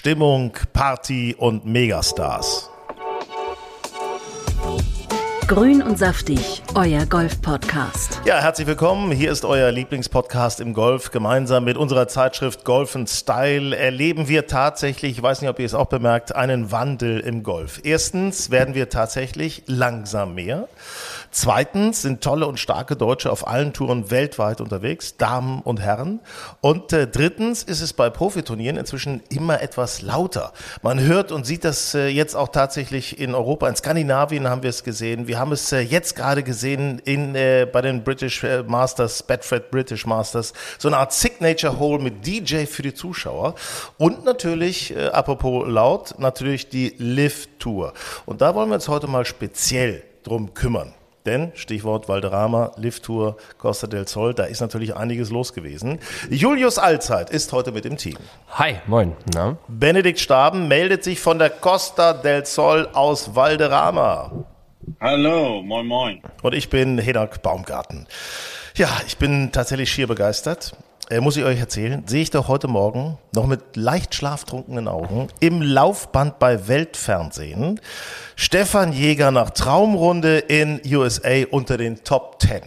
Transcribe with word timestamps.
Stimmung, 0.00 0.52
Party 0.72 1.36
und 1.36 1.66
Megastars. 1.66 2.70
Grün 5.46 5.82
und 5.82 5.98
saftig, 5.98 6.62
euer 6.74 7.04
Golf-Podcast. 7.04 8.22
Ja, 8.24 8.40
herzlich 8.40 8.66
willkommen. 8.66 9.12
Hier 9.12 9.30
ist 9.30 9.44
euer 9.44 9.70
Lieblingspodcast 9.70 10.60
im 10.60 10.72
Golf. 10.72 11.10
Gemeinsam 11.10 11.64
mit 11.64 11.76
unserer 11.76 12.08
Zeitschrift 12.08 12.64
Golf 12.64 12.96
Style 13.08 13.76
erleben 13.76 14.26
wir 14.26 14.46
tatsächlich, 14.46 15.18
ich 15.18 15.22
weiß 15.22 15.42
nicht, 15.42 15.50
ob 15.50 15.58
ihr 15.58 15.66
es 15.66 15.74
auch 15.74 15.88
bemerkt, 15.88 16.34
einen 16.34 16.72
Wandel 16.72 17.20
im 17.20 17.42
Golf. 17.42 17.80
Erstens 17.84 18.50
werden 18.50 18.74
wir 18.74 18.88
tatsächlich 18.88 19.64
langsam 19.66 20.34
mehr. 20.34 20.66
Zweitens 21.32 22.02
sind 22.02 22.22
tolle 22.22 22.46
und 22.46 22.58
starke 22.58 22.96
Deutsche 22.96 23.30
auf 23.30 23.46
allen 23.46 23.72
Touren 23.72 24.10
weltweit 24.10 24.60
unterwegs, 24.60 25.16
Damen 25.16 25.60
und 25.62 25.80
Herren. 25.80 26.20
Und 26.60 26.92
äh, 26.92 27.06
drittens 27.06 27.62
ist 27.62 27.80
es 27.80 27.92
bei 27.92 28.10
Profiturnieren 28.10 28.76
inzwischen 28.76 29.22
immer 29.28 29.62
etwas 29.62 30.02
lauter. 30.02 30.52
Man 30.82 30.98
hört 31.00 31.30
und 31.30 31.46
sieht 31.46 31.64
das 31.64 31.94
äh, 31.94 32.08
jetzt 32.08 32.34
auch 32.34 32.48
tatsächlich 32.48 33.20
in 33.20 33.36
Europa. 33.36 33.68
In 33.68 33.76
Skandinavien 33.76 34.48
haben 34.48 34.64
wir 34.64 34.70
es 34.70 34.82
gesehen. 34.82 35.28
Wir 35.28 35.38
haben 35.38 35.52
es 35.52 35.70
äh, 35.70 35.80
jetzt 35.80 36.16
gerade 36.16 36.42
gesehen 36.42 36.98
in, 37.04 37.36
äh, 37.36 37.66
bei 37.72 37.80
den 37.80 38.02
British 38.02 38.42
äh, 38.42 38.64
Masters, 38.64 39.22
Bedford 39.22 39.70
British 39.70 40.06
Masters. 40.06 40.52
So 40.78 40.88
eine 40.88 40.96
Art 40.96 41.12
Signature 41.12 41.78
Hole 41.78 42.02
mit 42.02 42.26
DJ 42.26 42.66
für 42.66 42.82
die 42.82 42.94
Zuschauer. 42.94 43.54
Und 43.98 44.24
natürlich, 44.24 44.96
äh, 44.96 45.06
apropos 45.06 45.68
laut, 45.68 46.16
natürlich 46.18 46.68
die 46.68 46.94
Lift 46.98 47.60
Tour. 47.60 47.92
Und 48.26 48.40
da 48.40 48.54
wollen 48.54 48.68
wir 48.68 48.74
uns 48.74 48.88
heute 48.88 49.06
mal 49.06 49.24
speziell 49.24 50.02
drum 50.24 50.54
kümmern. 50.54 50.94
Denn, 51.30 51.52
Stichwort 51.54 52.08
Valderrama, 52.08 52.72
Lift-Tour, 52.76 53.36
Costa 53.56 53.86
del 53.86 54.08
Sol, 54.08 54.34
da 54.34 54.46
ist 54.46 54.60
natürlich 54.60 54.96
einiges 54.96 55.30
los 55.30 55.52
gewesen. 55.52 56.00
Julius 56.28 56.76
Allzeit 56.76 57.30
ist 57.30 57.52
heute 57.52 57.70
mit 57.70 57.86
im 57.86 57.96
Team. 57.96 58.16
Hi, 58.54 58.78
moin. 58.88 59.12
Na? 59.32 59.56
Benedikt 59.68 60.18
Staben 60.18 60.66
meldet 60.66 61.04
sich 61.04 61.20
von 61.20 61.38
der 61.38 61.50
Costa 61.50 62.14
del 62.14 62.46
Sol 62.46 62.88
aus 62.94 63.36
Valderrama. 63.36 64.44
Hallo, 65.00 65.62
moin 65.62 65.86
moin. 65.86 66.22
Und 66.42 66.52
ich 66.52 66.68
bin 66.68 66.98
Hinak 66.98 67.42
Baumgarten. 67.42 68.08
Ja, 68.74 68.88
ich 69.06 69.16
bin 69.16 69.52
tatsächlich 69.52 69.92
schier 69.92 70.08
begeistert. 70.08 70.76
Äh, 71.10 71.20
muss 71.20 71.36
ich 71.36 71.42
euch 71.42 71.58
erzählen, 71.58 72.04
sehe 72.06 72.22
ich 72.22 72.30
doch 72.30 72.46
heute 72.46 72.68
Morgen 72.68 73.18
noch 73.34 73.46
mit 73.46 73.76
leicht 73.76 74.14
schlaftrunkenen 74.14 74.86
Augen 74.86 75.26
im 75.40 75.60
Laufband 75.60 76.38
bei 76.38 76.68
Weltfernsehen 76.68 77.80
Stefan 78.36 78.92
Jäger 78.92 79.32
nach 79.32 79.50
Traumrunde 79.50 80.38
in 80.38 80.80
USA 80.86 81.42
unter 81.50 81.76
den 81.76 82.04
Top 82.04 82.40
10. 82.40 82.62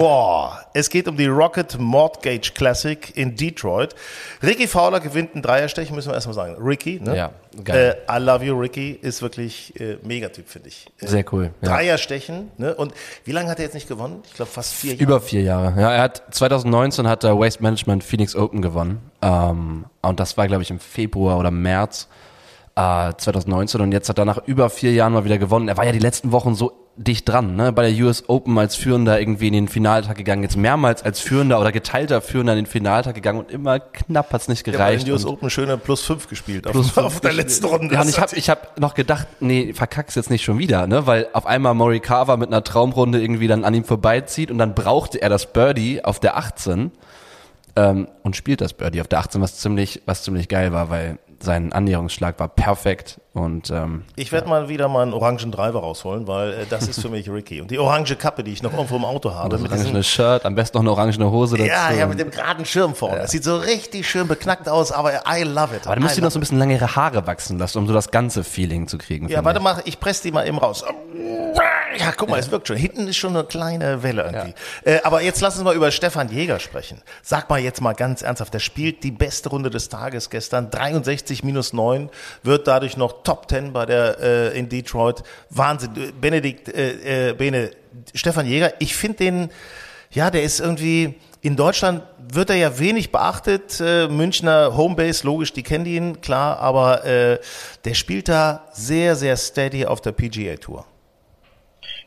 Boah, 0.00 0.58
es 0.72 0.88
geht 0.88 1.06
um 1.08 1.16
die 1.18 1.26
Rocket 1.26 1.78
Mortgage 1.78 2.52
Classic 2.54 3.14
in 3.18 3.36
Detroit. 3.36 3.94
Ricky 4.42 4.66
Fowler 4.66 4.98
gewinnt 4.98 5.34
einen 5.34 5.42
Dreierstechen, 5.42 5.94
müssen 5.94 6.08
wir 6.08 6.14
erstmal 6.14 6.32
sagen. 6.32 6.56
Ricky, 6.58 6.98
ne? 7.00 7.14
Ja, 7.14 7.32
geil. 7.62 7.98
Äh, 8.08 8.16
I 8.16 8.18
love 8.18 8.42
you, 8.42 8.58
Ricky, 8.58 8.92
ist 8.92 9.20
wirklich 9.20 9.78
äh, 9.78 9.98
Megatyp, 10.02 10.48
finde 10.48 10.68
ich. 10.68 10.86
Äh, 11.00 11.06
Sehr 11.06 11.24
cool. 11.32 11.50
Ja. 11.60 11.68
Dreierstechen, 11.68 12.50
ne? 12.56 12.74
Und 12.74 12.94
wie 13.26 13.32
lange 13.32 13.50
hat 13.50 13.58
er 13.58 13.66
jetzt 13.66 13.74
nicht 13.74 13.88
gewonnen? 13.88 14.22
Ich 14.26 14.32
glaube 14.32 14.50
fast 14.50 14.72
vier 14.72 14.92
Jahre. 14.92 15.02
Über 15.02 15.20
vier 15.20 15.42
Jahre. 15.42 15.78
Ja, 15.78 15.92
er 15.92 16.00
hat 16.00 16.22
2019 16.30 17.06
hat 17.06 17.22
er 17.22 17.38
Waste 17.38 17.62
Management 17.62 18.02
Phoenix 18.02 18.34
Open 18.34 18.62
gewonnen. 18.62 19.02
Ähm, 19.20 19.84
und 20.00 20.18
das 20.18 20.38
war, 20.38 20.46
glaube 20.46 20.62
ich, 20.62 20.70
im 20.70 20.80
Februar 20.80 21.38
oder 21.38 21.50
März 21.50 22.08
äh, 22.76 23.12
2019. 23.16 23.80
Und 23.80 23.92
jetzt 23.92 24.08
hat 24.08 24.18
er 24.18 24.24
nach 24.24 24.46
über 24.46 24.70
vier 24.70 24.92
Jahren 24.92 25.12
mal 25.12 25.24
wieder 25.24 25.38
gewonnen. 25.38 25.68
Er 25.68 25.76
war 25.76 25.84
ja 25.84 25.92
die 25.92 25.98
letzten 25.98 26.32
Wochen 26.32 26.54
so 26.54 26.72
dicht 26.96 27.26
dran, 27.26 27.56
ne? 27.56 27.72
Bei 27.72 27.90
der 27.90 28.04
US 28.04 28.28
Open 28.28 28.58
als 28.58 28.74
Führender 28.74 29.18
irgendwie 29.20 29.46
in 29.46 29.54
den 29.54 29.68
Finaltag 29.68 30.18
gegangen, 30.18 30.42
jetzt 30.42 30.56
mehrmals 30.56 31.02
als 31.02 31.20
Führender 31.20 31.58
oder 31.58 31.72
geteilter 31.72 32.20
Führender 32.20 32.52
in 32.52 32.64
den 32.64 32.66
Finaltag 32.66 33.14
gegangen 33.14 33.38
und 33.38 33.50
immer 33.50 33.80
knapp 33.80 34.30
hat's 34.34 34.48
nicht 34.48 34.66
Ja, 34.66 34.72
gereicht. 34.74 35.06
den 35.06 35.12
US 35.14 35.24
und 35.24 35.32
Open 35.32 35.48
schöne 35.48 35.78
plus 35.78 36.02
fünf 36.02 36.28
gespielt 36.28 36.66
auf, 36.66 36.72
plus 36.72 36.98
auf 36.98 37.20
der 37.20 37.32
letzten 37.32 37.66
Runde. 37.66 37.94
Ja, 37.94 38.02
und 38.02 38.08
ich 38.10 38.20
habe 38.20 38.36
ich 38.36 38.50
hab 38.50 38.78
noch 38.78 38.92
gedacht, 38.94 39.28
nee, 39.40 39.72
verkack's 39.72 40.14
jetzt 40.14 40.28
nicht 40.28 40.44
schon 40.44 40.58
wieder, 40.58 40.86
ne? 40.86 41.06
Weil 41.06 41.28
auf 41.32 41.46
einmal 41.46 41.72
Morikawa 41.72 42.36
mit 42.36 42.48
einer 42.48 42.64
Traumrunde 42.64 43.22
irgendwie 43.22 43.46
dann 43.48 43.64
an 43.64 43.72
ihm 43.72 43.84
vorbeizieht 43.84 44.50
und 44.50 44.58
dann 44.58 44.74
brauchte 44.74 45.22
er 45.22 45.30
das 45.30 45.50
Birdie 45.52 46.04
auf 46.04 46.20
der 46.20 46.36
18 46.36 46.90
ähm, 47.76 48.08
und 48.24 48.36
spielt 48.36 48.60
das 48.60 48.74
Birdie 48.74 49.00
auf 49.00 49.08
der 49.08 49.20
18, 49.20 49.40
was 49.40 49.56
ziemlich, 49.58 50.02
was 50.04 50.22
ziemlich 50.22 50.48
geil 50.48 50.72
war, 50.72 50.90
weil 50.90 51.18
sein 51.42 51.72
Annäherungsschlag 51.72 52.38
war 52.38 52.48
perfekt 52.48 53.20
und 53.32 53.70
ähm, 53.70 54.04
Ich 54.16 54.32
werde 54.32 54.48
mal 54.48 54.68
wieder 54.68 54.88
meinen 54.88 55.12
orangen 55.12 55.50
Driver 55.50 55.80
rausholen, 55.80 56.26
weil 56.26 56.52
äh, 56.52 56.66
das 56.68 56.88
ist 56.88 57.00
für 57.00 57.08
mich 57.08 57.30
Ricky. 57.30 57.60
Und 57.60 57.70
die 57.70 57.78
orange 57.78 58.16
Kappe, 58.16 58.44
die 58.44 58.52
ich 58.52 58.62
noch 58.62 58.72
irgendwo 58.72 58.96
im 58.96 59.04
Auto 59.04 59.32
habe. 59.32 59.48
das 59.48 59.60
mit 59.60 59.70
diesem, 59.70 59.86
orangene 59.86 60.02
Shirt, 60.04 60.44
am 60.44 60.54
besten 60.54 60.76
noch 60.78 60.82
eine 60.82 60.90
orangene 60.90 61.30
Hose 61.30 61.56
dazu. 61.56 61.68
ja, 61.68 61.92
ja, 61.92 62.06
mit 62.06 62.18
dem 62.18 62.30
geraden 62.30 62.64
Schirm 62.64 62.94
vorne. 62.94 63.18
Das 63.18 63.30
sieht 63.30 63.44
so 63.44 63.56
richtig 63.56 64.08
schön 64.08 64.28
beknackt 64.28 64.68
aus, 64.68 64.92
aber 64.92 65.22
I 65.26 65.42
love 65.44 65.74
it. 65.74 65.86
aber 65.86 65.96
du 65.96 66.02
musst 66.02 66.14
I 66.14 66.20
dir 66.20 66.24
noch 66.24 66.30
so 66.30 66.38
ein 66.38 66.40
bisschen 66.40 66.58
längere 66.58 66.94
Haare 66.96 67.26
wachsen 67.26 67.58
lassen, 67.58 67.78
um 67.78 67.86
so 67.86 67.92
das 67.94 68.10
ganze 68.10 68.44
Feeling 68.44 68.88
zu 68.88 68.98
kriegen. 68.98 69.28
Ja, 69.28 69.44
warte 69.44 69.58
ich. 69.58 69.64
mal, 69.64 69.82
ich 69.84 70.00
presse 70.00 70.24
die 70.24 70.32
mal 70.32 70.46
eben 70.46 70.58
raus. 70.58 70.84
Ja, 71.98 72.12
guck 72.16 72.28
mal, 72.28 72.38
es 72.38 72.50
wirkt 72.50 72.68
schon. 72.68 72.76
Hinten 72.76 73.08
ist 73.08 73.16
schon 73.16 73.36
eine 73.36 73.44
kleine 73.44 74.02
Welle 74.02 74.22
irgendwie. 74.22 74.54
Äh, 74.84 75.00
aber 75.02 75.22
jetzt 75.22 75.40
lass 75.40 75.56
uns 75.56 75.64
mal 75.64 75.74
über 75.74 75.90
Stefan 75.90 76.28
Jäger 76.28 76.60
sprechen. 76.60 77.02
Sag 77.22 77.48
mal 77.50 77.58
jetzt 77.58 77.80
mal 77.80 77.94
ganz 77.94 78.22
ernsthaft, 78.22 78.54
der 78.54 78.60
spielt 78.60 79.02
die 79.02 79.10
beste 79.10 79.48
Runde 79.48 79.70
des 79.70 79.88
Tages 79.88 80.30
gestern. 80.30 80.70
63 80.70 81.42
minus 81.42 81.72
9, 81.72 82.10
wird 82.42 82.68
dadurch 82.68 82.96
noch 82.96 83.22
Top 83.22 83.48
10 83.48 83.72
bei 83.72 83.86
der 83.86 84.18
äh, 84.20 84.58
in 84.58 84.68
Detroit. 84.68 85.22
Wahnsinn. 85.50 85.90
Äh, 85.96 86.12
Benedikt, 86.12 86.68
äh, 86.68 87.30
äh, 87.30 87.32
Bene, 87.34 87.70
Stefan 88.14 88.46
Jäger, 88.46 88.72
ich 88.78 88.94
finde 88.94 89.18
den, 89.18 89.50
ja, 90.10 90.30
der 90.30 90.42
ist 90.42 90.60
irgendwie, 90.60 91.14
in 91.42 91.56
Deutschland 91.56 92.02
wird 92.32 92.50
er 92.50 92.56
ja 92.56 92.78
wenig 92.78 93.10
beachtet. 93.10 93.80
Äh, 93.80 94.08
Münchner 94.08 94.76
Homebase, 94.76 95.26
logisch, 95.26 95.52
die 95.52 95.62
kennen 95.62 95.86
ihn, 95.86 96.20
klar, 96.20 96.58
aber 96.60 97.04
äh, 97.04 97.38
der 97.84 97.94
spielt 97.94 98.28
da 98.28 98.66
sehr, 98.72 99.16
sehr 99.16 99.36
steady 99.36 99.86
auf 99.86 100.00
der 100.00 100.12
PGA 100.12 100.56
Tour. 100.56 100.84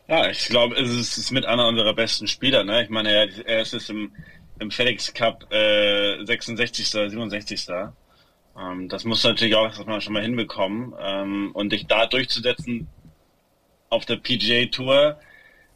Ja, 0.07 0.29
ich 0.29 0.47
glaube, 0.47 0.75
es 0.75 1.17
ist, 1.17 1.31
mit 1.31 1.45
einer 1.45 1.67
unserer 1.67 1.93
besten 1.93 2.27
Spieler. 2.27 2.63
Ne? 2.63 2.83
Ich 2.83 2.89
meine, 2.89 3.11
er, 3.11 3.47
er 3.47 3.61
ist 3.61 3.89
im, 3.89 4.11
im 4.59 4.69
FedEx 4.69 5.13
Cup 5.13 5.51
äh, 5.51 6.25
66. 6.25 6.87
67. 6.87 7.67
Ähm, 8.59 8.89
das 8.89 9.05
muss 9.05 9.23
natürlich 9.23 9.55
auch 9.55 9.65
erstmal 9.65 10.01
schon 10.01 10.13
mal 10.13 10.21
hinbekommen. 10.21 10.93
Ähm, 10.99 11.51
und 11.53 11.71
dich 11.71 11.87
da 11.87 12.05
durchzusetzen 12.05 12.87
auf 13.89 14.05
der 14.05 14.17
PGA 14.17 14.65
Tour, 14.65 15.19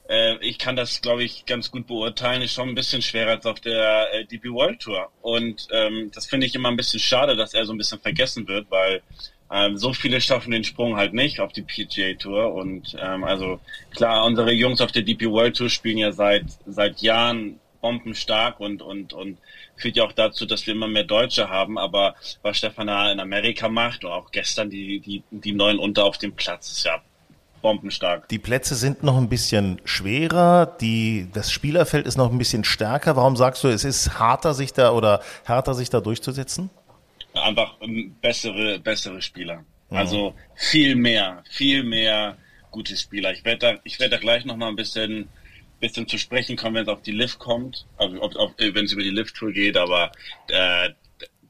äh, 0.09 0.37
ich 0.41 0.57
kann 0.57 0.75
das, 0.75 1.01
glaube 1.01 1.23
ich, 1.23 1.45
ganz 1.45 1.71
gut 1.71 1.87
beurteilen, 1.87 2.41
ist 2.41 2.53
schon 2.53 2.69
ein 2.69 2.75
bisschen 2.75 3.01
schwerer 3.01 3.31
als 3.31 3.45
auf 3.45 3.59
der 3.59 4.13
äh, 4.13 4.25
DP 4.25 4.51
World 4.51 4.81
Tour. 4.81 5.09
Und 5.21 5.67
ähm, 5.71 6.11
das 6.13 6.25
finde 6.25 6.47
ich 6.47 6.55
immer 6.55 6.69
ein 6.69 6.77
bisschen 6.77 6.99
schade, 6.99 7.35
dass 7.35 7.53
er 7.53 7.65
so 7.65 7.73
ein 7.73 7.77
bisschen 7.77 7.99
vergessen 7.99 8.47
wird, 8.47 8.69
weil 8.71 9.01
ähm, 9.51 9.77
so 9.77 9.93
viele 9.93 10.19
schaffen 10.19 10.51
den 10.51 10.63
Sprung 10.63 10.97
halt 10.97 11.13
nicht 11.13 11.39
auf 11.39 11.53
die 11.53 11.61
PGA 11.61 12.13
Tour. 12.17 12.53
Und 12.53 12.95
ähm, 12.99 13.23
also 13.23 13.59
klar, 13.91 14.25
unsere 14.25 14.51
Jungs 14.51 14.81
auf 14.81 14.91
der 14.91 15.03
DP 15.03 15.29
World 15.29 15.55
Tour 15.57 15.69
spielen 15.69 15.97
ja 15.97 16.11
seit 16.11 16.45
seit 16.65 17.01
Jahren 17.01 17.59
bombenstark 17.81 18.59
und 18.59 18.81
und 18.81 19.13
und 19.13 19.37
führt 19.75 19.95
ja 19.95 20.03
auch 20.03 20.11
dazu, 20.11 20.45
dass 20.45 20.65
wir 20.65 20.73
immer 20.73 20.87
mehr 20.87 21.03
Deutsche 21.03 21.49
haben. 21.49 21.77
Aber 21.77 22.15
was 22.41 22.57
Stefan 22.57 22.87
da 22.87 23.11
in 23.11 23.19
Amerika 23.19 23.69
macht 23.69 24.03
und 24.03 24.11
auch 24.11 24.31
gestern 24.31 24.69
die 24.69 24.99
die 24.99 25.23
die 25.31 25.53
neuen 25.53 25.79
unter 25.79 26.03
auf 26.05 26.17
dem 26.17 26.33
Platz 26.33 26.71
ist 26.71 26.83
ja 26.83 27.01
bombenstark. 27.61 28.27
Die 28.29 28.39
Plätze 28.39 28.75
sind 28.75 29.03
noch 29.03 29.17
ein 29.17 29.29
bisschen 29.29 29.81
schwerer, 29.83 30.65
die, 30.79 31.27
das 31.33 31.51
Spielerfeld 31.51 32.05
ist 32.05 32.15
noch 32.15 32.31
ein 32.31 32.37
bisschen 32.37 32.63
stärker. 32.63 33.15
Warum 33.15 33.35
sagst 33.35 33.63
du, 33.63 33.67
es 33.67 33.83
ist 33.83 34.19
harter, 34.19 34.53
sich 34.53 34.73
da 34.73 34.91
oder 34.91 35.21
härter, 35.43 35.73
sich 35.73 35.89
da 35.89 35.99
durchzusetzen? 35.99 36.69
Einfach 37.43 37.75
ähm, 37.81 38.15
bessere, 38.21 38.79
bessere 38.79 39.21
Spieler. 39.21 39.65
Also 39.89 40.35
viel 40.55 40.95
mehr, 40.95 41.43
viel 41.49 41.83
mehr 41.83 42.37
gute 42.71 42.97
Spieler. 42.97 43.31
Ich 43.31 43.45
werde 43.45 43.59
da, 43.59 43.79
ich 43.83 43.99
werde 43.99 44.15
da 44.15 44.17
gleich 44.17 44.43
noch 44.45 44.57
mal 44.57 44.67
ein 44.67 44.75
bisschen, 44.75 45.29
bisschen 45.79 46.07
zu 46.07 46.17
sprechen 46.17 46.57
kommen, 46.57 46.75
wenn 46.75 46.83
es 46.83 46.89
auf 46.89 47.01
die 47.01 47.11
Lift 47.11 47.39
kommt, 47.39 47.85
also 47.97 48.21
ob, 48.21 48.55
wenn 48.57 48.85
es 48.85 48.91
über 48.91 49.03
die 49.03 49.09
Lift 49.09 49.35
Tour 49.35 49.51
geht, 49.51 49.77
aber 49.77 50.11
äh, 50.49 50.89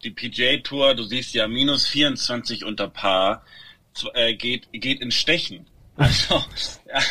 die 0.03 0.12
PGA 0.12 0.58
Tour, 0.58 0.94
du 0.94 1.03
siehst 1.03 1.34
ja 1.34 1.48
minus 1.48 1.88
24 1.88 2.64
unter 2.64 2.88
Paar, 2.88 3.44
äh, 4.13 4.36
geht, 4.36 4.68
geht 4.72 5.01
in 5.01 5.12
Stechen. 5.12 5.68
Also 6.00 6.45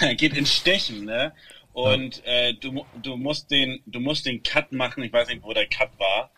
äh, 0.00 0.14
geht 0.14 0.36
in 0.36 0.46
Stechen, 0.46 1.06
ne? 1.06 1.32
Und 1.72 2.24
äh, 2.24 2.54
du, 2.54 2.86
du 3.02 3.16
musst 3.16 3.50
den, 3.50 3.82
du 3.84 3.98
musst 3.98 4.26
den 4.26 4.44
Cut 4.44 4.70
machen. 4.70 5.02
Ich 5.02 5.12
weiß 5.12 5.26
nicht, 5.26 5.42
wo 5.42 5.52
der 5.52 5.66
Cut 5.66 5.90
war. 5.98 6.30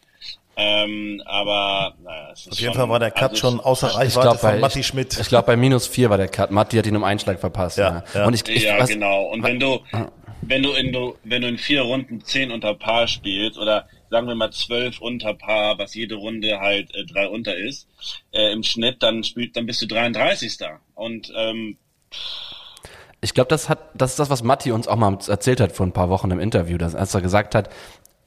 Ähm, 0.61 1.23
aber 1.25 1.95
naja, 2.03 2.31
es 2.33 2.41
ist 2.41 2.53
Auf 2.53 2.59
jeden 2.59 2.73
schon, 2.75 2.81
Fall 2.81 2.91
war 2.91 2.99
der 2.99 3.13
Cut 3.13 3.31
also 3.31 3.37
schon 3.37 3.61
außer 3.61 3.89
Ich 3.91 3.95
Reichweite 3.97 4.21
glaube, 4.23 4.39
von 4.39 4.51
bei, 4.51 4.59
Matti 4.59 4.81
ich, 4.81 4.87
Schmidt. 4.89 5.17
ich 5.21 5.29
glaub, 5.29 5.47
bei 5.47 5.57
minus 5.57 5.87
vier 5.87 6.11
war 6.11 6.17
der 6.19 6.27
Cut. 6.27 6.51
Matti 6.51 6.77
hat 6.77 6.87
ihn 6.87 6.97
um 6.97 7.05
einen 7.05 7.21
Schlag 7.21 7.39
verpasst. 7.39 7.79
Ja, 7.79 8.03
Ja, 8.13 8.21
ja. 8.21 8.27
Und 8.27 8.35
ich, 8.35 8.49
ich, 8.49 8.65
ja, 8.65 8.77
was, 8.77 8.91
genau. 8.91 9.27
Und 9.27 9.45
wenn 9.45 9.61
du, 9.61 9.79
wenn 10.43 10.65
du 10.65 10.73
in 10.73 10.93
du, 10.93 11.15
wenn 11.23 11.43
du 11.43 11.49
in 11.49 11.59
vier 11.59 11.83
Runden 11.83 12.23
zehn 12.25 12.51
unter 12.51 12.75
Paar 12.75 13.07
spielst 13.07 13.57
oder 13.57 13.87
sagen 14.11 14.27
wir 14.27 14.35
mal 14.35 14.51
zwölf 14.51 15.01
unter 15.01 15.33
Paar, 15.35 15.79
was 15.79 15.95
jede 15.95 16.17
Runde 16.17 16.59
halt 16.59 16.93
äh, 16.93 17.05
drei 17.05 17.29
unter 17.29 17.55
ist, 17.57 17.87
äh, 18.33 18.53
im 18.53 18.65
Schnitt, 18.65 19.03
dann 19.05 19.23
spielt, 19.23 19.57
dann 19.57 19.67
bist 19.67 19.81
du 19.83 19.87
33. 19.87 20.59
Und 20.97 21.33
ähm, 21.37 21.77
Ich 23.21 23.33
glaube, 23.35 23.49
das 23.49 23.69
hat, 23.69 23.79
das 23.95 24.11
ist 24.13 24.19
das, 24.19 24.29
was 24.31 24.43
Matti 24.43 24.73
uns 24.73 24.89
auch 24.89 24.97
mal 24.97 25.17
erzählt 25.29 25.61
hat 25.61 25.71
vor 25.71 25.87
ein 25.87 25.93
paar 25.93 26.09
Wochen 26.09 26.33
im 26.33 26.41
Interview, 26.41 26.79
dass, 26.79 26.97
als 26.97 27.15
er 27.15 27.21
gesagt 27.21 27.55
hat, 27.55 27.69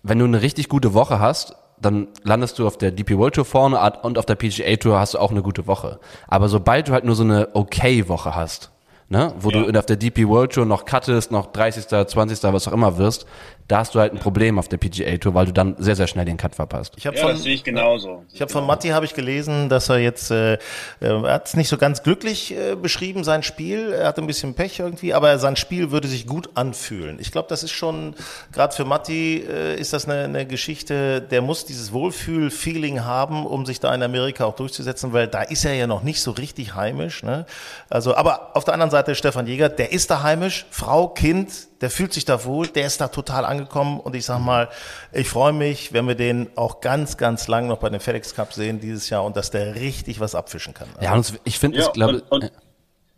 wenn 0.04 0.19
du 0.19 0.25
eine 0.25 0.42
richtig 0.42 0.69
gute 0.69 0.94
Woche 0.94 1.19
hast, 1.19 1.56
dann 1.81 2.07
landest 2.24 2.60
du 2.60 2.68
auf 2.68 2.78
der 2.78 2.92
DP 2.92 3.18
World 3.18 3.36
Tour 3.36 3.45
vorne 3.45 3.80
und 4.04 4.18
auf 4.18 4.25
der 4.25 4.36
PGA 4.36 4.75
Tour 4.75 5.00
hast 5.00 5.16
du 5.16 5.19
auch 5.19 5.31
eine 5.31 5.42
gute 5.42 5.68
Woche. 5.68 6.00
Aber 6.28 6.48
sobald 6.48 6.88
du 6.88 6.94
halt 6.94 7.06
nur 7.06 7.16
so 7.16 7.24
eine 7.24 7.50
okay 7.54 8.07
Woche 8.07 8.36
hast, 8.36 8.72
ne, 9.10 9.33
wo 9.39 9.50
ja. 9.50 9.63
du 9.63 9.80
auf 9.80 9.86
der 9.86 9.98
DP 9.98 10.28
World 10.28 10.54
Tour 10.54 10.66
noch 10.66 10.86
cuttest, 10.86 11.31
noch 11.31 11.48
30., 11.48 11.88
20., 12.07 12.44
was 12.54 12.68
auch 12.68 12.74
immer 12.74 12.98
wirst, 12.98 13.25
da 13.71 13.79
hast 13.79 13.95
du 13.95 14.00
halt 14.01 14.12
ein 14.12 14.19
Problem 14.19 14.59
auf 14.59 14.68
der 14.68 14.75
PGA 14.75 15.15
Tour, 15.18 15.33
weil 15.33 15.45
du 15.45 15.53
dann 15.53 15.75
sehr, 15.77 15.95
sehr 15.95 16.07
schnell 16.07 16.25
den 16.25 16.35
Cut 16.35 16.56
verpasst. 16.56 16.94
Ich 16.97 17.06
ja, 17.06 17.13
von, 17.13 17.31
das 17.31 17.44
sehe 17.44 17.53
ich 17.53 17.63
genauso. 17.63 18.25
Ich 18.33 18.41
habe 18.41 18.51
von 18.51 18.68
Matti 18.68 18.89
habe 18.89 19.06
ich 19.06 19.13
gelesen, 19.13 19.69
dass 19.69 19.88
er 19.88 20.00
jetzt, 20.00 20.29
äh, 20.29 20.57
er 21.00 21.21
hat 21.21 21.47
es 21.47 21.56
nicht 21.56 21.69
so 21.69 21.77
ganz 21.77 22.03
glücklich 22.03 22.53
äh, 22.53 22.75
beschrieben, 22.75 23.23
sein 23.23 23.44
Spiel. 23.44 23.94
Er 23.94 24.07
hatte 24.07 24.21
ein 24.21 24.27
bisschen 24.27 24.56
Pech 24.56 24.79
irgendwie, 24.79 25.13
aber 25.13 25.39
sein 25.39 25.56
Spiel 25.56 25.91
würde 25.91 26.09
sich 26.09 26.27
gut 26.27 26.50
anfühlen. 26.56 27.18
Ich 27.21 27.31
glaube, 27.31 27.47
das 27.47 27.63
ist 27.63 27.71
schon, 27.71 28.13
gerade 28.51 28.75
für 28.75 28.83
Matti 28.83 29.38
äh, 29.38 29.79
ist 29.79 29.94
das 29.94 30.03
eine, 30.06 30.25
eine 30.25 30.45
Geschichte, 30.45 31.21
der 31.21 31.41
muss 31.41 31.63
dieses 31.63 31.94
Wohlfühl-Feeling 31.94 33.06
haben, 33.06 33.45
um 33.45 33.65
sich 33.65 33.79
da 33.79 33.95
in 33.95 34.03
Amerika 34.03 34.44
auch 34.44 34.56
durchzusetzen, 34.57 35.13
weil 35.13 35.29
da 35.29 35.44
ist 35.44 35.63
er 35.63 35.75
ja 35.75 35.88
noch 35.88 36.03
nicht 36.03 36.21
so 36.21 36.31
richtig 36.31 36.75
heimisch. 36.75 37.23
Ne? 37.23 37.45
Also, 37.89 38.15
aber 38.15 38.53
auf 38.53 38.65
der 38.65 38.73
anderen 38.73 38.91
Seite 38.91 39.15
Stefan 39.15 39.47
Jäger, 39.47 39.69
der 39.69 39.94
ist 39.94 40.12
da 40.12 40.23
heimisch, 40.23 40.65
Frau, 40.71 41.07
Kind, 41.07 41.70
der 41.81 41.89
fühlt 41.89 42.13
sich 42.13 42.25
da 42.25 42.45
wohl, 42.45 42.68
der 42.68 42.86
ist 42.86 43.01
da 43.01 43.07
total 43.07 43.44
angekommen 43.44 44.00
und 44.00 44.16
ich 44.16 44.25
sag 44.25 44.39
mal, 44.39 44.69
ich 45.12 45.28
freue 45.28 45.54
mich, 45.54 45.94
wenn 45.94 46.07
wir 46.07 46.16
den 46.16 46.50
auch 46.56 46.80
ganz, 46.80 47.18
ganz 47.18 47.48
lang 47.48 47.68
noch 47.68 47.80
bei 47.80 47.89
den 47.89 48.00
FedEx 48.00 48.36
Cup 48.36 48.54
sehen 48.54 48.80
dieses 48.80 49.10
Jahr 49.10 49.25
und 49.25 49.36
dass 49.36 49.51
der 49.51 49.75
richtig 49.75 50.19
was 50.19 50.36
abfischen 50.36 50.74
kann. 50.74 50.89
Also 50.95 51.04
ja, 51.04 51.13
und 51.13 51.39
ich 51.44 51.57
finde, 51.57 51.80
ja, 51.80 51.88
ich 51.88 51.94
glaube, 51.94 52.24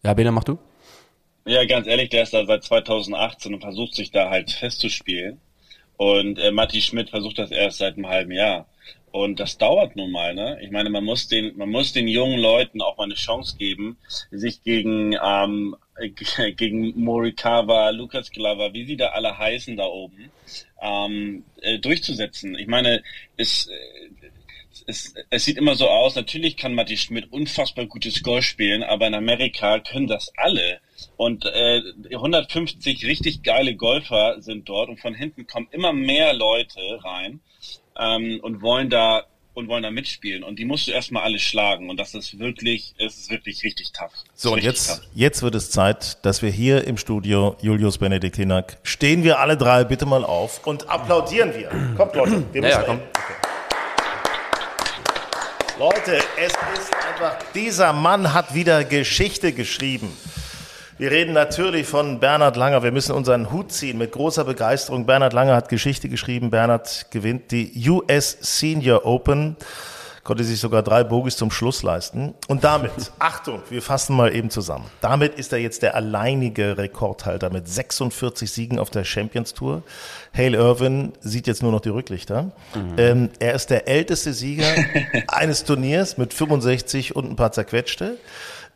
ja, 0.03 0.13
Bene, 0.13 0.31
mach 0.31 0.43
du? 0.43 0.57
Ja, 1.45 1.65
ganz 1.65 1.87
ehrlich, 1.87 2.09
der 2.09 2.23
ist 2.23 2.33
da 2.33 2.45
seit 2.45 2.63
2018 2.63 3.53
und 3.53 3.61
versucht 3.61 3.95
sich 3.95 4.11
da 4.11 4.29
halt 4.29 4.51
festzuspielen. 4.51 5.41
Und 5.97 6.39
äh, 6.39 6.51
Matti 6.51 6.81
Schmidt 6.81 7.09
versucht 7.09 7.37
das 7.37 7.51
erst 7.51 7.77
seit 7.77 7.95
einem 7.95 8.07
halben 8.07 8.31
Jahr. 8.31 8.65
Und 9.11 9.39
das 9.39 9.57
dauert 9.57 9.95
nun 9.95 10.11
mal, 10.11 10.33
ne? 10.33 10.57
Ich 10.61 10.71
meine, 10.71 10.89
man 10.89 11.03
muss 11.03 11.27
den, 11.27 11.55
man 11.55 11.69
muss 11.69 11.93
den 11.93 12.07
jungen 12.07 12.39
Leuten 12.39 12.81
auch 12.81 12.97
mal 12.97 13.03
eine 13.03 13.13
Chance 13.13 13.57
geben, 13.57 13.97
sich 14.31 14.63
gegen 14.63 15.15
ähm, 15.23 15.75
gegen 16.55 16.99
Morikawa, 16.99 17.89
Lukas 17.89 18.31
Glover, 18.31 18.73
wie 18.73 18.85
sie 18.85 18.97
da 18.97 19.09
alle 19.09 19.37
heißen 19.37 19.77
da 19.77 19.85
oben, 19.85 20.31
ähm, 20.81 21.43
äh, 21.61 21.79
durchzusetzen. 21.79 22.55
Ich 22.57 22.67
meine, 22.67 23.03
es, 23.37 23.67
äh, 23.67 23.73
es, 24.87 25.13
es 25.29 25.45
sieht 25.45 25.57
immer 25.57 25.75
so 25.75 25.87
aus, 25.87 26.15
natürlich 26.15 26.57
kann 26.57 26.73
Matti 26.73 26.97
Schmidt 26.97 27.31
unfassbar 27.31 27.85
gutes 27.85 28.23
Golf 28.23 28.45
spielen, 28.45 28.83
aber 28.83 29.07
in 29.07 29.13
Amerika 29.13 29.79
können 29.79 30.07
das 30.07 30.31
alle. 30.35 30.79
Und 31.15 31.45
äh, 31.45 31.81
150 32.11 33.05
richtig 33.05 33.43
geile 33.43 33.75
Golfer 33.75 34.41
sind 34.41 34.67
dort 34.67 34.89
und 34.89 34.99
von 34.99 35.13
hinten 35.13 35.47
kommen 35.47 35.67
immer 35.71 35.93
mehr 35.93 36.33
Leute 36.33 36.81
rein 37.03 37.39
ähm, 37.99 38.39
und 38.41 38.61
wollen 38.61 38.89
da 38.89 39.25
und 39.53 39.67
wollen 39.67 39.83
da 39.83 39.91
mitspielen. 39.91 40.43
Und 40.43 40.57
die 40.59 40.65
musst 40.65 40.87
du 40.87 40.91
erstmal 40.91 41.23
alle 41.23 41.39
schlagen. 41.39 41.89
Und 41.89 41.97
das 41.97 42.13
ist 42.13 42.39
wirklich, 42.39 42.93
es 42.97 43.17
ist 43.17 43.29
wirklich 43.29 43.63
richtig 43.63 43.91
tough. 43.91 44.11
So, 44.35 44.53
und 44.53 44.63
jetzt, 44.63 44.87
tough. 44.87 45.01
jetzt 45.13 45.41
wird 45.41 45.55
es 45.55 45.69
Zeit, 45.69 46.23
dass 46.25 46.41
wir 46.41 46.49
hier 46.49 46.85
im 46.85 46.97
Studio, 46.97 47.55
Julius 47.61 47.97
Benedikt 47.97 48.35
Hinak, 48.35 48.77
stehen 48.83 49.23
wir 49.23 49.39
alle 49.39 49.57
drei 49.57 49.83
bitte 49.83 50.05
mal 50.05 50.23
auf 50.23 50.65
und 50.65 50.89
applaudieren 50.89 51.53
wir. 51.55 51.69
Kommt, 51.95 52.15
Leute, 52.15 52.43
wir 52.51 52.61
müssen. 52.61 52.71
Ja, 52.71 52.83
komm. 52.83 52.99
Okay. 52.99 53.33
Leute, 55.79 56.19
es 56.37 56.53
ist 56.53 56.93
einfach, 56.93 57.37
dieser 57.55 57.93
Mann 57.93 58.33
hat 58.33 58.53
wieder 58.53 58.83
Geschichte 58.83 59.53
geschrieben. 59.53 60.15
Wir 60.97 61.11
reden 61.11 61.33
natürlich 61.33 61.87
von 61.87 62.19
Bernhard 62.19 62.55
Langer. 62.55 62.83
Wir 62.83 62.91
müssen 62.91 63.13
unseren 63.13 63.51
Hut 63.51 63.71
ziehen 63.71 63.97
mit 63.97 64.11
großer 64.11 64.43
Begeisterung. 64.43 65.05
Bernhard 65.05 65.33
Langer 65.33 65.55
hat 65.55 65.69
Geschichte 65.69 66.07
geschrieben. 66.07 66.51
Bernhard 66.51 67.07
gewinnt 67.09 67.51
die 67.51 67.89
US 67.89 68.37
Senior 68.41 69.05
Open 69.05 69.57
konnte 70.23 70.43
sich 70.43 70.59
sogar 70.59 70.83
drei 70.83 71.03
Bogies 71.03 71.35
zum 71.35 71.51
Schluss 71.51 71.83
leisten. 71.83 72.33
Und 72.47 72.63
damit, 72.63 72.91
Achtung, 73.19 73.61
wir 73.69 73.81
fassen 73.81 74.15
mal 74.15 74.33
eben 74.33 74.49
zusammen. 74.49 74.85
Damit 75.01 75.35
ist 75.35 75.51
er 75.51 75.59
jetzt 75.59 75.81
der 75.81 75.95
alleinige 75.95 76.77
Rekordhalter 76.77 77.49
mit 77.49 77.67
46 77.67 78.49
Siegen 78.49 78.79
auf 78.79 78.89
der 78.89 79.03
Champions 79.03 79.53
Tour. 79.53 79.83
Hale 80.35 80.57
Irvin 80.57 81.13
sieht 81.19 81.47
jetzt 81.47 81.61
nur 81.61 81.71
noch 81.71 81.81
die 81.81 81.89
Rücklichter. 81.89 82.51
Mhm. 82.73 82.93
Ähm, 82.97 83.29
er 83.39 83.53
ist 83.53 83.69
der 83.69 83.87
älteste 83.87 84.33
Sieger 84.33 84.73
eines 85.27 85.65
Turniers 85.65 86.17
mit 86.17 86.33
65 86.33 87.15
und 87.15 87.29
ein 87.29 87.35
paar 87.35 87.51
zerquetschte. 87.51 88.17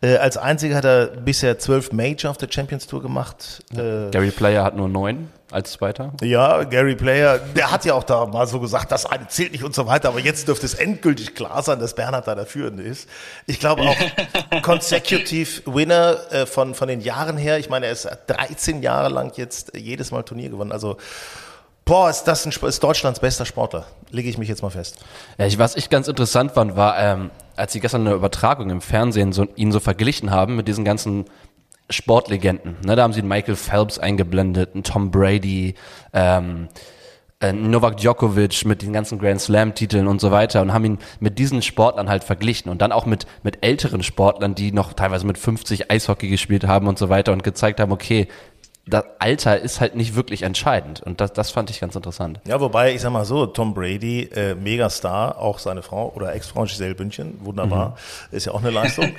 Äh, 0.01 0.17
als 0.17 0.37
einziger 0.37 0.75
hat 0.75 0.85
er 0.85 1.07
bisher 1.07 1.57
zwölf 1.57 1.91
Major 1.91 2.29
auf 2.29 2.37
der 2.37 2.49
Champions 2.51 2.85
Tour 2.85 3.01
gemacht. 3.01 3.63
Äh, 3.73 4.11
Gary 4.11 4.31
Player 4.31 4.63
hat 4.63 4.75
nur 4.75 4.87
neun 4.87 5.29
als 5.49 5.71
Zweiter. 5.71 6.13
Ja, 6.21 6.63
Gary 6.65 6.95
Player, 6.95 7.39
der 7.39 7.71
hat 7.71 7.85
ja 7.85 7.93
auch 7.93 8.03
da 8.03 8.25
mal 8.25 8.45
so 8.47 8.59
gesagt, 8.59 8.91
das 8.91 9.05
eine 9.05 9.27
zählt 9.27 9.53
nicht 9.53 9.63
und 9.63 9.73
so 9.73 9.87
weiter, 9.87 10.09
aber 10.09 10.19
jetzt 10.19 10.47
dürfte 10.47 10.65
es 10.65 10.73
endgültig 10.73 11.35
klar 11.35 11.63
sein, 11.63 11.79
dass 11.79 11.95
Bernhard 11.95 12.27
da 12.27 12.35
der 12.35 12.45
Führende 12.45 12.83
ist. 12.83 13.09
Ich 13.47 13.59
glaube 13.59 13.83
auch 13.83 13.95
consecutive 14.61 15.61
Winner 15.65 16.17
äh, 16.31 16.45
von, 16.45 16.75
von 16.75 16.87
den 16.87 17.01
Jahren 17.01 17.37
her. 17.37 17.57
Ich 17.57 17.69
meine, 17.69 17.87
er 17.87 17.93
ist 17.93 18.07
13 18.27 18.83
Jahre 18.83 19.09
lang 19.09 19.31
jetzt 19.35 19.75
jedes 19.75 20.11
Mal 20.11 20.23
Turnier 20.23 20.49
gewonnen. 20.49 20.71
Also 20.71 20.97
Boah, 21.87 22.09
ist 22.09 22.25
das 22.25 22.45
ein, 22.45 22.51
ist 22.67 22.83
Deutschlands 22.83 23.21
bester 23.21 23.45
Sportler. 23.45 23.85
Lege 24.11 24.29
ich 24.29 24.37
mich 24.37 24.49
jetzt 24.49 24.61
mal 24.61 24.69
fest. 24.69 24.97
Ja, 25.37 25.45
ich, 25.45 25.57
was 25.57 25.77
ich 25.77 25.89
ganz 25.89 26.09
interessant 26.09 26.51
fand, 26.51 26.75
war, 26.75 26.99
ähm, 26.99 27.31
als 27.57 27.73
sie 27.73 27.79
gestern 27.79 28.07
eine 28.07 28.15
Übertragung 28.15 28.69
im 28.69 28.81
Fernsehen 28.81 29.33
so, 29.33 29.47
ihn 29.55 29.71
so 29.71 29.79
verglichen 29.79 30.31
haben 30.31 30.55
mit 30.55 30.67
diesen 30.67 30.85
ganzen 30.85 31.25
Sportlegenden. 31.89 32.77
Ne, 32.85 32.95
da 32.95 33.03
haben 33.03 33.13
sie 33.13 33.21
Michael 33.21 33.55
Phelps 33.55 33.97
eingeblendet, 33.97 34.73
einen 34.73 34.83
Tom 34.83 35.09
Brady, 35.09 35.75
ähm, 36.13 36.67
äh, 37.39 37.53
Novak 37.53 37.97
Djokovic 37.97 38.65
mit 38.65 38.81
den 38.81 38.93
ganzen 38.93 39.19
Grand 39.19 39.39
Slam 39.39 39.73
Titeln 39.73 40.07
und 40.07 40.19
so 40.19 40.31
weiter 40.31 40.61
und 40.61 40.73
haben 40.73 40.85
ihn 40.85 40.97
mit 41.19 41.39
diesen 41.39 41.61
Sportlern 41.61 42.09
halt 42.09 42.23
verglichen 42.23 42.69
und 42.71 42.81
dann 42.81 42.91
auch 42.91 43.05
mit 43.05 43.25
mit 43.43 43.63
älteren 43.63 44.03
Sportlern, 44.03 44.55
die 44.55 44.71
noch 44.71 44.93
teilweise 44.93 45.25
mit 45.25 45.37
50 45.37 45.91
Eishockey 45.91 46.29
gespielt 46.29 46.67
haben 46.67 46.87
und 46.87 46.97
so 46.97 47.09
weiter 47.09 47.31
und 47.31 47.43
gezeigt 47.43 47.79
haben, 47.79 47.91
okay, 47.91 48.27
das 48.87 49.03
Alter 49.19 49.59
ist 49.59 49.81
halt 49.81 49.95
nicht 49.95 50.15
wirklich 50.15 50.43
entscheidend. 50.43 51.01
Und 51.01 51.19
das, 51.19 51.33
das 51.33 51.51
fand 51.51 51.69
ich 51.69 51.79
ganz 51.79 51.95
interessant. 51.95 52.39
Ja, 52.45 52.59
wobei, 52.61 52.93
ich 52.93 53.01
sag 53.01 53.11
mal 53.11 53.25
so, 53.25 53.45
Tom 53.45 53.73
Brady, 53.73 54.23
äh, 54.33 54.55
Megastar, 54.55 55.39
auch 55.39 55.59
seine 55.59 55.81
Frau 55.83 56.11
oder 56.15 56.33
Ex-Frau 56.33 56.63
Giselle 56.63 56.95
Bündchen, 56.95 57.37
wunderbar, 57.43 57.97
mhm. 58.31 58.37
ist 58.37 58.45
ja 58.45 58.53
auch 58.53 58.61
eine 58.61 58.71
Leistung. 58.71 59.11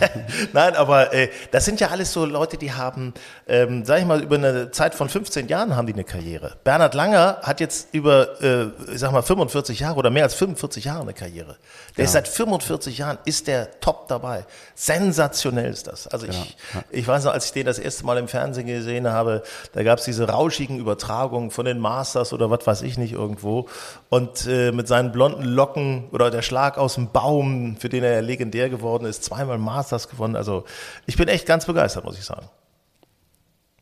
Nein, 0.52 0.74
aber 0.76 1.12
äh, 1.12 1.28
das 1.50 1.64
sind 1.64 1.80
ja 1.80 1.88
alles 1.88 2.12
so 2.12 2.24
Leute, 2.24 2.56
die 2.56 2.72
haben, 2.72 3.14
ähm, 3.48 3.84
sag 3.84 3.98
ich 3.98 4.06
mal, 4.06 4.22
über 4.22 4.36
eine 4.36 4.70
Zeit 4.70 4.94
von 4.94 5.08
15 5.08 5.48
Jahren 5.48 5.74
haben 5.74 5.86
die 5.86 5.92
eine 5.92 6.04
Karriere. 6.04 6.54
Bernhard 6.62 6.94
Langer 6.94 7.38
hat 7.42 7.58
jetzt 7.58 7.88
über, 7.92 8.40
äh, 8.40 8.66
ich 8.92 9.00
sag 9.00 9.10
mal, 9.10 9.22
45 9.22 9.80
Jahre 9.80 9.96
oder 9.96 10.10
mehr 10.10 10.24
als 10.24 10.34
45 10.34 10.84
Jahre 10.84 11.02
eine 11.02 11.14
Karriere. 11.14 11.56
Der 11.96 12.02
ja. 12.02 12.04
ist 12.04 12.12
seit 12.12 12.28
45 12.28 12.98
Jahren, 12.98 13.18
ist 13.24 13.48
der 13.48 13.80
top 13.80 14.06
dabei. 14.06 14.44
Sensationell 14.76 15.70
ist 15.70 15.88
das. 15.88 16.06
Also 16.06 16.26
ich, 16.26 16.54
ja. 16.74 16.82
ich 16.90 17.08
weiß 17.08 17.24
noch, 17.24 17.32
als 17.32 17.46
ich 17.46 17.52
den 17.52 17.66
das 17.66 17.80
erste 17.80 18.06
Mal 18.06 18.18
im 18.18 18.28
Fernsehen 18.28 18.66
gesehen 18.66 19.08
habe, 19.08 19.15
habe, 19.16 19.42
da 19.72 19.82
gab 19.82 19.98
es 19.98 20.04
diese 20.04 20.28
rauschigen 20.28 20.78
Übertragungen 20.78 21.50
von 21.50 21.64
den 21.64 21.80
Masters 21.80 22.32
oder 22.32 22.50
was 22.50 22.66
weiß 22.66 22.82
ich 22.82 22.98
nicht 22.98 23.12
irgendwo. 23.12 23.66
Und 24.08 24.46
äh, 24.46 24.70
mit 24.70 24.86
seinen 24.86 25.10
blonden 25.10 25.44
Locken 25.44 26.08
oder 26.12 26.30
der 26.30 26.42
Schlag 26.42 26.78
aus 26.78 26.94
dem 26.94 27.10
Baum, 27.10 27.76
für 27.76 27.88
den 27.88 28.04
er 28.04 28.12
ja 28.12 28.20
legendär 28.20 28.68
geworden 28.68 29.06
ist, 29.06 29.24
zweimal 29.24 29.58
Masters 29.58 30.08
gewonnen. 30.08 30.36
Also 30.36 30.64
ich 31.06 31.16
bin 31.16 31.28
echt 31.28 31.46
ganz 31.46 31.66
begeistert, 31.66 32.04
muss 32.04 32.18
ich 32.18 32.24
sagen. 32.24 32.48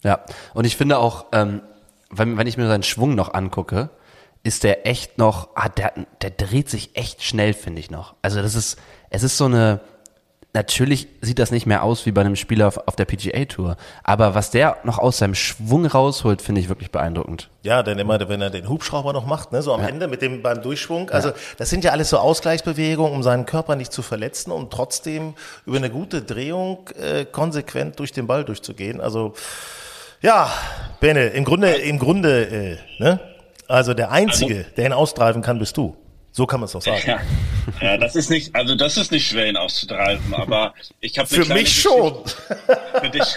Ja, 0.03 0.25
und 0.55 0.65
ich 0.67 0.77
finde 0.77 0.99
auch, 0.99 1.27
ähm, 1.33 1.63
wenn, 2.11 2.39
wenn 2.39 2.47
ich 2.47 2.57
mir 2.57 2.69
seinen 2.69 2.83
Schwung 2.83 3.15
noch 3.15 3.35
angucke, 3.35 3.91
ist 4.43 4.63
der 4.63 4.87
echt 4.87 5.19
noch, 5.19 5.49
ah, 5.55 5.71
der, 5.71 5.95
der 6.21 6.31
dreht 6.31 6.69
sich 6.69 6.97
echt 6.97 7.23
schnell, 7.23 7.55
finde 7.55 7.81
ich 7.81 7.91
noch. 7.91 8.15
Also 8.21 8.43
das 8.43 8.55
ist, 8.55 8.79
es 9.11 9.23
ist 9.23 9.39
so 9.39 9.47
eine, 9.47 9.81
Natürlich 10.55 11.09
sieht 11.21 11.41
das 11.41 11.51
nicht 11.51 11.67
mehr 11.67 11.83
aus 11.83 12.07
wie 12.07 12.13
bei 12.13 12.21
einem 12.21 12.37
Spieler 12.37 12.69
auf, 12.69 12.79
auf 12.87 12.95
der 12.95 13.07
PGA 13.07 13.45
Tour, 13.45 13.77
aber 14.05 14.37
was 14.37 14.53
der 14.53 14.77
noch 14.85 15.01
aus 15.01 15.19
seinem 15.19 15.35
Schwung 15.35 15.85
rausholt, 15.85 16.41
finde 16.41 16.61
ich 16.61 16.69
wirklich 16.69 16.93
beeindruckend. 16.93 17.51
Ja, 17.63 17.83
denn 17.83 17.99
immer, 17.99 18.29
wenn 18.29 18.41
er 18.41 18.51
den 18.51 18.69
Hubschrauber 18.69 19.13
noch 19.13 19.27
macht, 19.27 19.51
ne, 19.51 19.63
so 19.63 19.75
am 19.75 19.81
ja. 19.81 19.89
Ende 19.89 20.07
mit 20.07 20.23
dem 20.23 20.43
beim 20.43 20.63
Durchschwung. 20.63 21.11
Also 21.11 21.31
ja. 21.31 21.35
das 21.59 21.71
sind 21.71 21.83
ja 21.83 21.91
alles 21.91 22.11
so 22.11 22.19
Ausgleichsbewegungen, 22.19 23.13
um 23.13 23.25
seinen 23.25 23.47
Körper 23.47 23.75
nicht 23.75 23.93
zu 23.93 24.03
verletzen 24.03 24.53
und 24.53 24.73
trotzdem 24.73 25.35
über 25.67 25.77
eine 25.77 25.91
gute 25.91 26.23
Drehung 26.23 26.89
äh, 27.01 27.25
konsequent 27.25 27.99
durch 27.99 28.13
den 28.13 28.29
Ball 28.29 28.45
durchzugehen. 28.45 29.01
Also 29.01 29.35
ja, 30.23 30.49
Bene, 31.01 31.27
im 31.31 31.45
Grunde, 31.45 31.73
im 31.73 31.99
Grunde, 31.99 32.47
äh, 32.47 32.77
ne? 33.01 33.19
Also 33.67 33.93
der 33.93 34.13
einzige, 34.13 34.59
also, 34.59 34.71
der 34.77 34.87
ihn 34.87 34.93
austreiben 34.93 35.43
kann, 35.43 35.59
bist 35.59 35.77
du. 35.77 35.97
So 36.37 36.47
kann 36.47 36.59
man 36.59 36.65
es 36.65 36.73
doch 36.73 36.83
sagen. 36.83 37.01
Ja. 37.07 37.21
ja, 37.81 37.97
das 37.97 38.17
ist 38.17 38.29
nicht, 38.29 38.57
also 38.57 38.75
das 38.75 38.97
ist 38.97 39.13
nicht 39.13 39.25
schwer, 39.25 39.47
ihn 39.47 39.57
auszutreiben, 39.57 40.35
aber 40.35 40.75
ich 40.99 41.17
habe 41.17 41.29
für 41.29 41.45
mich 41.55 41.81
schon. 41.81 42.25
Für 43.01 43.11
dich. 43.11 43.37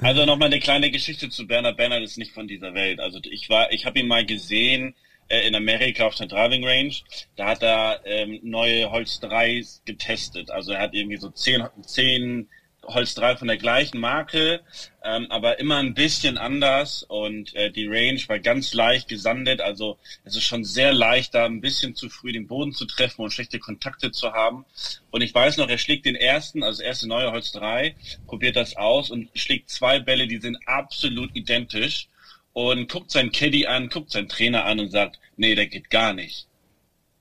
Also 0.00 0.24
nochmal 0.24 0.46
eine 0.46 0.58
kleine 0.58 0.90
Geschichte 0.90 1.28
zu 1.28 1.46
Bernhard. 1.46 1.76
Bernhard 1.76 2.02
ist 2.02 2.16
nicht 2.16 2.32
von 2.32 2.48
dieser 2.48 2.72
Welt. 2.72 2.98
Also 2.98 3.18
ich 3.30 3.50
war, 3.50 3.70
ich 3.72 3.84
habe 3.84 3.98
ihn 3.98 4.08
mal 4.08 4.24
gesehen 4.24 4.94
äh, 5.28 5.46
in 5.46 5.54
Amerika 5.54 6.06
auf 6.06 6.14
der 6.14 6.28
Driving 6.28 6.64
Range. 6.64 6.94
Da 7.36 7.48
hat 7.48 7.62
er 7.62 8.00
ähm, 8.06 8.40
neue 8.42 8.90
Holz 8.90 9.20
3 9.20 9.62
getestet. 9.84 10.50
Also 10.50 10.72
er 10.72 10.80
hat 10.80 10.94
irgendwie 10.94 11.18
so 11.18 11.28
zehn, 11.28 11.62
zehn 11.84 12.48
Holz 12.84 13.14
3 13.14 13.36
von 13.36 13.48
der 13.48 13.56
gleichen 13.56 14.00
Marke, 14.00 14.60
ähm, 15.04 15.26
aber 15.30 15.58
immer 15.58 15.76
ein 15.76 15.94
bisschen 15.94 16.36
anders 16.36 17.04
und 17.04 17.54
äh, 17.54 17.70
die 17.70 17.86
Range 17.86 18.20
war 18.26 18.38
ganz 18.38 18.74
leicht 18.74 19.08
gesandet, 19.08 19.60
also 19.60 19.98
es 20.24 20.36
ist 20.36 20.44
schon 20.44 20.64
sehr 20.64 20.92
leicht, 20.92 21.34
da 21.34 21.44
ein 21.44 21.60
bisschen 21.60 21.94
zu 21.94 22.08
früh 22.08 22.32
den 22.32 22.46
Boden 22.46 22.72
zu 22.72 22.84
treffen 22.84 23.22
und 23.22 23.32
schlechte 23.32 23.58
Kontakte 23.58 24.10
zu 24.10 24.32
haben. 24.32 24.64
Und 25.10 25.22
ich 25.22 25.34
weiß 25.34 25.56
noch, 25.56 25.68
er 25.68 25.78
schlägt 25.78 26.06
den 26.06 26.16
ersten, 26.16 26.62
also 26.62 26.78
das 26.78 26.86
erste 26.86 27.08
neue 27.08 27.30
Holz 27.30 27.52
3, 27.52 27.94
probiert 28.26 28.56
das 28.56 28.76
aus 28.76 29.10
und 29.10 29.28
schlägt 29.34 29.70
zwei 29.70 30.00
Bälle, 30.00 30.26
die 30.26 30.40
sind 30.40 30.58
absolut 30.66 31.34
identisch 31.34 32.08
und 32.52 32.90
guckt 32.90 33.10
seinen 33.10 33.32
Caddy 33.32 33.66
an, 33.66 33.88
guckt 33.88 34.10
seinen 34.10 34.28
Trainer 34.28 34.64
an 34.64 34.80
und 34.80 34.90
sagt, 34.90 35.18
nee, 35.36 35.54
der 35.54 35.66
geht 35.66 35.90
gar 35.90 36.12
nicht. 36.12 36.46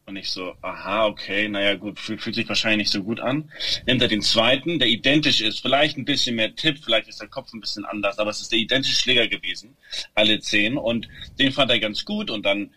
Und 0.06 0.16
ich 0.16 0.32
so, 0.32 0.56
aha, 0.62 1.06
okay, 1.06 1.48
naja, 1.48 1.76
gut, 1.76 2.00
fühlt, 2.00 2.22
fühlt 2.22 2.36
sich 2.36 2.50
wahrscheinlich 2.50 2.88
nicht 2.88 2.92
so 2.92 3.04
gut 3.04 3.20
an. 3.20 3.50
Nimmt 3.86 4.02
er 4.02 4.08
den 4.08 4.22
zweiten, 4.22 4.80
der 4.80 4.88
identisch 4.88 5.42
ist, 5.42 5.60
vielleicht 5.60 5.98
ein 5.98 6.06
bisschen 6.06 6.36
mehr 6.36 6.56
Tipp, 6.56 6.80
vielleicht 6.84 7.08
ist 7.08 7.22
der 7.22 7.28
Kopf 7.28 7.54
ein 7.54 7.62
bisschen 7.62 7.86
anders, 7.86 8.20
aber 8.20 8.32
es 8.32 8.42
ist 8.42 8.52
der 8.52 8.60
identische 8.60 8.96
Schläger 8.96 9.28
gewesen, 9.28 9.78
alle 10.16 10.40
zehn. 10.40 10.78
Und 10.78 11.08
den 11.40 11.52
fand 11.52 11.72
er 11.72 11.80
ganz 11.80 12.04
gut 12.04 12.30
und 12.30 12.46
dann 12.46 12.72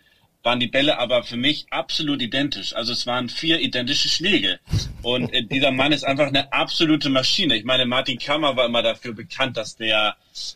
waren 0.45 0.59
die 0.59 0.67
Bälle 0.67 0.99
aber 0.99 1.23
für 1.23 1.35
mich 1.35 1.65
absolut 1.71 2.21
identisch. 2.21 2.73
Also 2.75 2.93
es 2.93 3.07
waren 3.07 3.27
vier 3.27 3.59
identische 3.59 4.07
Schläge. 4.07 4.59
Und 5.01 5.33
äh, 5.33 5.43
dieser 5.43 5.71
Mann 5.71 5.91
ist 5.91 6.03
einfach 6.05 6.27
eine 6.27 6.53
absolute 6.53 7.09
Maschine. 7.09 7.57
Ich 7.57 7.65
meine, 7.65 7.85
Martin 7.85 8.19
Kammer 8.19 8.55
war 8.55 8.67
immer 8.67 8.83
dafür 8.83 9.13
bekannt, 9.13 9.57
dass 9.57 9.75
der 9.75 10.15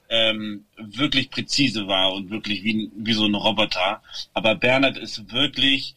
ähm, 0.09 0.65
wirklich 0.77 1.31
präzise 1.31 1.87
war 1.87 2.13
und 2.13 2.29
wirklich 2.29 2.63
wie, 2.63 2.91
wie 2.95 3.13
so 3.13 3.25
ein 3.25 3.35
Roboter. 3.35 4.01
Aber 4.33 4.55
Bernhard 4.55 4.97
ist 4.97 5.31
wirklich 5.33 5.95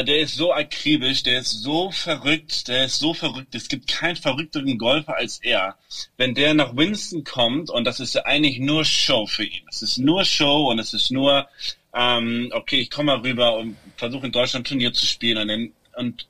der 0.00 0.20
ist 0.20 0.36
so 0.36 0.52
akribisch, 0.52 1.22
der 1.22 1.40
ist 1.40 1.62
so 1.62 1.90
verrückt, 1.90 2.68
der 2.68 2.86
ist 2.86 2.98
so 2.98 3.12
verrückt. 3.12 3.54
Es 3.54 3.68
gibt 3.68 3.88
keinen 3.88 4.16
verrückteren 4.16 4.78
Golfer 4.78 5.16
als 5.16 5.38
er. 5.42 5.76
Wenn 6.16 6.34
der 6.34 6.54
nach 6.54 6.74
Winston 6.74 7.24
kommt, 7.24 7.68
und 7.68 7.84
das 7.84 8.00
ist 8.00 8.14
ja 8.14 8.24
eigentlich 8.24 8.58
nur 8.58 8.84
Show 8.84 9.26
für 9.26 9.44
ihn. 9.44 9.66
Es 9.68 9.82
ist 9.82 9.98
nur 9.98 10.24
Show 10.24 10.70
und 10.70 10.78
es 10.78 10.94
ist 10.94 11.10
nur, 11.10 11.46
ähm, 11.94 12.50
okay, 12.54 12.80
ich 12.80 12.90
komme 12.90 13.16
mal 13.16 13.20
rüber 13.20 13.56
und 13.58 13.76
versuche 13.96 14.26
in 14.26 14.32
Deutschland 14.32 14.66
Turnier 14.66 14.92
zu 14.92 15.04
spielen 15.04 15.50
und, 15.50 15.72
und 15.96 16.26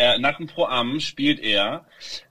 er, 0.00 0.18
nach 0.18 0.38
dem 0.38 0.46
Pro-Am 0.46 0.98
spielt 0.98 1.40
er, 1.40 1.84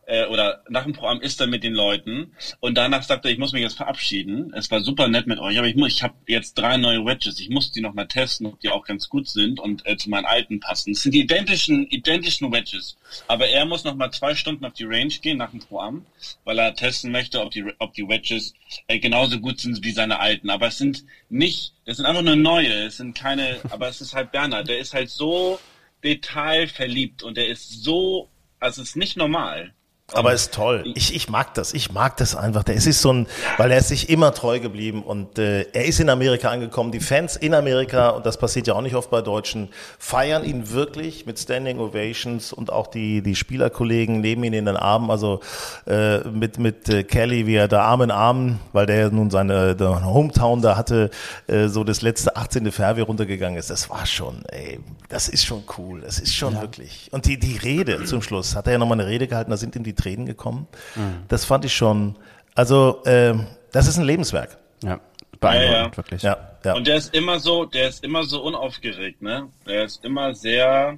äh, 0.08 0.26
oder 0.26 0.64
nach 0.70 0.86
dem 0.86 0.94
Pro-Am 0.94 1.22
ist 1.22 1.40
er 1.40 1.46
mit 1.46 1.64
den 1.64 1.74
Leuten 1.74 2.34
und 2.60 2.76
danach 2.76 3.04
sagt 3.04 3.26
er, 3.26 3.32
ich 3.32 3.38
muss 3.38 3.54
mich 3.54 3.62
jetzt 3.62 3.78
verabschieden. 3.78 4.52
Es 4.56 4.72
war 4.72 4.82
super 4.82 5.08
nett 5.08 5.28
mit 5.28 5.38
euch, 5.38 5.58
aber 5.60 5.68
ich 5.68 5.76
muss, 5.76 5.94
ich 5.94 6.02
habe 6.02 6.16
jetzt 6.28 6.56
drei 6.56 6.78
neue 6.78 7.06
Wedges. 7.06 7.40
Ich 7.40 7.50
muss 7.50 7.72
die 7.72 7.82
noch 7.82 7.94
mal 7.94 8.08
testen, 8.08 8.48
ob 8.48 8.60
die 8.60 8.70
auch 8.70 8.84
ganz 8.84 9.08
gut 9.08 9.28
sind 9.28 9.60
und 9.60 9.86
äh, 9.86 9.98
zu 9.98 10.10
meinen 10.10 10.26
alten 10.26 10.60
passen. 10.60 10.94
Es 10.94 11.04
sind 11.04 11.14
die 11.14 11.20
identischen, 11.20 11.86
identischen 11.92 12.52
Wedges. 12.52 12.98
Aber 13.28 13.48
er 13.48 13.66
muss 13.66 13.84
noch 13.84 13.96
mal 13.96 14.10
zwei 14.10 14.34
Stunden 14.34 14.66
auf 14.66 14.74
die 14.74 14.86
Range 14.86 15.14
gehen 15.22 15.38
nach 15.38 15.52
dem 15.52 15.60
Pro-Am, 15.60 16.08
weil 16.46 16.58
er 16.58 16.74
testen 16.74 17.12
möchte, 17.12 17.40
ob 17.40 17.52
die, 17.52 17.72
ob 17.78 17.94
die 17.94 18.08
Wedges 18.08 18.56
äh, 18.88 18.98
genauso 18.98 19.40
gut 19.40 19.60
sind 19.60 19.84
wie 19.84 19.92
seine 19.92 20.20
alten. 20.20 20.50
Aber 20.50 20.68
es 20.68 20.80
sind 20.80 21.04
nicht, 21.30 21.74
das 21.86 21.98
sind 21.98 22.08
einfach 22.08 22.24
nur 22.24 22.36
neue. 22.36 22.86
Es 22.86 22.98
sind 22.98 23.16
keine, 23.16 23.60
aber 23.70 23.88
es 23.88 24.02
ist 24.02 24.16
halt 24.16 24.32
Bernhard. 24.32 24.68
Der 24.68 24.80
ist 24.80 24.96
halt 24.96 25.12
so 25.12 25.60
detailverliebt 26.03 27.24
und 27.24 27.38
er 27.38 27.48
ist 27.48 27.84
so, 27.84 28.29
also 28.60 28.82
es 28.82 28.89
ist 28.89 28.96
nicht 28.96 29.18
normal. 29.18 29.74
Aber 30.13 30.34
ist 30.34 30.54
toll. 30.54 30.84
Ich, 30.96 31.16
ich 31.16 31.30
mag 31.30 31.54
das. 31.54 31.74
Ich 31.74 31.92
mag 31.92 32.18
das 32.18 32.36
einfach. 32.36 32.63
Der 32.63 32.75
ist 32.75 32.86
so 33.01 33.13
ein, 33.13 33.28
weil 33.58 33.72
er 33.72 33.78
ist 33.78 33.89
sich 33.89 34.10
immer 34.10 34.34
treu 34.34 34.60
geblieben 34.60 35.04
und 35.04 35.38
äh, 35.38 35.63
er 35.74 35.86
ist 35.86 36.00
in 36.00 36.10
Amerika 36.10 36.50
angekommen. 36.50 36.92
Die 36.92 37.00
Fans 37.00 37.36
in 37.36 37.54
Amerika, 37.54 38.10
und 38.10 38.25
das 38.25 38.38
passiert 38.38 38.68
ja 38.68 38.74
auch 38.74 38.82
nicht 38.82 38.96
oft 38.96 39.10
bei 39.10 39.22
Deutschen, 39.22 39.70
feiern 39.98 40.44
ihn 40.44 40.72
wirklich 40.72 41.25
mit 41.25 41.39
Standing 41.39 41.80
Ovations 41.80 42.54
und 42.54 42.72
auch 42.72 42.88
die, 42.88 43.22
die 43.22 43.36
Spielerkollegen 43.36 44.22
nehmen 44.22 44.44
ihn 44.44 44.54
in 44.54 44.66
den 44.66 44.78
Armen. 44.78 45.12
Also 45.12 45.42
äh, 45.86 46.20
mit, 46.20 46.58
mit 46.58 46.89
äh, 46.89 47.04
Kelly, 47.04 47.46
wie 47.46 47.56
er 47.56 47.68
da 47.68 47.84
Arm 47.84 48.01
in 48.01 48.12
Arm, 48.12 48.60
weil 48.74 48.86
der 48.86 48.96
ja 48.98 49.10
nun 49.10 49.30
seine 49.30 49.75
Hometown 49.80 50.62
da 50.62 50.75
hatte, 50.75 51.10
äh, 51.48 51.68
so 51.68 51.84
das 51.84 52.01
letzte 52.01 52.36
18. 52.36 52.72
Fairway 52.72 53.01
runtergegangen 53.01 53.58
ist. 53.60 53.70
Das 53.70 53.89
war 53.89 54.06
schon, 54.06 54.44
ey, 54.48 54.80
das 55.10 55.30
ist 55.30 55.46
schon 55.46 55.63
cool. 55.78 56.01
Das 56.01 56.20
ist 56.20 56.36
schon 56.36 56.54
ja. 56.56 56.62
wirklich. 56.62 57.10
Und 57.12 57.25
die, 57.25 57.38
die 57.38 57.58
Rede 57.58 58.04
zum 58.06 58.22
Schluss, 58.22 58.56
hat 58.56 58.68
er 58.68 58.74
ja 58.74 58.80
nochmal 58.80 59.00
eine 59.00 59.10
Rede 59.10 59.28
gehalten, 59.28 59.51
da 59.51 59.58
sind 59.58 59.75
ihm 59.75 59.84
die 59.84 59.94
Tränen 60.00 60.25
gekommen. 60.25 60.68
Mhm. 60.96 61.24
Das 61.27 61.46
fand 61.46 61.65
ich 61.65 61.74
schon, 61.74 62.15
also 62.56 63.03
äh, 63.06 63.34
das 63.72 63.88
ist 63.88 63.98
ein 63.98 64.06
Lebenswerk. 64.06 64.58
Ja, 64.84 65.00
beeindruckend, 65.39 65.72
ja, 65.72 65.84
ja. 65.84 65.98
wirklich. 65.98 66.22
Ja, 66.24 66.38
ja. 66.63 66.74
Und 66.75 66.88
der 66.88 66.96
ist 66.96 67.13
immer 67.13 67.39
so, 67.39 67.65
der 67.65 67.89
ist 67.89 68.03
immer 68.03 68.24
so 68.24 68.41
unaufgeregt, 68.44 69.22
ne? 69.22 69.50
Der 69.65 69.84
ist 69.84 70.03
immer 70.03 70.34
sehr, 70.34 70.98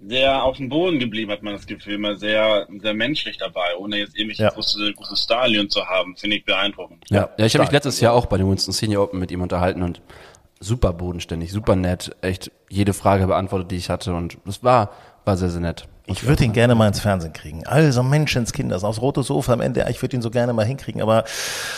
sehr 0.00 0.42
auf 0.42 0.56
dem 0.56 0.68
Boden 0.68 0.98
geblieben, 0.98 1.30
hat 1.30 1.42
man 1.42 1.54
das 1.54 1.66
Gefühl, 1.66 1.94
immer 1.94 2.16
sehr, 2.16 2.66
sehr 2.80 2.94
menschlich 2.94 3.38
dabei, 3.38 3.76
ohne 3.78 3.98
jetzt 3.98 4.16
irgendwelche 4.16 4.44
ja. 4.44 4.50
große, 4.50 4.92
große 4.92 5.16
Stadien 5.16 5.70
zu 5.70 5.84
haben, 5.86 6.16
finde 6.16 6.36
ich 6.36 6.44
beeindruckend. 6.44 7.04
Ja, 7.10 7.30
ja 7.36 7.46
ich 7.46 7.54
habe 7.54 7.64
mich 7.64 7.72
letztes 7.72 8.00
Jahr 8.00 8.12
auch 8.12 8.26
bei 8.26 8.36
dem 8.36 8.50
Winston 8.50 8.72
Senior 8.72 9.04
Open 9.04 9.20
mit 9.20 9.30
ihm 9.30 9.40
unterhalten 9.42 9.82
und 9.82 10.00
super 10.60 10.92
bodenständig, 10.92 11.52
super 11.52 11.76
nett, 11.76 12.14
echt 12.22 12.50
jede 12.68 12.92
Frage 12.92 13.26
beantwortet, 13.26 13.70
die 13.70 13.76
ich 13.76 13.90
hatte 13.90 14.14
und 14.14 14.38
es 14.46 14.64
war, 14.64 14.90
war 15.26 15.36
sehr, 15.36 15.50
sehr 15.50 15.60
nett. 15.60 15.86
Ich 16.08 16.24
würde 16.24 16.44
ihn 16.44 16.52
gerne 16.52 16.76
mal 16.76 16.86
ins 16.86 17.00
Fernsehen 17.00 17.32
kriegen. 17.32 17.66
Also 17.66 18.04
Menschenskinder, 18.04 18.80
aufs 18.80 19.00
rote 19.00 19.24
Sofa 19.24 19.52
am 19.52 19.60
Ende. 19.60 19.84
Ich 19.90 20.00
würde 20.00 20.14
ihn 20.14 20.22
so 20.22 20.30
gerne 20.30 20.52
mal 20.52 20.64
hinkriegen. 20.64 21.02
Aber 21.02 21.24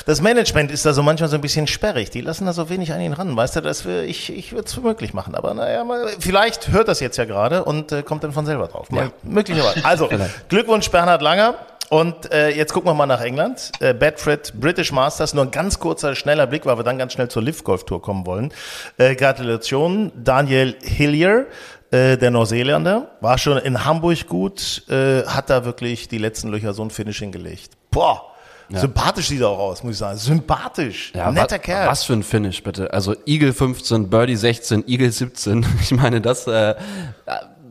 das 0.04 0.20
Management 0.20 0.70
ist 0.70 0.84
da 0.84 0.92
so 0.92 1.02
manchmal 1.02 1.30
so 1.30 1.36
ein 1.36 1.40
bisschen 1.40 1.66
sperrig. 1.66 2.10
Die 2.10 2.20
lassen 2.20 2.44
da 2.44 2.52
so 2.52 2.68
wenig 2.68 2.92
an 2.92 3.00
ihn 3.00 3.14
ran. 3.14 3.34
Weißt 3.34 3.56
du, 3.56 3.62
dass 3.62 3.86
wir, 3.86 4.02
ich, 4.02 4.30
ich 4.30 4.52
würde 4.52 4.66
es 4.66 4.76
möglich 4.82 5.14
machen. 5.14 5.34
Aber 5.34 5.54
naja, 5.54 5.82
mal, 5.82 6.08
vielleicht 6.20 6.68
hört 6.68 6.88
das 6.88 7.00
jetzt 7.00 7.16
ja 7.16 7.24
gerade 7.24 7.64
und 7.64 7.90
äh, 7.90 8.02
kommt 8.02 8.22
dann 8.22 8.32
von 8.32 8.44
selber 8.44 8.68
drauf. 8.68 8.90
Mal, 8.90 9.04
ja. 9.04 9.10
Möglicherweise. 9.22 9.82
Also, 9.82 10.10
Glückwunsch 10.50 10.90
Bernhard 10.90 11.22
Langer. 11.22 11.54
Und 11.90 12.30
äh, 12.32 12.50
jetzt 12.50 12.74
gucken 12.74 12.90
wir 12.90 12.94
mal 12.94 13.06
nach 13.06 13.22
England. 13.22 13.72
Äh, 13.80 13.94
Bedford 13.94 14.52
British 14.60 14.92
Masters, 14.92 15.32
nur 15.32 15.44
ein 15.44 15.50
ganz 15.50 15.78
kurzer, 15.78 16.14
schneller 16.14 16.46
Blick, 16.46 16.66
weil 16.66 16.76
wir 16.76 16.82
dann 16.82 16.98
ganz 16.98 17.14
schnell 17.14 17.28
zur 17.28 17.42
Lift 17.42 17.64
Golf 17.64 17.84
Tour 17.84 18.02
kommen 18.02 18.26
wollen. 18.26 18.52
Äh, 18.98 19.14
Gratulation, 19.14 20.12
Daniel 20.14 20.76
Hillier. 20.82 21.46
Äh, 21.90 22.18
der 22.18 22.30
Neuseeländer 22.30 23.12
war 23.20 23.38
schon 23.38 23.58
in 23.58 23.84
Hamburg 23.84 24.26
gut, 24.26 24.84
äh, 24.88 25.24
hat 25.24 25.48
da 25.48 25.64
wirklich 25.64 26.08
die 26.08 26.18
letzten 26.18 26.48
Löcher 26.48 26.74
so 26.74 26.82
ein 26.82 26.90
Finishing 26.90 27.32
gelegt. 27.32 27.70
Boah, 27.90 28.28
ja. 28.70 28.80
Sympathisch 28.80 29.28
sieht 29.28 29.40
er 29.40 29.48
auch 29.48 29.58
aus, 29.58 29.82
muss 29.82 29.94
ich 29.94 29.98
sagen. 29.98 30.18
Sympathisch. 30.18 31.12
Ja, 31.14 31.30
Netter 31.32 31.52
wa 31.52 31.58
Kerl. 31.58 31.88
Was 31.88 32.04
für 32.04 32.12
ein 32.12 32.22
Finish, 32.22 32.62
bitte. 32.62 32.92
Also 32.92 33.16
Eagle 33.24 33.54
15, 33.54 34.10
Birdie 34.10 34.36
16, 34.36 34.86
Eagle 34.86 35.10
17. 35.10 35.64
Ich 35.80 35.92
meine, 35.92 36.20
das 36.20 36.46
äh, 36.46 36.74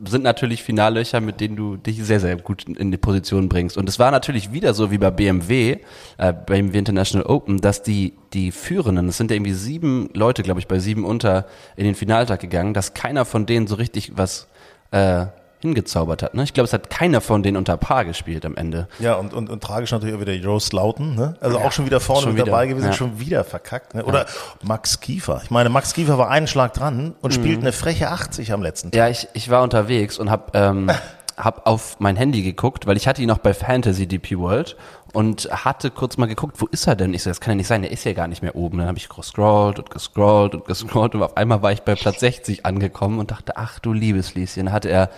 sind 0.06 0.22
natürlich 0.22 0.62
Finallöcher, 0.62 1.20
mit 1.20 1.40
denen 1.40 1.56
du 1.56 1.76
dich 1.76 2.02
sehr, 2.04 2.20
sehr 2.20 2.36
gut 2.36 2.64
in 2.64 2.90
die 2.90 2.98
Position 2.98 3.48
bringst. 3.48 3.76
Und 3.76 3.88
es 3.88 3.98
war 3.98 4.10
natürlich 4.10 4.52
wieder 4.52 4.74
so 4.74 4.90
wie 4.90 4.98
bei 4.98 5.10
BMW, 5.10 5.78
äh, 6.18 6.32
BMW 6.32 6.78
International 6.78 7.26
Open, 7.26 7.60
dass 7.60 7.82
die, 7.82 8.14
die 8.32 8.52
Führenden, 8.52 9.08
es 9.08 9.16
sind 9.16 9.30
ja 9.30 9.36
irgendwie 9.36 9.52
sieben 9.52 10.10
Leute, 10.14 10.42
glaube 10.42 10.60
ich, 10.60 10.68
bei 10.68 10.78
sieben 10.78 11.04
unter 11.04 11.46
in 11.76 11.84
den 11.84 11.94
Finaltag 11.94 12.40
gegangen, 12.40 12.74
dass 12.74 12.94
keiner 12.94 13.24
von 13.24 13.46
denen 13.46 13.66
so 13.66 13.76
richtig 13.76 14.16
was 14.16 14.48
äh, 14.90 15.26
hingezaubert 15.60 16.22
hat. 16.22 16.34
Ne? 16.34 16.44
Ich 16.44 16.54
glaube, 16.54 16.66
es 16.66 16.72
hat 16.72 16.88
keiner 16.90 17.20
von 17.20 17.42
denen 17.42 17.56
unter 17.56 17.76
Paar 17.76 18.04
gespielt 18.04 18.44
am 18.46 18.56
Ende. 18.56 18.88
Ja, 18.98 19.14
und, 19.14 19.34
und, 19.34 19.50
und 19.50 19.62
tragisch 19.62 19.90
natürlich 19.90 20.14
auch 20.14 20.20
wieder 20.20 20.34
Joe 20.34 20.60
Lauten, 20.72 21.14
ne? 21.14 21.36
Also 21.40 21.58
ja, 21.58 21.64
auch 21.64 21.72
schon 21.72 21.86
wieder 21.86 22.00
vorne 22.00 22.22
schon 22.22 22.32
mit 22.32 22.42
wieder, 22.42 22.52
dabei 22.52 22.66
gewesen, 22.66 22.86
ja. 22.86 22.92
schon 22.92 23.18
wieder 23.18 23.44
verkackt. 23.44 23.94
Ne? 23.94 24.04
Oder 24.04 24.20
ja. 24.20 24.26
Max 24.62 25.00
Kiefer. 25.00 25.40
Ich 25.42 25.50
meine, 25.50 25.68
Max 25.68 25.94
Kiefer 25.94 26.18
war 26.18 26.30
einen 26.30 26.46
Schlag 26.46 26.74
dran 26.74 27.14
und 27.20 27.30
mhm. 27.30 27.40
spielt 27.40 27.60
eine 27.60 27.72
freche 27.72 28.10
80 28.10 28.52
am 28.52 28.62
letzten 28.62 28.90
Tag. 28.90 28.98
Ja, 28.98 29.08
ich, 29.08 29.28
ich 29.34 29.50
war 29.50 29.62
unterwegs 29.62 30.18
und 30.18 30.30
habe 30.30 30.52
ähm, 30.54 30.90
hab 31.36 31.66
auf 31.66 31.96
mein 31.98 32.16
Handy 32.16 32.42
geguckt, 32.42 32.86
weil 32.86 32.96
ich 32.96 33.08
hatte 33.08 33.22
ihn 33.22 33.28
noch 33.28 33.38
bei 33.38 33.54
Fantasy 33.54 34.06
DP 34.06 34.38
World 34.38 34.76
und 35.12 35.48
hatte 35.50 35.90
kurz 35.90 36.16
mal 36.16 36.26
geguckt, 36.26 36.60
wo 36.60 36.66
ist 36.66 36.86
er 36.86 36.96
denn? 36.96 37.14
Ich 37.14 37.22
so, 37.22 37.30
das 37.30 37.40
kann 37.40 37.52
ja 37.52 37.56
nicht 37.56 37.66
sein, 37.66 37.82
der 37.82 37.90
ist 37.90 38.04
ja 38.04 38.12
gar 38.12 38.28
nicht 38.28 38.42
mehr 38.42 38.56
oben. 38.56 38.78
Dann 38.78 38.88
habe 38.88 38.98
ich 38.98 39.08
gescrollt 39.08 39.78
und 39.78 39.90
gescrollt 39.90 40.54
und 40.54 40.64
gescrollt 40.66 41.14
und 41.14 41.22
auf 41.22 41.36
einmal 41.36 41.62
war 41.62 41.72
ich 41.72 41.82
bei 41.82 41.94
Platz 41.94 42.20
60 42.20 42.66
angekommen 42.66 43.18
und 43.18 43.30
dachte, 43.30 43.56
ach 43.56 43.78
du 43.78 43.92
liebes 43.92 44.34
Lieschen, 44.34 44.72
hatte 44.72 44.88
er 44.88 45.10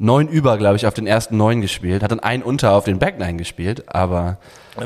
neun 0.00 0.28
über, 0.28 0.56
glaube 0.56 0.76
ich, 0.76 0.86
auf 0.86 0.94
den 0.94 1.06
ersten 1.06 1.36
neun 1.36 1.60
gespielt, 1.60 2.02
hat 2.02 2.10
dann 2.10 2.20
ein 2.20 2.42
unter 2.42 2.72
auf 2.72 2.84
den 2.84 2.98
Backline 2.98 3.36
gespielt, 3.36 3.84
aber 3.94 4.38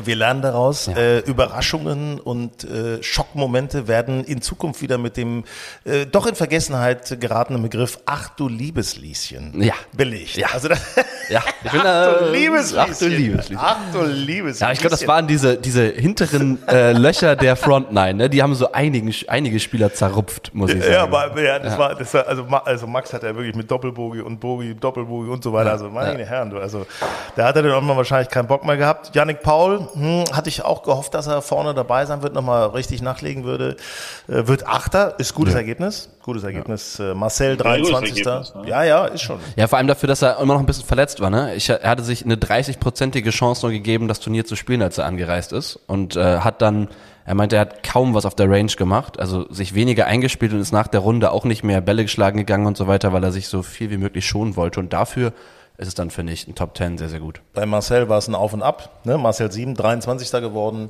wir 0.03 0.15
lernen 0.15 0.41
daraus, 0.41 0.87
ja. 0.87 0.97
äh, 0.97 1.19
Überraschungen 1.19 2.19
und 2.19 2.63
äh, 2.63 3.01
Schockmomente 3.03 3.87
werden 3.87 4.23
in 4.23 4.41
Zukunft 4.41 4.81
wieder 4.81 4.97
mit 4.97 5.15
dem 5.15 5.43
äh, 5.83 6.05
doch 6.05 6.25
in 6.25 6.35
Vergessenheit 6.35 7.19
geratenen 7.21 7.61
Begriff 7.61 7.99
Ach 8.05 8.29
du 8.29 8.49
Liebeslieschen 8.49 9.61
ja. 9.61 9.73
belegt. 9.93 10.37
Ja. 10.37 10.47
Also 10.53 10.69
das, 10.69 10.81
ja. 11.29 11.43
Ich 11.63 11.71
bin, 11.71 11.81
ach, 11.85 12.17
du 12.19 12.31
Liebeslieschen. 12.31 12.79
ach 12.79 12.97
du 12.97 13.07
Liebeslieschen. 13.07 13.57
Ach 13.59 13.77
du 13.93 14.01
Liebeslieschen. 14.05 14.67
Ja, 14.67 14.73
ich 14.73 14.79
glaube, 14.79 14.91
das 14.91 15.07
waren 15.07 15.27
diese, 15.27 15.57
diese 15.57 15.85
hinteren 15.85 16.67
äh, 16.67 16.93
Löcher 16.93 17.35
der 17.35 17.55
Front 17.55 17.91
Nine, 17.93 18.15
ne? 18.15 18.29
die 18.29 18.41
haben 18.41 18.55
so 18.55 18.71
einigen, 18.71 19.13
einige 19.27 19.59
Spieler 19.59 19.93
zerrupft, 19.93 20.51
muss 20.53 20.73
ich 20.73 20.81
sagen. 20.81 20.93
Ja, 20.93 21.03
aber, 21.03 21.41
ja, 21.41 21.59
das, 21.59 21.73
ja. 21.73 21.79
War, 21.79 21.95
das 21.95 22.13
war, 22.13 22.27
also, 22.27 22.43
also 22.43 22.87
Max 22.87 23.13
hat 23.13 23.23
ja 23.23 23.35
wirklich 23.35 23.55
mit 23.55 23.69
Doppelbogi 23.69 24.21
und 24.21 24.39
Bogi, 24.39 24.73
Doppel 24.75 25.04
Doppelbogey 25.05 25.29
und 25.29 25.43
so 25.43 25.53
weiter. 25.53 25.71
Also 25.71 25.89
meine 25.89 26.19
ja. 26.19 26.25
Herren, 26.25 26.49
du, 26.49 26.59
also 26.59 26.85
da 27.35 27.45
hat 27.45 27.55
er 27.55 27.63
dann 27.63 27.71
irgendwann 27.71 27.97
wahrscheinlich 27.97 28.29
keinen 28.29 28.47
Bock 28.47 28.65
mehr 28.65 28.77
gehabt. 28.77 29.15
Yannick 29.15 29.41
Paul, 29.41 29.87
hm, 29.93 30.25
hatte 30.31 30.49
ich 30.49 30.63
auch 30.63 30.83
gehofft, 30.83 31.13
dass 31.13 31.27
er 31.27 31.41
vorne 31.41 31.73
dabei 31.73 32.05
sein 32.05 32.21
wird, 32.21 32.33
nochmal 32.33 32.67
richtig 32.67 33.01
nachlegen 33.01 33.43
würde. 33.43 33.77
Äh, 34.27 34.47
wird 34.47 34.67
Achter, 34.67 35.19
ist 35.19 35.33
gutes 35.33 35.53
ja. 35.53 35.59
Ergebnis. 35.59 36.09
Gutes 36.23 36.43
Ergebnis. 36.43 36.97
Ja. 36.97 37.11
Äh, 37.11 37.15
Marcel 37.15 37.57
23. 37.57 38.25
Ergebnis, 38.25 38.55
ne? 38.55 38.67
Ja, 38.67 38.83
ja, 38.83 39.05
ist 39.05 39.21
schon. 39.21 39.39
Ja, 39.55 39.67
vor 39.67 39.77
allem 39.77 39.87
dafür, 39.87 40.07
dass 40.07 40.21
er 40.21 40.39
immer 40.39 40.53
noch 40.53 40.59
ein 40.59 40.65
bisschen 40.65 40.85
verletzt 40.85 41.21
war. 41.21 41.29
Ne? 41.29 41.55
Ich, 41.55 41.69
er 41.69 41.89
hatte 41.89 42.03
sich 42.03 42.25
eine 42.25 42.35
30-prozentige 42.35 43.29
Chance 43.29 43.65
nur 43.65 43.71
gegeben, 43.71 44.07
das 44.07 44.19
Turnier 44.19 44.45
zu 44.45 44.55
spielen, 44.55 44.81
als 44.81 44.97
er 44.97 45.05
angereist 45.05 45.53
ist. 45.53 45.79
Und 45.87 46.15
äh, 46.15 46.39
hat 46.39 46.61
dann 46.61 46.89
er 47.25 47.33
meinte, 47.33 47.55
er 47.55 47.61
hat 47.61 47.81
kaum 47.83 48.13
was 48.13 48.25
auf 48.25 48.35
der 48.35 48.49
Range 48.49 48.71
gemacht, 48.71 49.19
also 49.19 49.51
sich 49.51 49.73
weniger 49.73 50.05
eingespielt 50.05 50.53
und 50.53 50.59
ist 50.59 50.71
nach 50.71 50.87
der 50.87 50.99
Runde 50.99 51.31
auch 51.31 51.43
nicht 51.43 51.63
mehr 51.63 51.81
Bälle 51.81 52.03
geschlagen 52.03 52.37
gegangen 52.37 52.67
und 52.67 52.77
so 52.77 52.87
weiter, 52.87 53.13
weil 53.13 53.23
er 53.23 53.31
sich 53.31 53.47
so 53.47 53.63
viel 53.63 53.89
wie 53.89 53.97
möglich 53.97 54.27
schonen 54.27 54.55
wollte. 54.55 54.79
Und 54.79 54.93
dafür 54.93 55.33
ist 55.77 55.87
es 55.87 55.95
dann, 55.95 56.11
finde 56.11 56.33
ich, 56.33 56.47
ein 56.47 56.53
Top 56.53 56.77
10 56.77 56.99
sehr, 56.99 57.09
sehr 57.09 57.19
gut. 57.19 57.41
Bei 57.53 57.65
Marcel 57.65 58.09
war 58.09 58.19
es 58.19 58.27
ein 58.27 58.35
Auf 58.35 58.53
und 58.53 58.61
Ab. 58.61 59.01
Ne? 59.05 59.17
Marcel 59.17 59.51
7, 59.51 59.73
23. 59.73 60.31
geworden. 60.39 60.89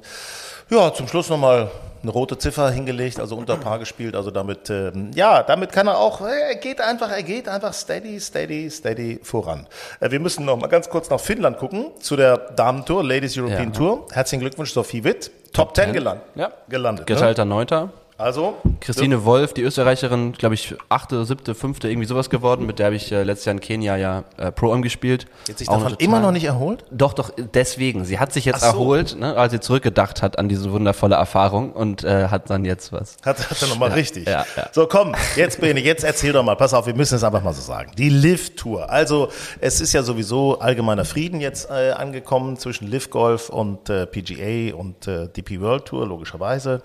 Ja, 0.69 0.93
zum 0.93 1.07
Schluss 1.07 1.29
nochmal 1.29 1.71
eine 2.05 2.11
rote 2.11 2.37
Ziffer 2.37 2.69
hingelegt, 2.69 3.19
also 3.19 3.35
unter 3.35 3.57
Paar 3.57 3.79
gespielt. 3.79 4.15
Also 4.15 4.29
damit, 4.29 4.69
ähm, 4.69 5.11
ja, 5.15 5.41
damit 5.41 5.71
kann 5.71 5.87
er 5.87 5.97
auch, 5.97 6.21
er 6.21 6.55
geht 6.55 6.79
einfach, 6.79 7.09
er 7.09 7.23
geht 7.23 7.49
einfach 7.49 7.73
steady, 7.73 8.19
steady, 8.19 8.69
steady 8.69 9.19
voran. 9.23 9.67
Äh, 9.99 10.11
wir 10.11 10.19
müssen 10.19 10.45
noch 10.45 10.57
mal 10.57 10.67
ganz 10.67 10.89
kurz 10.89 11.09
nach 11.09 11.19
Finnland 11.19 11.57
gucken, 11.57 11.87
zu 11.99 12.15
der 12.15 12.37
Damentour, 12.37 13.03
Ladies 13.03 13.37
European 13.37 13.71
ja. 13.71 13.77
Tour. 13.77 14.07
Herzlichen 14.11 14.41
Glückwunsch, 14.41 14.71
Sophie 14.71 15.03
Witt. 15.03 15.31
Top, 15.51 15.73
Top 15.73 15.75
10 15.77 15.93
gelandet. 15.93 16.25
Ja. 16.35 16.51
gelandet. 16.69 17.07
Geteilter 17.07 17.45
ne? 17.45 17.49
Neunter. 17.55 17.89
Also 18.17 18.55
Christine 18.79 19.17
so. 19.17 19.25
Wolf, 19.25 19.53
die 19.53 19.61
Österreicherin, 19.61 20.31
glaube 20.31 20.55
ich, 20.55 20.73
achte, 20.87 21.25
siebte, 21.25 21.53
fünfte, 21.53 21.89
irgendwie 21.89 22.07
sowas 22.07 22.29
geworden. 22.29 22.65
Mit 22.65 22.79
der 22.79 22.85
habe 22.85 22.95
ich 22.95 23.11
äh, 23.11 23.23
letztes 23.23 23.45
Jahr 23.45 23.55
in 23.55 23.59
Kenia 23.59 23.97
ja 23.97 24.23
äh, 24.37 24.53
Pro-Am 24.53 24.81
gespielt. 24.81 25.25
Jetzt 25.49 25.59
sich 25.59 25.67
davon 25.67 25.95
immer 25.97 26.21
noch 26.21 26.31
nicht 26.31 26.45
erholt? 26.45 26.85
Doch, 26.91 27.11
doch, 27.11 27.31
deswegen. 27.53 28.05
Sie 28.05 28.17
hat 28.17 28.31
sich 28.31 28.45
jetzt 28.45 28.61
so. 28.61 28.67
erholt, 28.67 29.17
ne, 29.19 29.35
als 29.35 29.51
sie 29.51 29.59
zurückgedacht 29.59 30.21
hat 30.21 30.39
an 30.39 30.47
diese 30.47 30.71
wundervolle 30.71 31.15
Erfahrung 31.15 31.73
und 31.73 32.05
äh, 32.05 32.29
hat 32.29 32.49
dann 32.49 32.63
jetzt 32.63 32.93
was. 32.93 33.17
Hat, 33.25 33.49
hat 33.49 33.61
er 33.61 33.67
nochmal 33.67 33.89
ja, 33.89 33.95
richtig. 33.95 34.27
Ja, 34.27 34.45
ja. 34.55 34.69
So, 34.71 34.87
komm, 34.87 35.13
jetzt 35.35 35.59
Bene, 35.59 35.81
jetzt 35.81 36.05
erzähl 36.05 36.31
doch 36.31 36.43
mal, 36.43 36.55
pass 36.55 36.73
auf, 36.73 36.85
wir 36.85 36.95
müssen 36.95 37.15
es 37.15 37.23
einfach 37.23 37.43
mal 37.43 37.53
so 37.53 37.61
sagen. 37.61 37.91
Die 37.97 38.09
Live-Tour. 38.09 38.89
Also, 38.89 39.27
es 39.59 39.81
ist 39.81 39.91
ja 39.91 40.03
sowieso 40.03 40.59
allgemeiner 40.59 41.03
Frieden 41.03 41.41
jetzt 41.41 41.69
äh, 41.69 41.91
angekommen 41.91 42.55
zwischen 42.55 42.89
Live 42.89 43.09
Golf 43.09 43.49
und 43.49 43.89
äh, 43.89 44.05
PGA 44.05 44.73
und 44.73 45.05
äh, 45.05 45.27
DP 45.27 45.59
World 45.59 45.83
Tour, 45.83 46.07
logischerweise. 46.07 46.81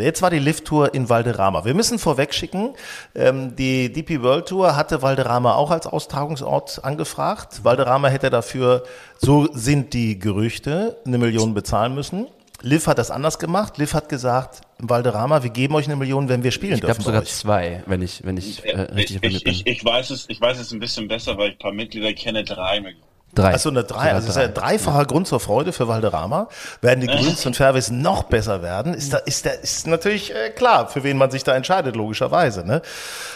Jetzt 0.00 0.22
war 0.22 0.30
die 0.30 0.38
Lift-Tour 0.38 0.94
in 0.94 1.08
Valderrama. 1.08 1.64
Wir 1.64 1.74
müssen 1.74 1.98
vorweg 1.98 2.34
schicken, 2.34 2.74
ähm, 3.14 3.56
die 3.56 3.92
DP 3.92 4.22
World 4.22 4.46
Tour 4.46 4.76
hatte 4.76 5.02
Valderrama 5.02 5.54
auch 5.54 5.70
als 5.70 5.86
Austragungsort 5.86 6.84
angefragt. 6.84 7.64
Valderrama 7.64 8.08
hätte 8.08 8.30
dafür, 8.30 8.84
so 9.18 9.48
sind 9.52 9.94
die 9.94 10.18
Gerüchte, 10.18 10.96
eine 11.06 11.18
Million 11.18 11.54
bezahlen 11.54 11.94
müssen. 11.94 12.26
Liv 12.60 12.88
hat 12.88 12.98
das 12.98 13.10
anders 13.10 13.38
gemacht. 13.38 13.78
Liv 13.78 13.94
hat 13.94 14.08
gesagt, 14.08 14.62
Valderrama, 14.78 15.42
wir 15.42 15.50
geben 15.50 15.74
euch 15.76 15.86
eine 15.86 15.96
Million, 15.96 16.28
wenn 16.28 16.42
wir 16.42 16.50
spielen 16.50 16.74
ich 16.74 16.80
dürfen. 16.80 17.00
Ich 17.00 17.06
glaube 17.06 17.18
sogar 17.18 17.24
zwei, 17.24 17.84
wenn 17.86 18.02
ich, 18.02 18.24
wenn 18.24 18.36
ich 18.36 18.64
äh, 18.64 18.80
richtig 18.80 19.22
ich, 19.22 19.46
ich, 19.46 19.66
ich, 19.66 19.84
weiß 19.84 20.10
es, 20.10 20.26
ich 20.28 20.40
weiß 20.40 20.58
es 20.58 20.72
ein 20.72 20.80
bisschen 20.80 21.06
besser, 21.06 21.38
weil 21.38 21.50
ich 21.50 21.54
ein 21.54 21.58
paar 21.58 21.72
Mitglieder 21.72 22.12
kenne, 22.14 22.42
drei 22.44 22.80
Millionen. 22.80 23.04
Drei. 23.34 23.52
Also 23.52 23.68
eine 23.68 23.84
drei, 23.84 24.12
also 24.12 24.26
das 24.26 24.36
ist 24.36 24.42
ja 24.42 24.48
ein 24.48 24.54
dreifacher 24.54 25.04
Grund 25.04 25.26
zur 25.26 25.38
Freude 25.38 25.72
für 25.72 25.86
Valderrama. 25.86 26.48
Werden 26.80 27.00
die 27.00 27.06
Grüns 27.06 27.44
und 27.46 27.56
Fairways 27.56 27.90
noch 27.90 28.24
besser 28.24 28.62
werden, 28.62 28.94
ist 28.94 29.12
da, 29.12 29.18
ist 29.18 29.46
da, 29.46 29.50
ist 29.50 29.86
natürlich 29.86 30.34
äh, 30.34 30.50
klar, 30.50 30.88
für 30.88 31.04
wen 31.04 31.16
man 31.16 31.30
sich 31.30 31.44
da 31.44 31.54
entscheidet, 31.54 31.94
logischerweise, 31.94 32.66
ne? 32.66 32.82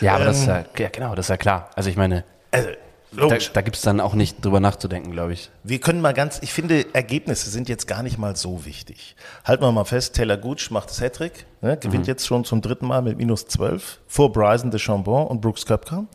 Ja, 0.00 0.14
aber 0.14 0.22
ähm, 0.22 0.26
das 0.28 0.38
ist 0.40 0.46
ja, 0.46 0.64
ja, 0.78 0.88
genau, 0.88 1.14
das 1.14 1.26
ist 1.26 1.30
ja 1.30 1.36
klar. 1.36 1.70
Also 1.76 1.90
ich 1.90 1.96
meine, 1.96 2.24
also, 2.50 2.68
Logisch. 3.14 3.48
Da, 3.48 3.54
da 3.54 3.60
gibt 3.60 3.76
es 3.76 3.82
dann 3.82 4.00
auch 4.00 4.14
nicht 4.14 4.42
drüber 4.44 4.60
nachzudenken, 4.60 5.12
glaube 5.12 5.34
ich. 5.34 5.50
Wir 5.62 5.80
können 5.80 6.00
mal 6.00 6.14
ganz, 6.14 6.38
ich 6.40 6.52
finde, 6.52 6.86
Ergebnisse 6.94 7.50
sind 7.50 7.68
jetzt 7.68 7.86
gar 7.86 8.02
nicht 8.02 8.18
mal 8.18 8.36
so 8.36 8.64
wichtig. 8.64 9.16
Halten 9.44 9.62
wir 9.62 9.70
mal 9.70 9.84
fest, 9.84 10.16
Taylor 10.16 10.38
Gooch 10.38 10.70
macht 10.70 10.88
das 10.88 11.00
Hattrick, 11.00 11.44
ne, 11.60 11.76
gewinnt 11.76 12.04
mhm. 12.04 12.08
jetzt 12.08 12.26
schon 12.26 12.44
zum 12.44 12.62
dritten 12.62 12.86
Mal 12.86 13.02
mit 13.02 13.18
minus 13.18 13.46
12 13.46 13.98
vor 14.06 14.32
Bryson 14.32 14.70
de 14.70 14.80
Chambon 14.80 15.26
und 15.26 15.40
Brooks 15.42 15.66
Köpker. 15.66 16.06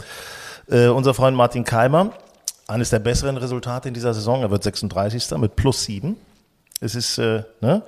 Äh, 0.69 0.87
unser 0.87 1.13
Freund 1.13 1.37
Martin 1.37 1.63
Keimer 1.63 2.13
eines 2.67 2.89
der 2.89 2.99
besseren 2.99 3.37
Resultate 3.37 3.87
in 3.87 3.93
dieser 3.93 4.13
Saison. 4.13 4.41
Er 4.41 4.51
wird 4.51 4.63
36. 4.63 5.37
mit 5.37 5.55
plus 5.55 5.85
7. 5.85 6.17
Es 6.79 6.93
ist, 6.93 7.17
äh, 7.17 7.43
ne? 7.59 7.81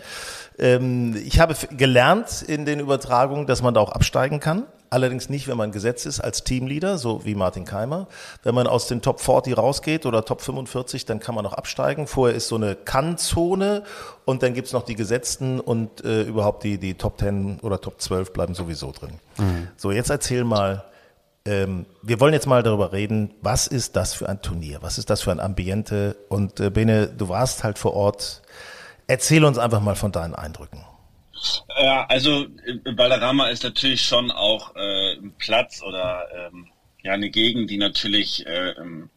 Ähm, 0.57 1.15
ich 1.15 1.39
habe 1.39 1.55
gelernt 1.71 2.41
in 2.41 2.65
den 2.65 2.79
Übertragungen, 2.79 3.45
dass 3.45 3.61
man 3.61 3.73
da 3.73 3.81
auch 3.81 3.91
absteigen 3.91 4.39
kann. 4.39 4.65
Allerdings 4.91 5.29
nicht, 5.29 5.47
wenn 5.47 5.57
man 5.57 5.71
gesetzt 5.71 6.07
ist 6.07 6.19
als 6.19 6.43
Teamleader, 6.43 6.97
so 6.97 7.23
wie 7.23 7.35
Martin 7.35 7.63
Keimer. 7.63 8.07
Wenn 8.41 8.55
man 8.55 8.65
aus 8.65 8.87
den 8.87 9.03
Top 9.03 9.19
40 9.19 9.55
rausgeht 9.55 10.07
oder 10.07 10.25
Top 10.25 10.41
45, 10.41 11.05
dann 11.05 11.19
kann 11.19 11.35
man 11.35 11.43
noch 11.43 11.53
absteigen. 11.53 12.07
Vorher 12.07 12.35
ist 12.35 12.47
so 12.47 12.55
eine 12.55 12.75
Kann-Zone 12.75 13.83
und 14.25 14.41
dann 14.41 14.55
gibt's 14.55 14.73
noch 14.73 14.83
die 14.83 14.95
Gesetzten 14.95 15.59
und 15.59 16.03
äh, 16.03 16.23
überhaupt 16.23 16.63
die, 16.63 16.79
die 16.79 16.95
Top 16.95 17.19
10 17.19 17.59
oder 17.61 17.79
Top 17.79 18.01
12 18.01 18.33
bleiben 18.33 18.55
sowieso 18.55 18.91
drin. 18.91 19.19
Mhm. 19.37 19.67
So, 19.77 19.91
jetzt 19.91 20.09
erzähl 20.09 20.43
mal, 20.43 20.85
ähm, 21.49 21.85
wir 22.03 22.19
wollen 22.19 22.33
jetzt 22.33 22.45
mal 22.45 22.61
darüber 22.61 22.93
reden, 22.93 23.33
was 23.41 23.65
ist 23.65 23.95
das 23.95 24.13
für 24.13 24.29
ein 24.29 24.41
Turnier? 24.41 24.79
Was 24.81 24.97
ist 24.99 25.09
das 25.09 25.21
für 25.21 25.31
ein 25.31 25.39
Ambiente? 25.39 26.15
Und 26.29 26.59
äh, 26.59 26.69
Bene, 26.69 27.07
du 27.07 27.27
warst 27.27 27.63
halt 27.63 27.79
vor 27.79 27.93
Ort. 27.95 28.43
Erzähl 29.07 29.43
uns 29.43 29.57
einfach 29.57 29.81
mal 29.81 29.95
von 29.95 30.11
deinen 30.11 30.35
Eindrücken. 30.35 30.85
Ja, 31.81 32.05
also 32.07 32.45
Valderrama 32.85 33.47
ist 33.47 33.63
natürlich 33.63 34.03
schon 34.03 34.29
auch 34.29 34.75
äh, 34.75 35.13
ein 35.13 35.33
Platz 35.39 35.81
oder 35.81 36.27
ähm, 36.35 36.67
ja 37.01 37.13
eine 37.13 37.29
Gegend, 37.29 37.71
die 37.71 37.77
natürlich 37.77 38.45
äh, 38.45 38.71
ähm, 38.71 39.09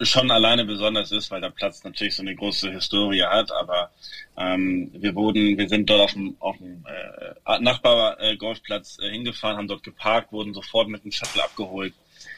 schon 0.00 0.30
alleine 0.30 0.64
besonders 0.64 1.12
ist, 1.12 1.30
weil 1.30 1.40
der 1.40 1.50
Platz 1.50 1.84
natürlich 1.84 2.16
so 2.16 2.22
eine 2.22 2.34
große 2.34 2.70
Historie 2.72 3.22
hat, 3.22 3.52
aber 3.52 3.90
ähm, 4.36 4.90
wir 4.92 5.14
wurden, 5.14 5.56
wir 5.56 5.68
sind 5.68 5.88
dort 5.88 6.00
auf 6.00 6.12
dem, 6.12 6.36
auf 6.40 6.58
dem 6.58 6.84
äh, 6.84 7.21
Nachbar-Golfplatz 7.60 8.98
äh, 9.00 9.10
hingefahren, 9.10 9.56
haben 9.56 9.68
dort 9.68 9.82
geparkt, 9.82 10.32
wurden 10.32 10.54
sofort 10.54 10.88
mit 10.88 11.04
dem 11.04 11.12
Shuttle 11.12 11.42
abgeholt. 11.42 11.94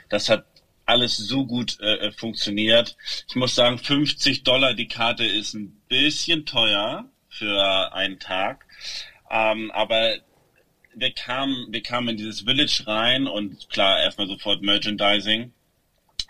Das 0.08 0.28
hat 0.28 0.46
alles 0.86 1.16
so 1.16 1.46
gut 1.46 1.80
äh, 1.80 2.12
funktioniert. 2.12 2.96
Ich 3.28 3.36
muss 3.36 3.54
sagen, 3.54 3.78
50 3.78 4.42
Dollar 4.42 4.74
die 4.74 4.88
Karte 4.88 5.24
ist 5.24 5.54
ein 5.54 5.80
bisschen 5.88 6.44
teuer 6.44 7.08
für 7.28 7.92
einen 7.92 8.18
Tag, 8.18 8.66
ähm, 9.30 9.70
aber 9.70 10.16
wir 10.94 11.10
kamen, 11.12 11.66
wir 11.70 11.82
kamen 11.82 12.10
in 12.10 12.16
dieses 12.16 12.42
Village 12.42 12.84
rein 12.86 13.26
und 13.26 13.68
klar, 13.70 14.00
erstmal 14.00 14.28
sofort 14.28 14.62
Merchandising 14.62 15.52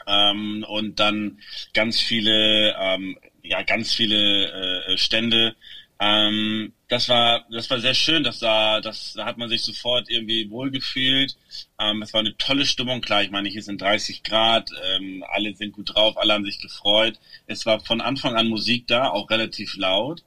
ähm, 0.06 0.64
und 0.68 1.00
dann 1.00 1.38
ganz 1.72 2.00
viele, 2.00 2.74
ähm, 2.78 3.18
ja, 3.42 3.62
ganz 3.62 3.92
viele 3.92 4.86
äh, 4.86 4.96
Stände. 4.96 5.56
Ähm, 6.00 6.72
das 6.94 7.08
war, 7.08 7.44
das 7.50 7.68
war 7.70 7.80
sehr 7.80 7.94
schön. 7.94 8.22
Das 8.22 8.40
war, 8.40 8.80
das, 8.80 9.14
da 9.14 9.24
hat 9.24 9.36
man 9.36 9.48
sich 9.48 9.62
sofort 9.62 10.08
irgendwie 10.08 10.48
wohlgefühlt. 10.48 11.36
Ähm, 11.80 12.02
es 12.02 12.12
war 12.12 12.20
eine 12.20 12.36
tolle 12.36 12.64
Stimmung. 12.66 13.00
Klar, 13.00 13.22
ich 13.24 13.32
meine, 13.32 13.48
hier 13.48 13.62
sind 13.62 13.82
30 13.82 14.22
Grad, 14.22 14.70
ähm, 14.94 15.24
alle 15.28 15.54
sind 15.56 15.72
gut 15.72 15.92
drauf, 15.94 16.16
alle 16.16 16.32
haben 16.32 16.44
sich 16.44 16.60
gefreut. 16.60 17.18
Es 17.46 17.66
war 17.66 17.80
von 17.80 18.00
Anfang 18.00 18.36
an 18.36 18.48
Musik 18.48 18.86
da, 18.86 19.08
auch 19.08 19.28
relativ 19.28 19.76
laut. 19.76 20.22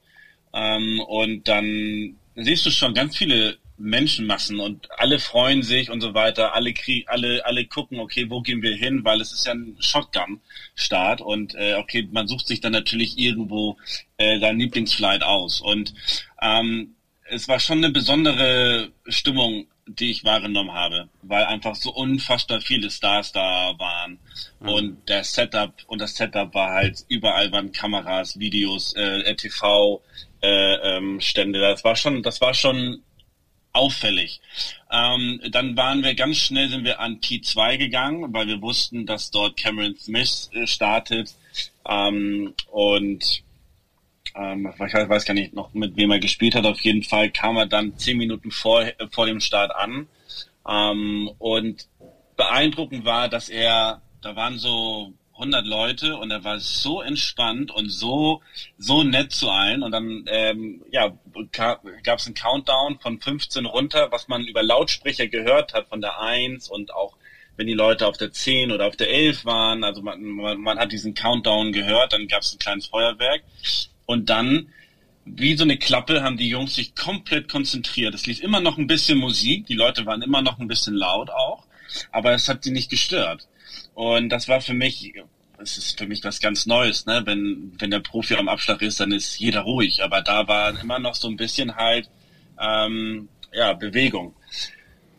Ähm, 0.54 1.00
und 1.00 1.48
dann 1.48 2.18
siehst 2.36 2.66
du 2.66 2.72
schon 2.72 2.94
ganz 2.94 3.16
viele 3.16 3.58
Menschenmassen 3.78 4.60
und 4.60 4.90
alle 5.00 5.20
freuen 5.20 5.62
sich 5.64 5.90
und 5.90 6.02
so 6.02 6.14
weiter. 6.14 6.54
Alle 6.54 6.74
krieg, 6.74 7.06
alle, 7.08 7.46
alle 7.46 7.66
gucken, 7.66 8.00
okay, 8.00 8.30
wo 8.30 8.42
gehen 8.42 8.62
wir 8.62 8.76
hin, 8.76 9.06
weil 9.06 9.22
es 9.22 9.32
ist 9.32 9.46
ja 9.46 9.54
ein 9.54 9.78
Shotgun-Start 9.80 11.22
und 11.22 11.56
äh, 11.56 11.76
okay, 11.76 12.10
man 12.12 12.28
sucht 12.28 12.48
sich 12.48 12.60
dann 12.60 12.72
natürlich 12.74 13.18
irgendwo 13.18 13.78
äh, 14.18 14.40
sein 14.40 14.60
Lieblingsflight 14.60 15.24
aus 15.24 15.62
und 15.62 15.94
ähm, 16.42 16.96
es 17.30 17.48
war 17.48 17.60
schon 17.60 17.80
eine 17.80 17.92
besondere 17.92 18.92
Stimmung, 19.08 19.68
die 19.86 20.12
ich 20.12 20.24
wahrgenommen 20.24 20.74
habe, 20.74 21.10
weil 21.22 21.46
einfach 21.46 21.76
so 21.76 21.94
unfassbar 21.94 22.62
viele 22.62 22.92
Stars 22.92 23.32
da 23.32 23.74
waren 23.78 24.20
mhm. 24.60 24.70
und 24.70 25.10
der 25.10 25.24
Setup 25.24 25.74
und 25.88 26.00
das 26.02 26.16
Setup 26.16 26.54
war 26.54 26.72
halt 26.72 27.06
überall 27.08 27.52
waren 27.52 27.72
Kameras, 27.72 28.38
Videos, 28.40 28.94
äh, 28.94 29.30
RTV 29.32 30.02
äh, 30.42 30.76
ähm, 30.76 31.22
Stände. 31.22 31.60
Das 31.60 31.84
war 31.84 31.96
schon, 31.96 32.22
das 32.22 32.42
war 32.42 32.54
schon 32.54 33.02
auffällig. 33.72 34.42
Ähm, 34.92 35.40
dann 35.52 35.78
waren 35.78 36.04
wir 36.04 36.16
ganz 36.16 36.38
schnell, 36.38 36.70
sind 36.70 36.84
wir 36.84 37.00
an 37.00 37.20
T2 37.20 37.78
gegangen, 37.78 38.34
weil 38.34 38.48
wir 38.48 38.62
wussten, 38.62 39.06
dass 39.06 39.32
dort 39.32 39.58
Cameron 39.58 39.96
Smith 39.98 40.50
äh, 40.54 40.66
startet. 40.68 41.34
Ähm, 41.88 42.54
und 42.72 43.44
ähm, 44.38 44.72
ich 44.74 44.94
weiß 44.94 45.26
gar 45.26 45.34
nicht 45.34 45.54
noch, 45.54 45.74
mit 45.74 45.96
wem 45.96 46.12
er 46.12 46.20
gespielt 46.20 46.56
hat. 46.56 46.66
Auf 46.66 46.82
jeden 46.82 47.04
Fall 47.04 47.30
kam 47.32 47.58
er 47.58 47.66
dann 47.66 47.98
zehn 47.98 48.18
Minuten 48.18 48.52
vor, 48.52 48.86
vor 49.12 49.26
dem 49.26 49.40
Start 49.40 49.76
an. 49.76 50.08
Ähm, 50.68 51.30
und 51.40 51.88
beeindruckend 52.36 53.06
war, 53.06 53.30
dass 53.30 53.50
er, 53.50 54.02
da 54.22 54.36
waren 54.36 54.58
so 54.58 55.14
100 55.34 55.66
Leute 55.66 56.18
und 56.18 56.32
er 56.32 56.44
war 56.44 56.60
so 56.60 57.02
entspannt 57.02 57.72
und 57.72 57.90
so 57.90 58.42
so 58.80 59.04
nett 59.04 59.32
zu 59.32 59.50
allen 59.50 59.84
und 59.84 59.92
dann 59.92 60.26
ähm, 60.28 60.84
ja 60.92 61.16
gab 61.52 62.20
es 62.20 62.26
einen 62.26 62.34
Countdown 62.34 63.00
von 63.00 63.20
15 63.22 63.68
runter, 63.68 64.12
was 64.12 64.28
man 64.28 64.48
über 64.48 64.64
Lautsprecher 64.64 65.28
gehört 65.28 65.76
hat 65.76 65.90
von 65.90 66.02
der 66.02 66.20
1 66.20 66.70
und 66.70 66.92
auch 66.92 67.18
wenn 67.56 67.68
die 67.68 67.74
Leute 67.74 68.08
auf 68.08 68.18
der 68.18 68.32
10 68.32 68.72
oder 68.72 68.88
auf 68.88 68.96
der 68.96 69.10
11 69.10 69.46
waren. 69.46 69.84
Also 69.84 70.02
man, 70.02 70.22
man, 70.24 70.60
man 70.60 70.80
hat 70.80 70.92
diesen 70.92 71.14
Countdown 71.14 71.72
gehört, 71.72 72.14
dann 72.14 72.28
gab 72.28 72.42
es 72.42 72.54
ein 72.54 72.60
kleines 72.60 72.88
Feuerwerk. 72.88 73.44
Und 74.08 74.30
dann, 74.32 74.70
wie 75.26 75.56
so 75.56 75.64
eine 75.64 75.78
Klappe, 75.78 76.24
haben 76.24 76.38
die 76.38 76.50
Jungs 76.50 76.74
sich 76.74 76.96
komplett 76.96 77.52
konzentriert. 77.52 78.16
Es 78.16 78.26
lief 78.26 78.42
immer 78.42 78.62
noch 78.62 78.80
ein 78.80 78.88
bisschen 78.88 79.20
Musik, 79.20 79.68
die 79.68 79.76
Leute 79.76 80.08
waren 80.08 80.24
immer 80.24 80.42
noch 80.42 80.58
ein 80.60 80.68
bisschen 80.68 80.96
laut 80.96 81.30
auch, 81.30 81.68
aber 82.12 82.32
es 82.32 82.48
hat 82.48 82.64
sie 82.64 82.72
nicht 82.72 82.90
gestört. 82.90 83.48
Und 83.94 84.30
das 84.30 84.48
war 84.48 84.62
für 84.62 84.74
mich, 84.74 85.14
es 85.60 85.78
ist 85.78 86.00
für 86.00 86.08
mich 86.08 86.24
was 86.24 86.40
ganz 86.40 86.66
Neues, 86.66 87.06
ne? 87.06 87.22
Wenn, 87.26 87.74
wenn 87.78 87.92
der 87.92 88.00
Profi 88.00 88.36
am 88.36 88.48
Abschlag 88.48 88.82
ist, 88.82 89.00
dann 89.00 89.12
ist 89.12 89.40
jeder 89.40 89.62
ruhig. 89.62 90.04
Aber 90.04 90.22
da 90.22 90.48
war 90.48 90.80
immer 90.80 91.00
noch 91.00 91.16
so 91.16 91.28
ein 91.28 91.36
bisschen 91.36 91.76
halt 91.76 92.10
ähm, 92.60 93.28
ja, 93.52 93.74
Bewegung. 93.74 94.36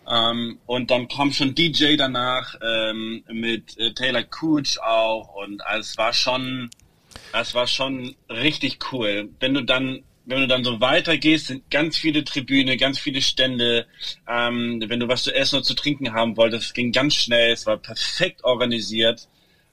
Ähm, 0.09 0.59
und 0.67 0.91
dann 0.91 1.09
kam 1.09 1.33
schon 1.33 1.55
DJ 1.55 1.97
danach 1.97 2.55
ähm, 2.63 3.23
mit 3.29 3.77
äh, 3.79 3.93
Taylor 3.93 4.23
Cooch 4.23 4.79
auch 4.81 5.35
und 5.35 5.61
also 5.67 5.81
es 5.81 5.99
war 5.99 6.15
schon, 6.15 6.71
es 7.33 7.55
war 7.55 7.67
schon 7.67 8.15
richtig 8.29 8.79
cool. 8.93 9.29
Wenn 9.41 9.55
du 9.55 9.63
dann 9.63 10.03
wenn 10.29 10.43
du 10.43 10.47
dann 10.47 10.63
so 10.63 10.79
weitergehst, 10.79 11.47
sind 11.47 11.71
ganz 11.71 11.97
viele 11.97 12.23
Tribüne, 12.23 12.77
ganz 12.77 12.99
viele 12.99 13.23
Stände. 13.23 13.87
Ähm, 14.29 14.85
wenn 14.87 15.01
du 15.01 15.09
was 15.09 15.23
zu 15.23 15.35
essen 15.35 15.57
oder 15.57 15.65
zu 15.65 15.75
trinken 15.75 16.13
haben 16.13 16.37
wolltest, 16.37 16.67
es 16.67 16.75
ging 16.75 16.93
ganz 16.93 17.15
schnell, 17.15 17.51
es 17.51 17.65
war 17.65 17.79
perfekt 17.79 18.45
organisiert. 18.45 19.27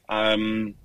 Ähm, 0.10 0.76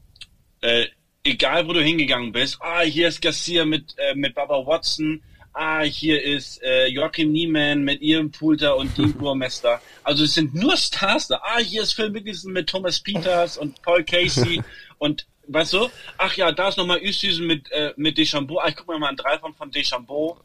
äh, 0.60 0.86
egal, 1.22 1.68
wo 1.68 1.72
du 1.72 1.80
hingegangen 1.80 2.32
bist, 2.32 2.58
ah, 2.60 2.80
hier 2.80 3.06
ist 3.06 3.22
Garcia 3.22 3.64
mit, 3.64 3.94
äh, 3.96 4.16
mit 4.16 4.34
Baba 4.34 4.66
Watson, 4.66 5.22
ah, 5.52 5.82
hier 5.82 6.20
ist 6.20 6.60
äh, 6.64 6.86
Joachim 6.88 7.30
Niemann 7.30 7.84
mit 7.84 8.00
ihrem 8.00 8.32
Pulter 8.32 8.76
und 8.76 8.98
Dean 8.98 9.12
Burmester. 9.18 9.80
Also 10.02 10.24
es 10.24 10.34
sind 10.34 10.52
nur 10.52 10.76
Stars 10.76 11.28
da. 11.28 11.40
Ah, 11.44 11.58
hier 11.58 11.82
ist 11.82 11.92
Phil 11.92 12.10
Mickelson 12.10 12.52
mit 12.52 12.68
Thomas 12.68 12.98
Peters 12.98 13.56
und 13.56 13.80
Paul 13.82 14.02
Casey 14.02 14.62
und 14.98 15.26
weißt 15.52 15.72
du, 15.72 15.88
ach 16.18 16.34
ja, 16.34 16.52
da 16.52 16.68
ist 16.68 16.78
nochmal 16.78 16.98
Üstüsen 16.98 17.46
mit, 17.46 17.70
äh, 17.72 17.92
mit 17.96 18.18
Deschambeau. 18.18 18.58
Ah, 18.58 18.68
ich 18.68 18.76
guck 18.76 18.88
mir 18.88 18.98
mal 18.98 19.08
einen 19.08 19.16
Dreifach 19.16 19.54
von 19.56 19.70
Deschambeau. 19.70 20.38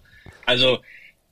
Also, 0.45 0.79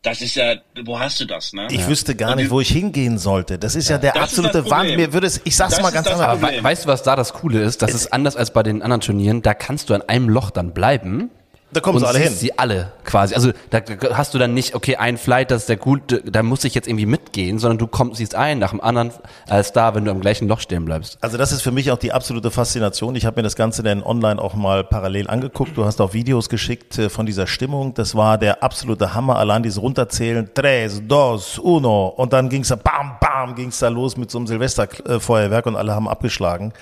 das 0.02 0.22
ist 0.22 0.36
ja, 0.36 0.56
wo 0.84 1.00
hast 1.00 1.20
du 1.22 1.26
das, 1.26 1.54
ne? 1.54 1.68
Ich 1.72 1.80
ja. 1.80 1.88
wüsste 1.88 2.16
gar 2.16 2.36
nicht, 2.36 2.50
wo 2.50 2.60
ich 2.60 2.70
hingehen 2.70 3.18
sollte. 3.18 3.58
Das 3.58 3.76
ist 3.76 3.90
ja, 3.90 3.96
ja 3.96 4.02
der 4.02 4.12
das 4.14 4.24
absolute 4.24 4.70
Wahnsinn. 4.70 4.98
Mir 4.98 5.14
würde 5.14 5.28
es, 5.28 5.42
ich 5.46 5.56
sag's 5.56 5.76
das 5.76 5.82
mal 5.82 5.92
ganz 5.92 6.08
anders. 6.08 6.28
Aber 6.28 6.64
weißt 6.64 6.86
du, 6.86 6.90
was 6.90 7.04
da 7.04 7.16
das 7.16 7.34
Coole 7.34 7.62
ist? 7.62 7.82
Das 7.82 7.94
ist 7.94 8.12
anders 8.12 8.36
als 8.36 8.52
bei 8.52 8.64
den 8.64 8.82
anderen 8.82 9.02
Turnieren. 9.02 9.42
Da 9.42 9.54
kannst 9.54 9.90
du 9.90 9.94
an 9.94 10.02
einem 10.02 10.28
Loch 10.30 10.52
dann 10.52 10.74
bleiben 10.74 11.32
da 11.74 11.82
kommen 11.82 12.00
sie 12.00 12.08
alle 12.08 12.20
hin. 12.20 12.34
sie 12.34 12.58
alle 12.58 12.92
quasi. 13.04 13.36
Also 13.36 13.52
da 13.70 13.82
hast 14.14 14.34
du 14.34 14.38
dann 14.38 14.54
nicht, 14.54 14.76
okay, 14.76 14.96
ein 14.96 15.18
Flight, 15.18 15.52
das 15.52 15.64
ist 15.64 15.70
der 15.70 15.78
gute, 15.78 16.22
da 16.22 16.44
muss 16.44 16.64
ich 16.64 16.76
jetzt 16.76 16.88
irgendwie 16.88 17.06
mitgehen, 17.06 17.60
sondern 17.60 17.78
du 17.78 17.88
kommst, 17.88 18.18
siehst 18.18 18.36
einen 18.36 18.60
nach 18.60 18.72
dem 18.72 18.82
anderen 18.82 19.12
als 19.48 19.74
da, 19.74 19.96
wenn 19.96 20.06
du 20.06 20.12
am 20.12 20.22
gleichen 20.22 20.48
Loch 20.48 20.60
stehen 20.60 20.86
bleibst. 20.86 21.18
Also 21.22 21.38
das 21.38 21.52
ist 21.52 21.62
für 21.62 21.72
mich 21.72 21.92
auch 21.92 21.98
die 21.98 22.12
absolute 22.12 22.52
Faszination. 22.52 23.16
Ich 23.16 23.26
habe 23.26 23.38
mir 23.38 23.44
das 23.44 23.56
Ganze 23.56 23.84
dann 23.84 24.04
online 24.04 24.42
auch 24.42 24.54
mal 24.54 24.84
parallel 24.84 25.30
angeguckt. 25.30 25.76
Du 25.76 25.86
hast 25.86 26.00
auch 26.02 26.14
Videos 26.14 26.50
geschickt 26.50 26.98
äh, 26.98 27.10
von 27.10 27.26
dieser 27.26 27.48
Stimmung. 27.48 27.94
Das 27.94 28.16
war 28.16 28.38
der 28.38 28.64
absolute 28.64 29.14
Hammer. 29.14 29.38
Allein 29.38 29.64
dieses 29.64 29.82
Runterzählen. 29.82 30.50
Tres, 30.54 31.02
dos, 31.08 31.58
uno. 31.60 32.08
Und 32.08 32.34
dann 32.34 32.50
ging's 32.50 32.70
da, 32.70 32.76
bam, 32.76 33.18
bam, 33.20 33.56
ging's 33.56 33.80
da 33.80 33.88
los 33.88 34.18
mit 34.18 34.32
so 34.32 34.38
einem 34.38 34.48
Silvesterfeuerwerk 34.48 35.66
und 35.66 35.76
alle 35.76 35.94
haben 35.94 36.08
abgeschlagen 36.08 36.74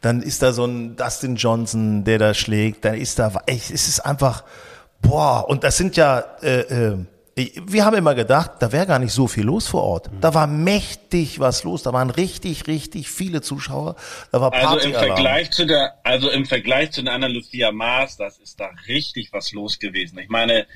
dann 0.00 0.22
ist 0.22 0.42
da 0.42 0.52
so 0.52 0.64
ein 0.64 0.96
Dustin 0.96 1.36
Johnson, 1.36 2.04
der 2.04 2.18
da 2.18 2.34
schlägt, 2.34 2.84
dann 2.84 2.94
ist 2.94 3.18
da, 3.18 3.32
es 3.46 3.70
ist 3.70 4.00
einfach, 4.00 4.44
boah, 5.02 5.48
und 5.48 5.64
das 5.64 5.76
sind 5.76 5.96
ja, 5.96 6.24
äh, 6.42 6.60
äh, 6.60 6.96
wir 7.66 7.84
haben 7.84 7.96
immer 7.96 8.14
gedacht, 8.14 8.52
da 8.58 8.72
wäre 8.72 8.86
gar 8.86 8.98
nicht 8.98 9.12
so 9.12 9.26
viel 9.26 9.44
los 9.44 9.68
vor 9.68 9.82
Ort. 9.82 10.10
Da 10.20 10.34
war 10.34 10.46
mächtig 10.46 11.38
was 11.40 11.64
los, 11.64 11.82
da 11.82 11.92
waren 11.92 12.10
richtig, 12.10 12.66
richtig 12.66 13.08
viele 13.08 13.40
Zuschauer. 13.40 13.96
Da 14.32 14.40
war 14.40 14.50
Party 14.50 14.66
also 14.66 14.88
im 14.88 14.94
Vergleich 14.94 15.50
zu 15.50 15.66
der, 15.66 15.94
also 16.02 16.30
im 16.30 16.44
Vergleich 16.44 16.90
zu 16.90 17.02
der 17.02 17.14
anderen 17.14 17.34
Lucia 17.34 17.72
Masters 17.72 18.38
ist 18.38 18.60
da 18.60 18.70
richtig 18.88 19.32
was 19.32 19.52
los 19.52 19.78
gewesen. 19.78 20.18
Ich 20.18 20.28
meine, 20.28 20.66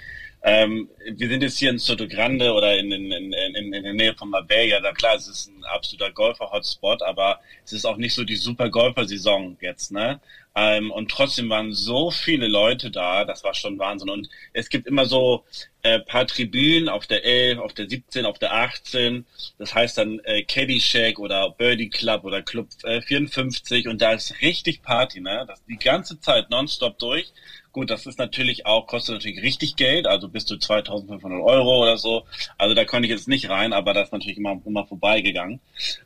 ähm, 0.46 0.90
wir 1.14 1.28
sind 1.28 1.42
jetzt 1.42 1.59
hier 1.59 1.70
in 1.70 1.78
Soto 1.78 2.07
Grande 2.07 2.52
oder 2.52 2.76
in, 2.76 2.92
in, 2.92 3.11
in, 3.11 3.33
in, 3.33 3.83
der 3.83 3.94
Nähe 3.94 4.14
von 4.14 4.28
Marbella. 4.28 4.78
Da 4.80 4.92
klar, 4.92 5.16
es 5.16 5.26
ist 5.26 5.48
ein 5.48 5.64
absoluter 5.64 6.12
Golfer-Hotspot, 6.12 7.02
aber 7.02 7.40
es 7.64 7.72
ist 7.72 7.87
auch 7.87 7.96
nicht 7.96 8.14
so 8.14 8.24
die 8.24 8.37
super 8.37 8.68
Golfer-Saison 8.68 9.57
jetzt, 9.62 9.90
ne? 9.90 10.20
Ähm, 10.54 10.90
und 10.90 11.11
trotzdem 11.11 11.48
waren 11.48 11.72
so 11.72 12.11
viele 12.11 12.46
Leute 12.46 12.90
da, 12.90 13.24
das 13.24 13.42
war 13.42 13.54
schon 13.54 13.78
Wahnsinn. 13.78 14.11
Und 14.11 14.28
es 14.52 14.68
gibt 14.68 14.87
immer 14.87 15.07
so 15.07 15.44
äh, 15.83 15.98
paar 16.00 16.26
Tribünen 16.26 16.90
auf 16.90 17.07
der 17.07 17.24
11, 17.24 17.59
auf 17.59 17.72
der 17.72 17.88
17, 17.88 18.26
auf 18.26 18.38
der 18.38 18.54
18. 18.54 19.24
Das 19.59 19.74
heißt 19.74 19.96
dann 19.96 20.20
äh, 20.24 20.42
Caddy 20.42 20.78
Shack 20.78 21.18
oder 21.18 21.50
Birdie 21.50 21.88
Club 21.88 22.22
oder 22.22 22.42
Club 22.42 22.68
äh, 22.83 23.00
54 23.00 23.88
und 23.88 24.02
da 24.02 24.12
ist 24.12 24.42
richtig 24.42 24.83
Party, 24.83 25.22
ne? 25.22 25.46
Das 25.48 25.64
die 25.64 25.78
ganze 25.78 26.20
Zeit 26.20 26.50
nonstop 26.50 26.98
durch. 26.98 27.33
Gut, 27.74 27.90
das 27.90 28.06
ist 28.06 28.20
natürlich 28.20 28.66
auch, 28.66 28.87
kostet 28.87 29.16
natürlich 29.16 29.42
richtig 29.42 29.74
Geld, 29.74 30.06
also 30.06 30.28
bis 30.28 30.46
zu 30.46 30.56
2500 30.56 31.42
Euro 31.42 31.82
oder 31.82 31.98
so. 31.98 32.24
Also 32.56 32.72
da 32.72 32.84
konnte 32.84 33.06
ich 33.06 33.10
jetzt 33.10 33.26
nicht 33.26 33.50
rein, 33.50 33.72
aber 33.72 33.92
das 33.92 34.04
ist 34.04 34.12
natürlich 34.12 34.38
immer, 34.38 34.60
immer 34.64 34.87
vorbeigegangen. 34.87 35.58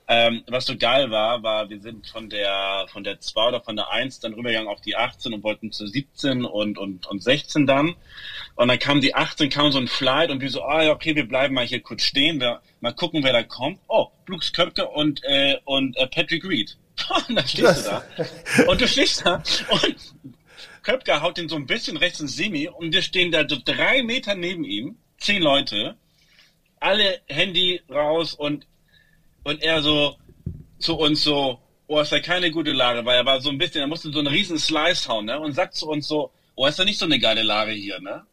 Ähm, 0.09 0.44
was 0.46 0.64
so 0.64 0.78
geil 0.78 1.11
war, 1.11 1.42
war, 1.42 1.68
wir 1.68 1.78
sind 1.78 2.07
von 2.07 2.31
der, 2.31 2.87
von 2.90 3.04
der 3.04 3.20
2 3.20 3.48
oder 3.48 3.61
von 3.61 3.76
der 3.76 3.90
1 3.90 4.20
dann 4.20 4.33
rübergegangen 4.33 4.66
auf 4.66 4.81
die 4.81 4.96
18 4.96 5.35
und 5.35 5.42
wollten 5.42 5.70
zu 5.70 5.87
17 5.87 6.46
und, 6.46 6.78
und, 6.78 7.04
und 7.07 7.22
16 7.22 7.66
dann. 7.66 7.96
Und 8.54 8.68
dann 8.68 8.78
kam 8.78 9.02
die 9.02 9.14
18, 9.14 9.50
kam 9.50 9.70
so 9.70 9.78
ein 9.78 9.88
Flight 9.88 10.31
und 10.31 10.40
wir 10.40 10.48
so, 10.48 10.62
ah 10.62 10.85
ja, 10.85 10.92
okay, 10.92 11.16
wir 11.16 11.28
bleiben 11.28 11.52
mal 11.52 11.66
hier 11.66 11.83
kurz 11.83 12.00
stehen, 12.00 12.40
wir, 12.40 12.62
mal 12.81 12.94
gucken, 12.94 13.22
wer 13.24 13.35
da 13.35 13.42
kommt. 13.42 13.78
Oh, 13.88 14.07
Brooks 14.24 14.54
Köpke 14.54 14.88
und, 14.88 15.20
äh, 15.24 15.57
und 15.66 15.98
äh, 15.98 16.07
Patrick 16.07 16.48
Reed. 16.48 16.78
und 17.28 17.37
dann 17.37 17.46
stehst 17.46 17.87
du 17.87 17.90
da. 17.90 18.02
Und 18.66 18.81
du 18.81 18.88
stehst 18.88 19.24
da 19.24 19.35
und 19.68 19.96
Köpker 20.88 21.20
haut 21.20 21.37
den 21.37 21.51
so 21.51 21.57
ein 21.57 21.66
bisschen 21.66 21.98
rechts 21.98 22.18
ins 22.18 22.35
Semi 22.35 22.66
und 22.66 22.94
wir 22.94 23.03
stehen 23.03 23.31
da 23.31 23.46
so 23.46 23.59
drei 23.62 24.03
Meter 24.03 24.35
neben 24.35 24.64
ihm, 24.64 24.96
zehn 25.18 25.42
Leute, 25.42 25.96
alle 26.81 27.20
Handy 27.27 27.83
raus 27.90 28.33
und, 28.33 28.66
und 29.44 29.62
er 29.62 29.83
so 29.83 30.16
zu 30.79 30.96
uns 30.96 31.22
so, 31.22 31.61
oh, 31.88 32.01
ist 32.01 32.12
ja 32.12 32.20
keine 32.20 32.51
gute 32.51 32.72
Lage, 32.72 33.05
weil 33.05 33.18
er 33.18 33.27
war 33.27 33.42
so 33.42 33.51
ein 33.51 33.59
bisschen, 33.59 33.83
er 33.83 33.87
musste 33.87 34.11
so 34.11 34.18
einen 34.18 34.29
riesen 34.29 34.59
Slice 34.59 35.09
hauen, 35.09 35.27
ne, 35.27 35.38
und 35.38 35.53
sagt 35.53 35.74
zu 35.74 35.90
uns 35.90 36.09
so, 36.09 36.31
oh, 36.55 36.66
ist 36.66 36.79
ja 36.79 36.87
nicht 36.87 36.98
so 36.98 37.05
eine 37.05 37.18
geile 37.18 37.42
Lage 37.42 37.72
hier, 37.72 38.01
ne? 38.01 38.24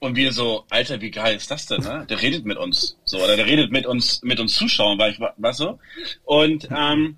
Und 0.00 0.16
wir 0.16 0.34
so, 0.34 0.66
Alter, 0.68 1.00
wie 1.00 1.12
geil 1.12 1.36
ist 1.36 1.50
das 1.50 1.64
denn, 1.64 1.80
ne? 1.80 2.04
Der 2.10 2.20
redet 2.20 2.44
mit 2.44 2.58
uns, 2.58 2.98
so, 3.04 3.16
oder 3.24 3.36
der 3.36 3.46
redet 3.46 3.70
mit 3.70 3.86
uns, 3.86 4.20
mit 4.22 4.38
uns 4.38 4.54
Zuschauern, 4.54 4.98
weil 4.98 5.12
ich, 5.12 5.20
was 5.38 5.56
so? 5.56 5.78
Und, 6.24 6.68
ähm, 6.70 7.16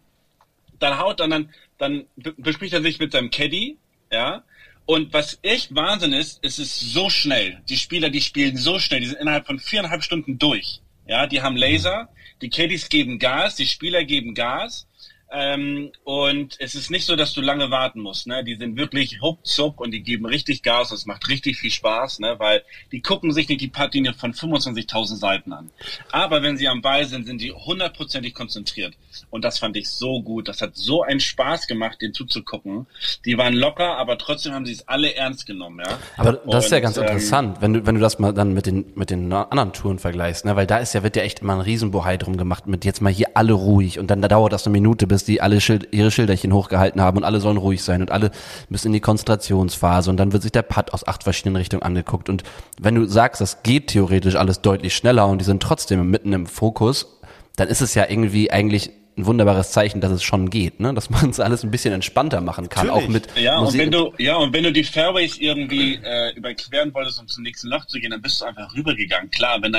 dann 0.79 0.99
haut 0.99 1.19
dann, 1.19 1.31
dann, 1.31 1.51
dann 1.79 2.05
bespricht 2.37 2.75
er 2.75 2.83
sich 2.83 3.01
mit 3.01 3.11
seinem 3.11 3.31
Caddy, 3.31 3.79
ja. 4.15 4.45
Und 4.87 5.13
was 5.13 5.39
echt 5.43 5.75
Wahnsinn 5.75 6.13
ist, 6.13 6.41
es 6.43 6.59
ist 6.59 6.79
so 6.79 7.09
schnell. 7.09 7.61
Die 7.69 7.77
Spieler, 7.77 8.11
die 8.11 8.21
spielen 8.21 8.57
so 8.57 8.79
schnell, 8.79 9.01
die 9.01 9.07
sind 9.07 9.21
innerhalb 9.21 9.47
von 9.47 9.59
viereinhalb 9.59 10.03
Stunden 10.03 10.39
durch. 10.39 10.81
Ja, 11.07 11.27
die 11.27 11.43
haben 11.43 11.57
Laser, 11.57 12.09
die 12.41 12.51
Caddies 12.51 12.89
geben 12.89 13.19
Gas, 13.19 13.57
die 13.57 13.67
Spieler 13.67 14.05
geben 14.05 14.35
Gas 14.35 14.87
ähm, 15.35 15.91
und 16.05 16.57
es 16.61 16.77
ist 16.77 16.91
nicht 16.91 17.07
so, 17.07 17.17
dass 17.17 17.33
du 17.33 17.41
lange 17.41 17.71
warten 17.71 18.01
musst. 18.01 18.27
Ne? 18.29 18.45
Die 18.45 18.55
sind 18.55 18.77
wirklich 18.77 19.21
ruckzuck 19.21 19.81
und 19.81 19.91
die 19.91 20.03
geben 20.03 20.27
richtig 20.27 20.63
Gas. 20.63 20.93
Es 20.93 21.07
macht 21.07 21.29
richtig 21.29 21.59
viel 21.59 21.71
Spaß, 21.71 22.21
ne? 22.21 22.37
weil 22.39 22.63
die 22.93 23.01
gucken 23.01 23.33
sich 23.33 23.49
nicht 23.49 23.61
die 23.61 23.69
Partine 23.69 24.15
von 24.15 24.33
25.000 24.33 25.17
Seiten 25.17 25.53
an. 25.53 25.71
Aber 26.13 26.43
wenn 26.43 26.57
sie 26.57 26.69
am 26.69 26.83
Ball 26.83 27.07
sind, 27.07 27.27
sind 27.27 27.41
die 27.41 27.53
hundertprozentig 27.53 28.33
konzentriert. 28.33 28.95
Und 29.31 29.45
das 29.45 29.59
fand 29.59 29.77
ich 29.77 29.89
so 29.89 30.23
gut. 30.23 30.49
Das 30.49 30.61
hat 30.61 30.77
so 30.77 31.03
einen 31.03 31.21
Spaß 31.21 31.67
gemacht, 31.67 32.01
den 32.01 32.15
zuzugucken. 32.15 32.87
Die 33.25 33.37
waren 33.37 33.55
locker, 33.55 33.97
aber 33.97 34.19
trotzdem 34.19 34.53
haben 34.53 34.67
sie 34.67 34.73
es 34.73 34.87
alle 34.87 35.15
ernst 35.15 35.47
genommen. 35.47 35.83
Ja? 35.85 35.99
Aber 36.17 36.33
das 36.33 36.45
und, 36.45 36.55
ist 36.57 36.71
ja 36.71 36.81
ganz 36.81 36.97
ähm, 36.97 37.05
interessant, 37.05 37.57
wenn 37.61 37.73
du, 37.73 37.87
wenn 37.87 37.97
du 37.97 38.01
das 38.01 38.21
mal 38.21 38.33
dann 38.33 38.53
mit 38.53 38.67
den, 38.67 38.93
mit 38.95 39.11
den 39.11 39.33
anderen 39.33 39.73
Touren 39.73 39.99
vergleichst. 39.99 40.45
Ne? 40.45 40.55
Weil 40.55 40.67
da 40.67 40.79
ist 40.79 40.95
ja, 40.95 41.03
wird 41.03 41.17
ja 41.17 41.23
echt 41.23 41.41
immer 41.41 41.55
ein 41.55 41.61
Riesenbohai 41.61 42.19
drum 42.19 42.37
gemacht 42.37 42.69
mit 42.69 42.85
jetzt 42.85 43.01
mal 43.01 43.13
hier 43.13 43.29
alle 43.35 43.53
ruhig 43.53 43.99
und 43.99 44.09
dann 44.09 44.23
da 44.23 44.29
dauert 44.29 44.53
das 44.53 44.67
eine 44.67 44.73
Minute, 44.73 45.07
bis 45.09 45.24
die 45.25 45.41
alle 45.41 45.61
Schild, 45.61 45.89
ihre 45.93 46.11
Schilderchen 46.11 46.53
hochgehalten 46.53 47.01
haben 47.01 47.19
und 47.19 47.25
alle 47.25 47.41
sollen 47.41 47.57
ruhig 47.57 47.83
sein 47.83 48.01
und 48.01 48.11
alle 48.11 48.31
müssen 48.69 48.89
in 48.89 48.93
die 48.93 49.01
Konzentrationsphase 49.01 50.11
und 50.11 50.17
dann 50.17 50.33
wird 50.33 50.43
sich 50.43 50.53
der 50.53 50.63
Putt 50.63 50.93
aus 50.93 51.07
acht 51.07 51.23
verschiedenen 51.25 51.57
Richtungen 51.57 51.83
angeguckt. 51.83 52.29
Und 52.29 52.43
wenn 52.81 52.95
du 52.95 53.07
sagst, 53.07 53.41
das 53.41 53.63
geht 53.63 53.89
theoretisch 53.89 54.37
alles 54.37 54.61
deutlich 54.61 54.95
schneller 54.95 55.27
und 55.27 55.39
die 55.39 55.45
sind 55.45 55.63
trotzdem 55.63 56.11
mitten 56.11 56.33
im 56.33 56.47
Fokus, 56.47 57.21
dann 57.57 57.69
ist 57.69 57.83
es 57.83 57.95
ja 57.95 58.07
irgendwie 58.09 58.51
eigentlich 58.51 58.91
ein 59.17 59.27
wunderbares 59.27 59.71
Zeichen, 59.71 60.01
dass 60.01 60.11
es 60.11 60.23
schon 60.23 60.51
geht, 60.51 60.81
ne? 60.81 60.93
dass 60.93 61.09
man 61.09 61.31
es 61.31 61.39
alles 61.39 61.63
ein 61.63 61.71
bisschen 61.71 61.95
entspannter 61.95 62.41
machen 62.41 62.69
kann, 62.69 62.89
Natürlich. 62.89 63.07
auch 63.07 63.09
mit 63.09 63.29
ja 63.37 63.61
Musik. 63.61 63.81
und 63.81 63.87
wenn 63.87 63.91
du 63.93 64.13
ja 64.19 64.37
und 64.37 64.53
wenn 64.53 64.65
du 64.65 64.73
die 64.73 64.83
Fairways 64.83 65.39
irgendwie 65.39 65.95
äh, 66.03 66.35
überqueren 66.35 66.93
wolltest, 66.95 67.21
um 67.21 67.29
zum 67.29 67.45
nächsten 67.45 67.69
Loch 67.69 67.85
zu 67.87 68.01
gehen, 68.01 68.11
dann 68.11 68.23
bist 68.23 68.41
du 68.41 68.45
einfach 68.45 68.75
rübergegangen. 68.75 69.31
Klar, 69.31 69.63
wenn 69.63 69.73
da 69.73 69.79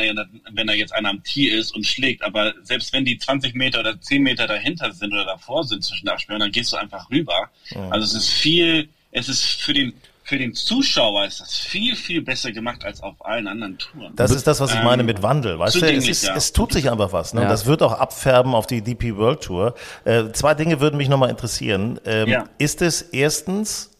wenn 0.52 0.68
da 0.68 0.74
jetzt 0.74 0.94
einer 0.94 1.10
am 1.10 1.24
Tee 1.24 1.48
ist 1.48 1.76
und 1.76 1.86
schlägt, 1.86 2.24
aber 2.24 2.54
selbst 2.64 2.94
wenn 2.94 3.04
die 3.04 3.18
20 3.18 3.56
Meter 3.56 3.82
oder 3.82 4.00
10 4.00 4.24
Meter 4.24 4.48
dahinter 4.48 4.92
sind 4.94 5.12
oder 5.12 5.26
davor 5.26 5.64
sind 5.64 5.84
zwischen 5.84 6.08
Absperren, 6.08 6.40
dann 6.40 6.52
gehst 6.52 6.72
du 6.72 6.78
einfach 6.78 7.10
rüber. 7.10 7.50
Mhm. 7.72 7.92
Also 7.92 8.06
es 8.06 8.14
ist 8.14 8.34
viel, 8.34 8.88
es 9.12 9.28
ist 9.28 9.44
für 9.44 9.74
den 9.74 9.94
für 10.26 10.40
den 10.40 10.56
Zuschauer 10.56 11.26
ist 11.26 11.40
das 11.40 11.56
viel, 11.56 11.96
viel 11.96 12.20
besser 12.24 12.52
gemacht 12.52 12.84
als 12.84 13.02
auf 13.04 13.24
allen 13.24 13.48
anderen 13.48 13.78
Touren. 13.78 14.12
Das 14.16 14.32
ist 14.32 14.48
das, 14.48 14.60
was 14.60 14.74
ich 14.74 14.82
meine 14.82 15.04
mit 15.04 15.22
Wandel. 15.22 15.60
Weißt 15.60 15.76
du, 15.76 15.86
es, 15.86 16.08
ist, 16.08 16.24
ja. 16.26 16.36
es 16.36 16.52
tut 16.52 16.74
sich 16.74 16.90
einfach 16.90 17.14
was. 17.14 17.36
Ne? 17.36 17.44
Ja. 17.44 17.48
Das 17.48 17.68
wird 17.68 17.84
auch 17.84 17.94
abfärben 17.94 18.56
auf 18.56 18.66
die 18.66 18.82
DP 18.82 19.16
World 19.18 19.42
Tour. 19.42 19.76
Äh, 20.04 20.32
zwei 20.32 20.56
Dinge 20.56 20.80
würden 20.80 20.98
mich 20.98 21.10
nochmal 21.10 21.30
interessieren. 21.30 22.00
Ähm, 22.06 22.28
ja. 22.28 22.46
Ist 22.58 22.82
es 22.82 23.04
erstens 23.04 23.92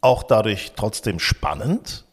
auch 0.00 0.24
dadurch 0.24 0.72
trotzdem 0.74 1.20
spannend? 1.20 2.04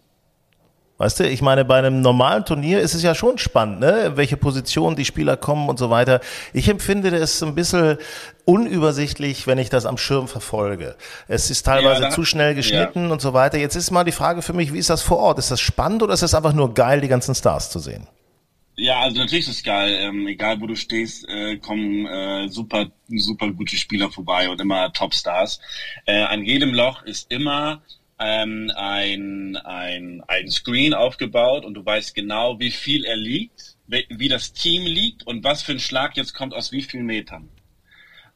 Weißt 0.98 1.20
du, 1.20 1.28
ich 1.28 1.42
meine, 1.42 1.66
bei 1.66 1.78
einem 1.78 2.00
normalen 2.00 2.46
Turnier 2.46 2.80
ist 2.80 2.94
es 2.94 3.04
ja 3.04 3.16
schon 3.16 3.38
spannend, 3.38 3.82
ne? 3.82 4.14
welche 4.16 4.38
Position 4.38 4.96
die 4.96 5.04
Spieler 5.04 5.36
kommen 5.36 5.68
und 5.68 5.78
so 5.78 5.90
weiter. 5.90 6.22
Ich 6.54 6.70
empfinde 6.70 7.12
das 7.12 7.44
ein 7.44 7.54
bisschen 7.54 7.98
unübersichtlich, 8.46 9.46
wenn 9.46 9.58
ich 9.58 9.70
das 9.70 9.86
am 9.86 9.98
Schirm 9.98 10.30
verfolge. 10.30 10.96
Es 11.28 11.50
ist 11.52 11.64
teilweise 11.64 12.04
ja, 12.04 12.10
zu 12.12 12.24
schnell 12.24 12.56
geschnitten 12.56 13.08
ja. 13.08 13.12
und 13.12 13.22
so 13.22 13.34
weiter. 13.34 13.58
Jetzt 13.58 13.76
ist 13.76 13.92
mal 13.92 14.06
die 14.06 14.14
Frage 14.14 14.42
für 14.42 14.54
mich, 14.54 14.72
wie 14.72 14.80
ist 14.80 14.90
das 14.90 15.02
vor 15.02 15.18
Ort? 15.18 15.38
Ist 15.38 15.52
das 15.52 15.60
spannend 15.60 16.02
oder 16.02 16.14
ist 16.14 16.24
das 16.24 16.34
einfach 16.34 16.54
nur 16.54 16.74
geil, 16.74 17.02
die 17.02 17.10
ganzen 17.10 17.36
Stars 17.36 17.70
zu 17.70 17.80
sehen? 17.80 18.08
Ja, 18.78 19.02
also 19.02 19.20
natürlich 19.20 19.48
ist 19.48 19.58
es 19.58 19.64
geil. 19.64 19.98
Ähm, 20.00 20.28
egal 20.28 20.62
wo 20.62 20.68
du 20.68 20.76
stehst, 20.76 21.28
äh, 21.28 21.58
kommen 21.58 22.06
äh, 22.06 22.48
super, 22.48 22.88
super 23.10 23.52
gute 23.52 23.76
Spieler 23.76 24.10
vorbei 24.10 24.50
und 24.50 24.62
immer 24.62 24.94
Topstars. 24.94 25.60
Äh, 26.06 26.22
an 26.24 26.44
jedem 26.44 26.74
Loch 26.74 27.04
ist 27.04 27.32
immer 27.32 27.82
ähm, 28.20 28.72
ein, 28.76 29.58
ein, 29.58 30.22
ein 30.28 30.50
Screen 30.50 30.94
aufgebaut 30.94 31.66
und 31.66 31.74
du 31.74 31.86
weißt 31.86 32.16
genau, 32.16 32.60
wie 32.60 32.72
viel 32.72 33.04
er 33.04 33.18
liegt, 33.18 33.76
wie, 33.88 34.06
wie 34.10 34.30
das 34.30 34.54
Team 34.54 34.86
liegt 34.86 35.28
und 35.28 35.44
was 35.44 35.62
für 35.62 35.74
ein 35.74 35.80
Schlag 35.80 36.16
jetzt 36.16 36.34
kommt 36.34 36.54
aus 36.54 36.72
wie 36.72 36.82
vielen 36.82 37.06
Metern. 37.06 37.50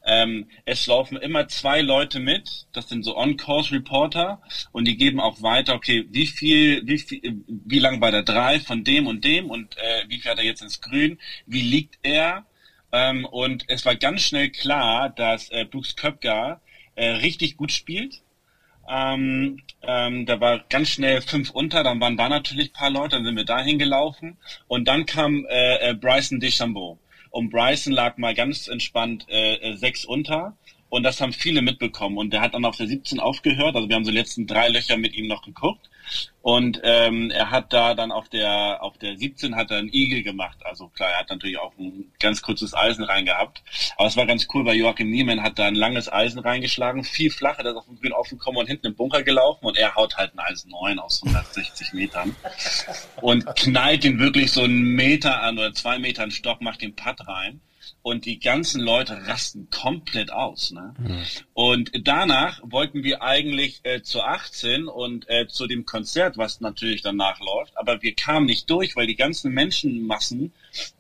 Ähm, 0.06 0.48
es 0.66 0.88
laufen 0.88 1.18
immer 1.18 1.48
zwei 1.48 1.82
Leute 1.82 2.20
mit, 2.20 2.68
das 2.72 2.88
sind 2.88 3.04
so 3.04 3.18
On-Course-Reporter 3.18 4.42
und 4.72 4.86
die 4.86 4.98
geben 4.98 5.20
auch 5.20 5.42
weiter, 5.42 5.76
okay, 5.76 6.06
wie 6.10 6.26
viel, 6.26 6.82
wie 6.86 6.98
viel, 6.98 7.44
wie 7.48 7.80
lang 7.80 8.00
war 8.02 8.12
der 8.12 8.24
Drive 8.24 8.66
von 8.66 8.84
dem 8.84 9.08
und 9.08 9.24
dem 9.24 9.50
und 9.50 9.78
äh, 9.78 10.04
wie 10.08 10.22
hat 10.22 10.38
er 10.38 10.46
jetzt 10.46 10.62
ins 10.62 10.82
Grün, 10.82 11.20
wie 11.46 11.62
liegt 11.62 12.00
er? 12.02 12.46
Ähm, 12.92 13.26
und 13.26 13.66
es 13.68 13.86
war 13.86 13.96
ganz 13.96 14.24
schnell 14.24 14.50
klar, 14.50 15.10
dass 15.10 15.50
äh, 15.50 15.66
Brooks 15.66 15.96
Köpker 15.96 16.62
äh, 16.96 17.10
richtig 17.10 17.58
gut 17.58 17.72
spielt 17.72 18.22
ähm, 18.90 19.62
ähm, 19.84 20.26
da 20.26 20.40
war 20.40 20.64
ganz 20.70 20.90
schnell 20.90 21.22
fünf 21.22 21.52
unter, 21.52 21.84
dann 21.84 22.02
waren 22.02 22.18
da 22.18 22.28
natürlich 22.28 22.74
paar 22.74 22.90
Leute, 22.90 23.18
dann 23.18 23.26
sind 23.26 23.36
wir 23.36 23.46
dahin 23.46 23.78
gelaufen 23.78 24.38
und 24.68 24.88
dann 24.88 25.06
kam 25.06 25.46
äh, 25.46 25.90
äh, 25.90 25.94
Bryson 25.94 26.40
DeChambeau. 26.40 27.00
Und 27.32 27.52
Bryson 27.52 27.94
lag 27.94 28.18
mal 28.18 28.34
ganz 28.34 28.68
entspannt 28.68 29.28
äh, 29.30 29.56
äh 29.56 29.76
sechs 29.76 30.04
unter 30.04 30.58
und 30.90 31.04
das 31.04 31.22
haben 31.22 31.34
viele 31.34 31.62
mitbekommen. 31.62 32.18
Und 32.18 32.34
der 32.34 32.42
hat 32.42 32.54
dann 32.54 32.66
auf 32.66 32.76
der 32.76 32.88
17 32.88 33.20
aufgehört, 33.20 33.76
also 33.76 33.88
wir 33.88 33.96
haben 33.96 34.06
so 34.06 34.12
die 34.12 34.18
letzten 34.18 34.48
drei 34.48 34.70
Löcher 34.70 34.98
mit 34.98 35.14
ihm 35.14 35.28
noch 35.28 35.44
geguckt. 35.44 35.90
Und 36.42 36.82
ähm, 36.84 37.30
er 37.30 37.52
hat 37.52 37.72
da 37.72 37.94
dann 37.94 38.12
auf 38.12 38.30
der 38.30 38.82
auf 38.82 38.98
der 38.98 39.18
17 39.18 39.56
hat 39.56 39.70
er 39.70 39.78
einen 39.78 39.94
Igel 39.94 40.24
gemacht. 40.24 40.58
Also 40.64 40.88
klar, 40.88 41.12
er 41.12 41.20
hat 41.20 41.30
natürlich 41.30 41.60
auch 41.60 41.78
ein 41.78 42.12
ganz 42.20 42.42
kurzes 42.42 42.74
Eisen 42.74 43.04
reingehabt. 43.04 43.62
Aber 43.98 44.08
es 44.08 44.18
war 44.18 44.26
ganz 44.26 44.48
cool, 44.54 44.66
weil 44.66 44.78
Joachim 44.78 45.12
Niemann 45.12 45.44
hat 45.44 45.60
da 45.60 45.66
ein 45.66 45.76
langes 45.76 46.12
Eisen 46.12 46.40
reingeschlagen, 46.40 47.04
viel 47.04 47.30
flacher, 47.30 47.66
ist 47.66 47.76
auf 47.76 47.86
dem 47.86 48.00
Grün 48.00 48.14
aufgekommen 48.14 48.60
und 48.60 48.68
hinten 48.68 48.88
im 48.88 48.96
Bunker 48.96 49.22
gelaufen. 49.22 49.66
Und 49.66 49.78
er 49.78 49.94
haut 49.96 50.18
halt 50.18 50.34
ein 50.34 50.40
Eisen 50.40 50.72
9 50.72 50.98
aus 50.98 51.22
160 51.24 51.94
Metern 51.94 52.36
und 53.22 53.46
knallt 53.56 54.04
ihn 54.06 54.18
wirklich 54.18 54.52
so 54.52 54.64
einen 54.64 54.96
Meter 54.96 55.44
an 55.44 55.60
oder 55.60 55.74
zwei 55.74 56.00
Metern 56.00 56.32
Stock, 56.32 56.62
macht 56.62 56.82
den 56.82 56.96
Putt 56.96 57.28
rein 57.28 57.62
und 58.02 58.26
die 58.26 58.40
ganzen 58.40 58.82
Leute 58.82 59.28
rasten 59.28 59.70
komplett 59.70 60.32
aus. 60.32 60.72
Ne? 60.72 60.94
Mhm. 60.98 61.24
Und 61.54 61.92
danach 62.04 62.62
wollten 62.64 63.04
wir 63.04 63.22
eigentlich 63.22 63.82
äh, 63.84 64.02
zu 64.02 64.22
18 64.22 64.88
und 64.88 65.30
äh, 65.30 65.48
zu 65.48 65.68
dem 65.68 65.86
Konzert, 65.86 66.38
was 66.38 66.62
natürlich 66.62 67.02
danach 67.02 67.40
läuft, 67.40 67.78
aber 67.78 68.02
wir 68.02 68.14
kamen 68.16 68.46
nicht 68.46 68.70
durch, 68.70 68.96
weil 68.96 69.08
die 69.08 69.16
ganzen 69.16 69.54
Menschenmassen 69.54 70.52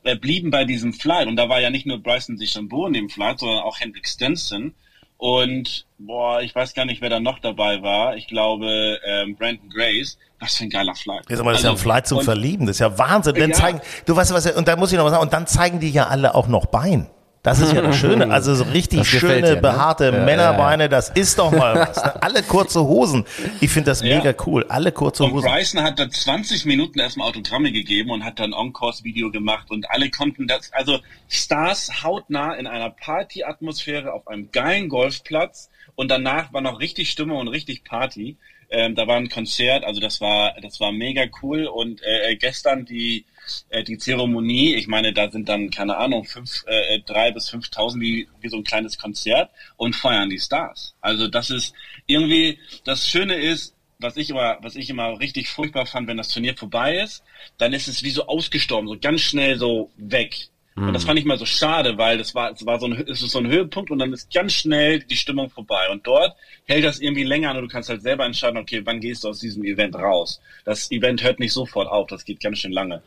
äh, 0.04 0.15
blieben 0.15 0.52
bei 0.52 0.65
diesem 0.65 0.93
Flight. 0.93 1.28
Und 1.28 1.36
da 1.36 1.49
war 1.49 1.62
ja 1.62 1.69
nicht 1.69 1.86
nur 1.86 1.99
Bryson 1.99 2.38
DeChambeau 2.38 2.88
in 2.88 2.93
dem 2.93 3.10
Flight, 3.10 3.39
sondern 3.39 3.60
auch 3.60 3.80
Hendrik 3.80 4.08
Stenson. 4.08 4.73
Und 5.19 5.86
boah, 5.97 6.41
ich 6.41 6.55
weiß 6.55 6.73
gar 6.73 6.86
nicht, 6.86 7.01
wer 7.01 7.10
da 7.10 7.19
noch 7.19 7.39
dabei 7.39 7.82
war. 7.82 8.15
Ich 8.15 8.27
glaube 8.27 8.99
ähm, 9.05 9.36
Brandon 9.36 9.69
Grace. 9.69 10.17
Was 10.39 10.55
für 10.55 10.63
ein 10.63 10.69
geiler 10.69 10.95
Flight. 10.95 11.25
Jetzt 11.27 11.41
aber 11.41 11.51
das 11.51 11.60
ist 11.60 11.65
ja 11.65 11.71
ein 11.71 11.73
also, 11.73 11.84
Flight 11.84 12.08
zum 12.08 12.21
Verlieben. 12.21 12.65
Das 12.65 12.77
ist 12.77 12.79
ja 12.79 12.97
Wahnsinn. 12.97 13.36
Dann 13.36 13.49
ja. 13.49 13.55
zeigen, 13.55 13.82
du 14.05 14.15
weißt 14.15 14.34
was, 14.34 14.49
und 14.53 14.69
da 14.69 14.77
muss 14.77 14.93
ich 14.93 14.97
noch 14.97 15.03
was 15.03 15.12
sagen. 15.12 15.23
Und 15.23 15.34
dann 15.34 15.45
zeigen 15.45 15.82
die 15.82 15.91
ja 15.91 16.08
alle 16.08 16.36
auch 16.36 16.47
noch 16.47 16.67
Bein. 16.67 17.10
Das 17.41 17.60
ist 17.60 17.73
ja 17.73 17.82
das 17.82 17.97
Schöne. 17.97 18.30
Also 18.39 18.54
so 18.54 18.63
richtig 18.65 19.08
schöne, 19.08 19.47
ja, 19.47 19.56
ne? 19.56 19.62
behaarte 19.62 20.06
ja, 20.06 20.23
Männerbeine, 20.23 20.88
das 20.88 21.10
ist 21.10 21.39
doch 21.39 21.52
mal 21.52 21.75
was. 21.75 22.04
Ne? 22.04 22.21
Alle 22.21 22.43
kurze 22.43 22.82
Hosen. 22.82 23.25
Ich 23.60 23.71
finde 23.71 23.91
das 23.91 24.04
mega 24.04 24.34
cool. 24.45 24.65
Alle 24.69 24.91
kurze 24.91 25.23
und 25.23 25.32
Hosen. 25.32 25.47
Und 25.47 25.54
Bryson 25.54 25.84
hat 25.84 25.99
da 25.99 26.10
20 26.10 26.65
Minuten 26.65 26.99
erstmal 26.99 27.28
Autogramme 27.28 27.71
gegeben 27.71 28.12
und 28.12 28.23
hat 28.23 28.39
dann 28.39 28.54
On-Course-Video 28.54 29.32
gemacht 29.32 29.71
und 29.71 29.89
alle 29.89 30.10
konnten 30.10 30.47
das, 30.47 30.71
also 30.73 30.99
Stars 31.28 32.04
hautnah 32.04 32.54
in 32.54 32.67
einer 32.67 32.89
Party-Atmosphäre 32.89 34.13
auf 34.13 34.28
einem 34.28 34.52
geilen 34.52 34.89
Golfplatz 34.89 35.69
und 35.95 36.10
danach 36.10 36.54
war 36.54 36.62
noch 36.62 36.80
richtig 36.80 37.10
Stimmung 37.10 37.38
und 37.38 37.47
richtig 37.47 37.84
Party. 37.84 38.38
Ähm, 38.69 38.95
da 38.95 39.08
war 39.08 39.17
ein 39.17 39.30
Konzert, 39.30 39.84
also 39.84 39.99
das 39.99 40.21
war, 40.21 40.54
das 40.62 40.80
war 40.80 40.91
mega 40.91 41.23
cool 41.41 41.65
und 41.65 42.02
äh, 42.04 42.36
gestern 42.36 42.86
die 42.86 43.25
äh, 43.70 43.84
die 43.84 43.98
Zeremonie, 43.98 44.76
ich 44.76 44.88
meine, 44.88 45.14
da 45.14 45.30
sind 45.30 45.50
dann, 45.50 45.70
keine 45.70 45.98
Ahnung, 45.98 46.26
fünf, 46.26 46.64
äh, 46.68 47.00
drei 47.00 47.32
bis 47.32 47.50
fünftausend 47.50 48.02
wie, 48.02 48.28
wie 48.42 48.50
so 48.50 48.58
ein 48.58 48.64
kleines 48.64 48.98
Konzert 48.98 49.52
und 49.78 49.96
feiern 49.96 50.30
die 50.30 50.40
Stars. 50.40 50.96
Also 51.02 51.28
das 51.28 51.50
ist 51.50 51.74
irgendwie, 52.06 52.60
das 52.84 53.08
Schöne 53.08 53.36
ist, 53.36 53.76
was 54.00 54.16
ich 54.16 54.30
immer, 54.30 54.58
was 54.62 54.76
ich 54.76 54.90
immer 54.90 55.20
richtig 55.20 55.50
furchtbar 55.50 55.86
fand, 55.86 56.08
wenn 56.08 56.18
das 56.18 56.30
Turnier 56.30 56.56
vorbei 56.56 57.00
ist, 57.00 57.24
dann 57.58 57.74
ist 57.74 57.88
es 57.88 58.04
wie 58.04 58.12
so 58.12 58.28
ausgestorben, 58.28 58.88
so 58.88 58.98
ganz 58.98 59.22
schnell 59.22 59.58
so 59.58 59.92
weg. 59.98 60.48
Und 60.88 60.94
das 60.94 61.04
hm. 61.04 61.08
fand 61.08 61.20
ich 61.20 61.26
mal 61.26 61.38
so 61.38 61.46
schade, 61.46 61.98
weil 61.98 62.18
das 62.18 62.36
war, 62.36 62.52
es 62.52 62.65
war 62.65 62.80
so 62.80 62.88
ein, 62.88 62.94
es 63.08 63.22
ist 63.22 63.32
so 63.32 63.39
ein 63.39 63.48
Höhepunkt 63.48 63.92
und 63.92 64.00
dann 64.00 64.13
ist 64.13 64.34
ganz 64.34 64.54
schnell 64.54 65.00
die 65.00 65.15
Stimmung 65.15 65.50
vorbei. 65.50 65.89
Und 65.92 66.06
dort 66.06 66.36
hält 66.65 66.84
das 66.84 67.00
irgendwie 67.00 67.24
länger 67.24 67.52
an 67.52 67.58
und 67.58 67.63
du 67.63 67.70
kannst 67.70 67.89
halt 67.89 68.02
selber 68.02 68.26
entscheiden, 68.26 68.58
okay, 68.58 68.82
wann 68.86 69.00
gehst 69.00 69.24
du 69.24 69.30
aus 69.30 69.39
diesem 69.39 69.63
Event 69.63 69.96
raus? 69.96 70.42
Das 70.65 70.92
Event 70.92 71.24
hört 71.24 71.39
nicht 71.39 71.54
sofort 71.54 71.88
auf, 71.88 72.08
das 72.08 72.26
geht 72.26 72.39
ganz 72.39 72.60
schön 72.60 72.72
lange. 72.72 73.02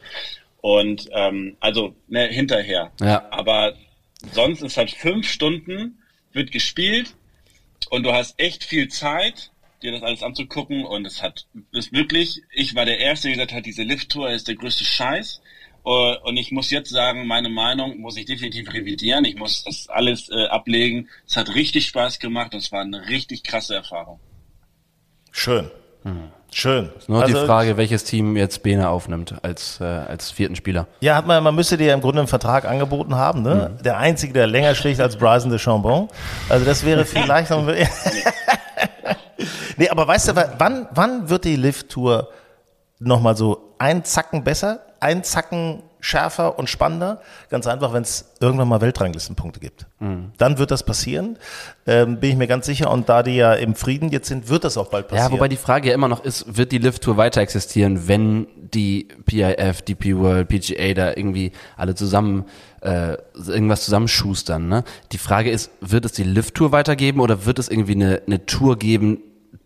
Und 0.61 1.09
ähm, 1.13 1.57
also 1.61 1.95
ne, 2.09 2.27
hinterher. 2.27 2.93
Ja. 3.01 3.27
Aber 3.31 3.75
sonst 4.33 4.63
ist 4.63 4.77
halt 4.77 4.91
fünf 4.91 5.29
Stunden, 5.29 5.99
wird 6.33 6.53
gespielt 6.53 7.15
und 7.91 8.05
du 8.05 8.13
hast 8.13 8.39
echt 8.39 8.65
viel 8.65 8.89
Zeit, 8.89 9.51
dir 9.83 9.93
das 9.93 10.03
alles 10.03 10.23
anzugucken 10.23 10.85
und 10.85 11.07
es 11.07 11.23
hat 11.23 11.47
ist 11.73 11.93
wirklich, 11.93 12.43
ich 12.53 12.75
war 12.75 12.85
der 12.85 12.99
Erste, 12.99 13.29
der 13.29 13.37
gesagt 13.37 13.53
hat, 13.53 13.67
diese 13.67 13.83
Lift-Tour 13.83 14.31
ist 14.31 14.47
der 14.47 14.55
größte 14.55 14.85
Scheiß 14.85 15.43
und 15.83 16.37
ich 16.37 16.53
muss 16.53 16.71
jetzt 16.71 16.90
sagen, 16.90 17.27
meine 17.27 17.49
Meinung 17.49 17.99
muss 17.99 18.16
ich 18.16 18.27
definitiv 18.27 18.73
revidieren. 18.73 19.25
Ich 19.25 19.37
muss 19.37 19.64
das 19.64 19.88
alles 19.88 20.31
äh, 20.31 20.47
ablegen. 20.47 21.09
Es 21.27 21.37
hat 21.37 21.55
richtig 21.55 21.87
Spaß 21.87 22.21
gemacht 22.21 22.55
und 22.55 22.61
es 22.61 22.71
war 22.71 22.83
eine 22.83 23.09
richtig 23.09 23.42
krasse 23.42 23.75
Erfahrung. 23.75 24.21
Schön. 25.33 25.71
Hm. 26.05 26.31
Schön. 26.55 26.90
Ist 26.99 27.09
nur 27.09 27.23
also, 27.23 27.40
die 27.40 27.47
Frage, 27.47 27.79
welches 27.79 28.05
Team 28.05 28.37
jetzt 28.37 28.62
Bene 28.62 28.90
aufnimmt 28.90 29.35
als, 29.42 29.81
äh, 29.81 29.85
als 29.85 30.31
vierten 30.31 30.55
Spieler. 30.55 30.87
Ja, 31.01 31.16
hat 31.16 31.27
man, 31.27 31.42
man 31.42 31.55
müsste 31.55 31.79
dir 31.79 31.95
im 31.95 32.03
Grunde 32.03 32.21
einen 32.21 32.29
Vertrag 32.29 32.66
angeboten 32.66 33.14
haben, 33.14 33.42
ne? 33.42 33.75
Mhm. 33.79 33.83
Der 33.83 33.97
einzige, 33.97 34.35
der 34.35 34.47
länger 34.47 34.75
schlägt 34.75 35.01
als 35.01 35.16
Bryson 35.16 35.51
de 35.51 35.59
Chambon. 35.59 36.09
Also 36.51 36.66
das 36.66 36.85
wäre 36.85 37.07
vielleicht 37.07 37.51
noch. 37.51 37.66
nee, 39.79 39.88
aber 39.88 40.07
weißt 40.07 40.29
du, 40.29 40.37
wann, 40.59 40.88
wann 40.92 41.31
wird 41.31 41.45
die 41.45 41.57
Lift-Tour 41.57 42.29
nochmal 42.99 43.35
so 43.35 43.75
ein 43.79 44.05
Zacken 44.05 44.45
besser? 44.45 44.81
Ein 45.03 45.25
Zacken 45.25 45.83
schärfer 46.01 46.59
und 46.59 46.69
spannender. 46.69 47.21
Ganz 47.49 47.67
einfach, 47.67 47.93
wenn 47.93 48.03
es 48.03 48.33
irgendwann 48.41 48.69
mal 48.69 48.81
Weltranglistenpunkte 48.81 49.61
gibt. 49.61 49.87
Mhm. 50.01 50.33
Dann 50.37 50.59
wird 50.59 50.71
das 50.71 50.83
passieren, 50.85 51.38
ähm, 51.87 52.19
bin 52.19 52.31
ich 52.31 52.37
mir 52.37 52.49
ganz 52.49 52.67
sicher. 52.67 52.91
Und 52.91 53.09
da 53.09 53.23
die 53.23 53.37
ja 53.37 53.55
im 53.55 53.75
Frieden 53.75 54.11
jetzt 54.11 54.29
sind, 54.29 54.49
wird 54.49 54.65
das 54.65 54.77
auch 54.77 54.88
bald 54.88 55.09
passieren. 55.09 55.31
Ja, 55.31 55.37
wobei 55.37 55.49
die 55.49 55.57
Frage 55.57 55.88
ja 55.88 55.95
immer 55.95 56.09
noch 56.09 56.25
ist, 56.25 56.57
wird 56.57 56.73
die 56.73 56.79
Lift 56.79 57.03
Tour 57.03 57.17
weiter 57.17 57.41
existieren, 57.41 58.09
wenn 58.09 58.47
die 58.57 59.09
PIF, 59.27 59.83
DP 59.83 60.17
World, 60.17 60.49
PGA 60.49 60.95
da 60.95 61.11
irgendwie 61.11 61.53
alle 61.77 61.95
zusammen 61.95 62.47
äh, 62.81 63.17
irgendwas 63.35 63.85
zusammenschustern. 63.85 64.69
Ne? 64.69 64.85
Die 65.12 65.19
Frage 65.19 65.51
ist, 65.51 65.71
wird 65.81 66.05
es 66.05 66.12
die 66.12 66.25
Lift 66.25 66.55
Tour 66.55 66.73
weitergeben 66.73 67.21
oder 67.21 67.45
wird 67.45 67.59
es 67.59 67.69
irgendwie 67.69 67.93
eine, 67.93 68.23
eine 68.27 68.45
Tour 68.47 68.77
geben, 68.77 69.19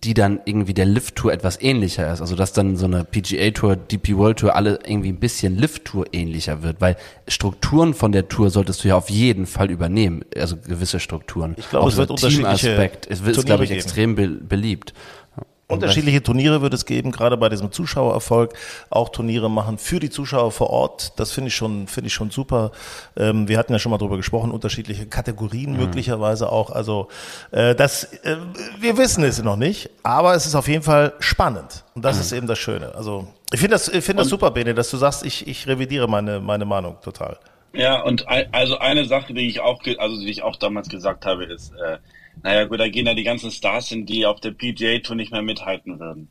die 0.04 0.14
dann 0.14 0.40
irgendwie 0.44 0.74
der 0.74 0.84
Lift-Tour 0.84 1.32
etwas 1.32 1.60
ähnlicher 1.60 2.12
ist. 2.12 2.20
Also 2.20 2.36
dass 2.36 2.52
dann 2.52 2.76
so 2.76 2.86
eine 2.86 3.04
PGA-Tour, 3.04 3.76
DP 3.76 4.16
World 4.16 4.38
Tour 4.38 4.54
alle 4.54 4.78
irgendwie 4.86 5.08
ein 5.08 5.18
bisschen 5.18 5.56
Lift-Tour 5.56 6.06
ähnlicher 6.12 6.62
wird, 6.62 6.80
weil 6.80 6.96
Strukturen 7.28 7.94
von 7.94 8.12
der 8.12 8.28
Tour 8.28 8.50
solltest 8.50 8.84
du 8.84 8.88
ja 8.88 8.96
auf 8.96 9.10
jeden 9.10 9.46
Fall 9.46 9.70
übernehmen, 9.70 10.24
also 10.36 10.56
gewisse 10.56 11.00
Strukturen. 11.00 11.54
Ich 11.56 11.70
glaube, 11.70 11.88
es 11.88 11.96
wird 11.96 12.10
unterschiedliche 12.10 12.48
Aspekt, 12.48 13.06
es 13.10 13.24
wird, 13.24 13.44
glaube 13.46 13.64
ich, 13.64 13.70
extrem 13.70 14.14
be 14.14 14.28
beliebt. 14.28 14.92
Unterschiedliche 15.68 16.22
Turniere 16.22 16.62
wird 16.62 16.74
es 16.74 16.86
geben, 16.86 17.10
gerade 17.10 17.36
bei 17.36 17.48
diesem 17.48 17.72
Zuschauererfolg. 17.72 18.54
Auch 18.88 19.08
Turniere 19.08 19.50
machen 19.50 19.78
für 19.78 19.98
die 19.98 20.10
Zuschauer 20.10 20.52
vor 20.52 20.70
Ort. 20.70 21.18
Das 21.18 21.32
finde 21.32 21.48
ich 21.48 21.56
schon, 21.56 21.88
finde 21.88 22.06
ich 22.06 22.14
schon 22.14 22.30
super. 22.30 22.70
Ähm, 23.16 23.48
wir 23.48 23.58
hatten 23.58 23.72
ja 23.72 23.80
schon 23.80 23.90
mal 23.90 23.98
drüber 23.98 24.16
gesprochen, 24.16 24.52
unterschiedliche 24.52 25.06
Kategorien 25.06 25.72
mhm. 25.72 25.78
möglicherweise 25.78 26.52
auch. 26.52 26.70
Also 26.70 27.08
äh, 27.50 27.74
das, 27.74 28.04
äh, 28.22 28.36
wir 28.78 28.96
wissen 28.96 29.24
es 29.24 29.42
noch 29.42 29.56
nicht, 29.56 29.90
aber 30.04 30.34
es 30.36 30.46
ist 30.46 30.54
auf 30.54 30.68
jeden 30.68 30.84
Fall 30.84 31.14
spannend. 31.18 31.84
Und 31.96 32.04
das 32.04 32.14
mhm. 32.16 32.22
ist 32.22 32.32
eben 32.32 32.46
das 32.46 32.60
Schöne. 32.60 32.94
Also 32.94 33.26
ich 33.52 33.58
finde 33.58 33.74
das, 33.74 33.88
ich 33.88 34.04
finde 34.04 34.22
das 34.22 34.28
super, 34.28 34.52
Bene, 34.52 34.72
dass 34.72 34.90
du 34.90 34.98
sagst, 34.98 35.26
ich, 35.26 35.48
ich 35.48 35.66
revidiere 35.66 36.06
meine, 36.06 36.38
meine 36.38 36.64
Meinung 36.64 36.96
total. 37.02 37.38
Ja, 37.72 38.02
und 38.02 38.24
also 38.52 38.78
eine 38.78 39.04
Sache, 39.04 39.34
die 39.34 39.48
ich 39.48 39.60
auch, 39.60 39.80
also 39.98 40.20
die 40.20 40.30
ich 40.30 40.42
auch 40.42 40.56
damals 40.56 40.88
gesagt 40.88 41.26
habe, 41.26 41.44
ist, 41.44 41.72
äh, 41.72 41.98
naja 42.42 42.64
gut, 42.64 42.80
da 42.80 42.88
gehen 42.88 43.06
ja 43.06 43.14
die 43.14 43.24
ganzen 43.24 43.50
Stars 43.50 43.88
hin, 43.88 44.06
die 44.06 44.26
auf 44.26 44.40
der 44.40 44.52
PGA 44.52 44.98
Tour 44.98 45.16
nicht 45.16 45.32
mehr 45.32 45.42
mithalten 45.42 45.98
würden. 45.98 46.28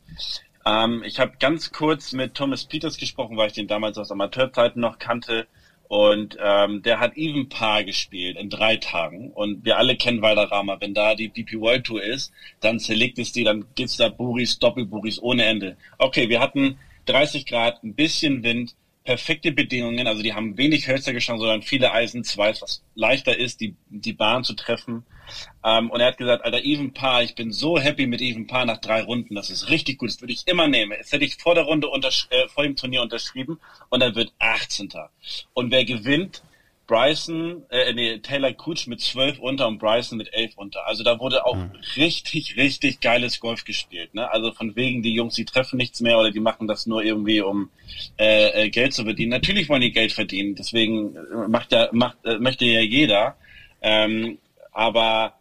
Ähm, 0.66 1.02
ich 1.04 1.20
habe 1.20 1.34
ganz 1.38 1.72
kurz 1.72 2.12
mit 2.12 2.34
Thomas 2.34 2.64
Peters 2.64 2.96
gesprochen, 2.96 3.36
weil 3.36 3.48
ich 3.48 3.54
den 3.54 3.68
damals 3.68 3.98
aus 3.98 4.10
Amateurzeiten 4.10 4.80
noch 4.80 4.98
kannte. 4.98 5.46
Und 5.88 6.36
ähm, 6.42 6.82
der 6.82 6.98
hat 6.98 7.16
Even 7.16 7.48
Paar 7.48 7.84
gespielt 7.84 8.36
in 8.36 8.50
drei 8.50 8.76
Tagen. 8.76 9.30
Und 9.30 9.64
wir 9.64 9.78
alle 9.78 9.96
kennen 9.96 10.20
Valderrama. 10.20 10.78
Wenn 10.80 10.94
da 10.94 11.14
die 11.14 11.28
DP 11.28 11.60
World 11.60 11.84
Tour 11.84 12.02
ist, 12.02 12.32
dann 12.60 12.80
zerlegt 12.80 13.18
es 13.20 13.30
die, 13.30 13.44
dann 13.44 13.66
gibt's 13.76 13.96
da 13.96 14.08
Buris, 14.08 14.58
Doppelburis 14.58 15.22
ohne 15.22 15.44
Ende. 15.44 15.76
Okay, 15.98 16.28
wir 16.28 16.40
hatten 16.40 16.76
30 17.04 17.46
Grad, 17.46 17.84
ein 17.84 17.94
bisschen 17.94 18.42
Wind, 18.42 18.74
perfekte 19.06 19.52
Bedingungen. 19.52 20.06
Also 20.06 20.22
die 20.22 20.34
haben 20.34 20.58
wenig 20.58 20.86
Hölzer 20.86 21.14
geschlagen, 21.14 21.40
sondern 21.40 21.62
viele 21.62 21.92
Eisen, 21.92 22.24
zwei, 22.24 22.50
was 22.60 22.82
leichter 22.94 23.38
ist, 23.38 23.60
die, 23.60 23.74
die 23.88 24.12
Bahn 24.12 24.44
zu 24.44 24.54
treffen. 24.54 25.06
Ähm, 25.64 25.90
und 25.90 26.00
er 26.00 26.08
hat 26.08 26.18
gesagt, 26.18 26.44
Alter, 26.44 26.62
Even 26.62 26.92
Paar, 26.92 27.22
ich 27.22 27.34
bin 27.34 27.52
so 27.52 27.78
happy 27.78 28.06
mit 28.06 28.20
Even 28.20 28.46
Paar 28.46 28.66
nach 28.66 28.78
drei 28.78 29.02
Runden. 29.02 29.34
Das 29.34 29.48
ist 29.48 29.70
richtig 29.70 29.98
gut. 29.98 30.10
Das 30.10 30.20
würde 30.20 30.34
ich 30.34 30.46
immer 30.46 30.68
nehmen. 30.68 30.94
Das 30.98 31.12
hätte 31.12 31.24
ich 31.24 31.36
vor 31.36 31.54
der 31.54 31.64
Runde 31.64 31.88
äh, 31.88 32.48
vor 32.48 32.64
dem 32.64 32.76
Turnier 32.76 33.00
unterschrieben 33.00 33.58
und 33.88 34.00
dann 34.00 34.14
wird 34.14 34.34
18. 34.38 34.90
Und 35.54 35.70
wer 35.70 35.84
gewinnt, 35.84 36.42
Bryson, 36.86 37.64
äh, 37.70 37.92
nee, 37.92 38.18
Taylor 38.18 38.52
Kutsch 38.52 38.86
mit 38.86 39.00
12 39.00 39.38
unter 39.40 39.66
und 39.66 39.78
Bryson 39.78 40.18
mit 40.18 40.32
11 40.32 40.52
unter. 40.56 40.86
Also 40.86 41.02
da 41.02 41.18
wurde 41.18 41.44
auch 41.44 41.56
mhm. 41.56 41.72
richtig, 41.96 42.56
richtig 42.56 43.00
geiles 43.00 43.40
Golf 43.40 43.64
gespielt. 43.64 44.14
Ne? 44.14 44.30
Also 44.30 44.52
von 44.52 44.76
wegen, 44.76 45.02
die 45.02 45.14
Jungs, 45.14 45.34
die 45.34 45.44
treffen 45.44 45.76
nichts 45.78 46.00
mehr 46.00 46.18
oder 46.18 46.30
die 46.30 46.40
machen 46.40 46.68
das 46.68 46.86
nur 46.86 47.02
irgendwie, 47.02 47.40
um 47.40 47.70
äh, 48.18 48.66
äh, 48.66 48.70
Geld 48.70 48.94
zu 48.94 49.04
verdienen. 49.04 49.30
Natürlich 49.30 49.68
wollen 49.68 49.80
die 49.80 49.92
Geld 49.92 50.12
verdienen, 50.12 50.54
deswegen 50.54 51.16
äh, 51.16 51.48
macht 51.48 51.72
ja, 51.72 51.88
macht, 51.92 52.18
äh, 52.24 52.38
möchte 52.38 52.64
ja 52.64 52.80
jeder. 52.80 53.36
Ähm, 53.82 54.38
aber 54.72 55.34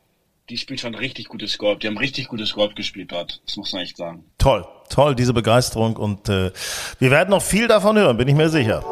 die 0.49 0.57
spielen 0.57 0.77
schon 0.77 0.95
richtig 0.95 1.27
gutes 1.27 1.57
Golf. 1.57 1.79
Die 1.79 1.87
haben 1.87 1.97
richtig 1.97 2.27
gutes 2.27 2.53
Golf 2.53 2.75
gespielt 2.75 3.11
dort. 3.11 3.41
Das 3.45 3.57
muss 3.57 3.73
man 3.73 3.81
echt 3.81 3.97
sagen. 3.97 4.25
Toll, 4.37 4.65
toll, 4.89 5.15
diese 5.15 5.33
Begeisterung. 5.33 5.95
Und 5.97 6.29
äh, 6.29 6.51
wir 6.99 7.11
werden 7.11 7.29
noch 7.29 7.41
viel 7.41 7.67
davon 7.67 7.97
hören, 7.97 8.17
bin 8.17 8.27
ich 8.27 8.35
mir 8.35 8.49
sicher. 8.49 8.83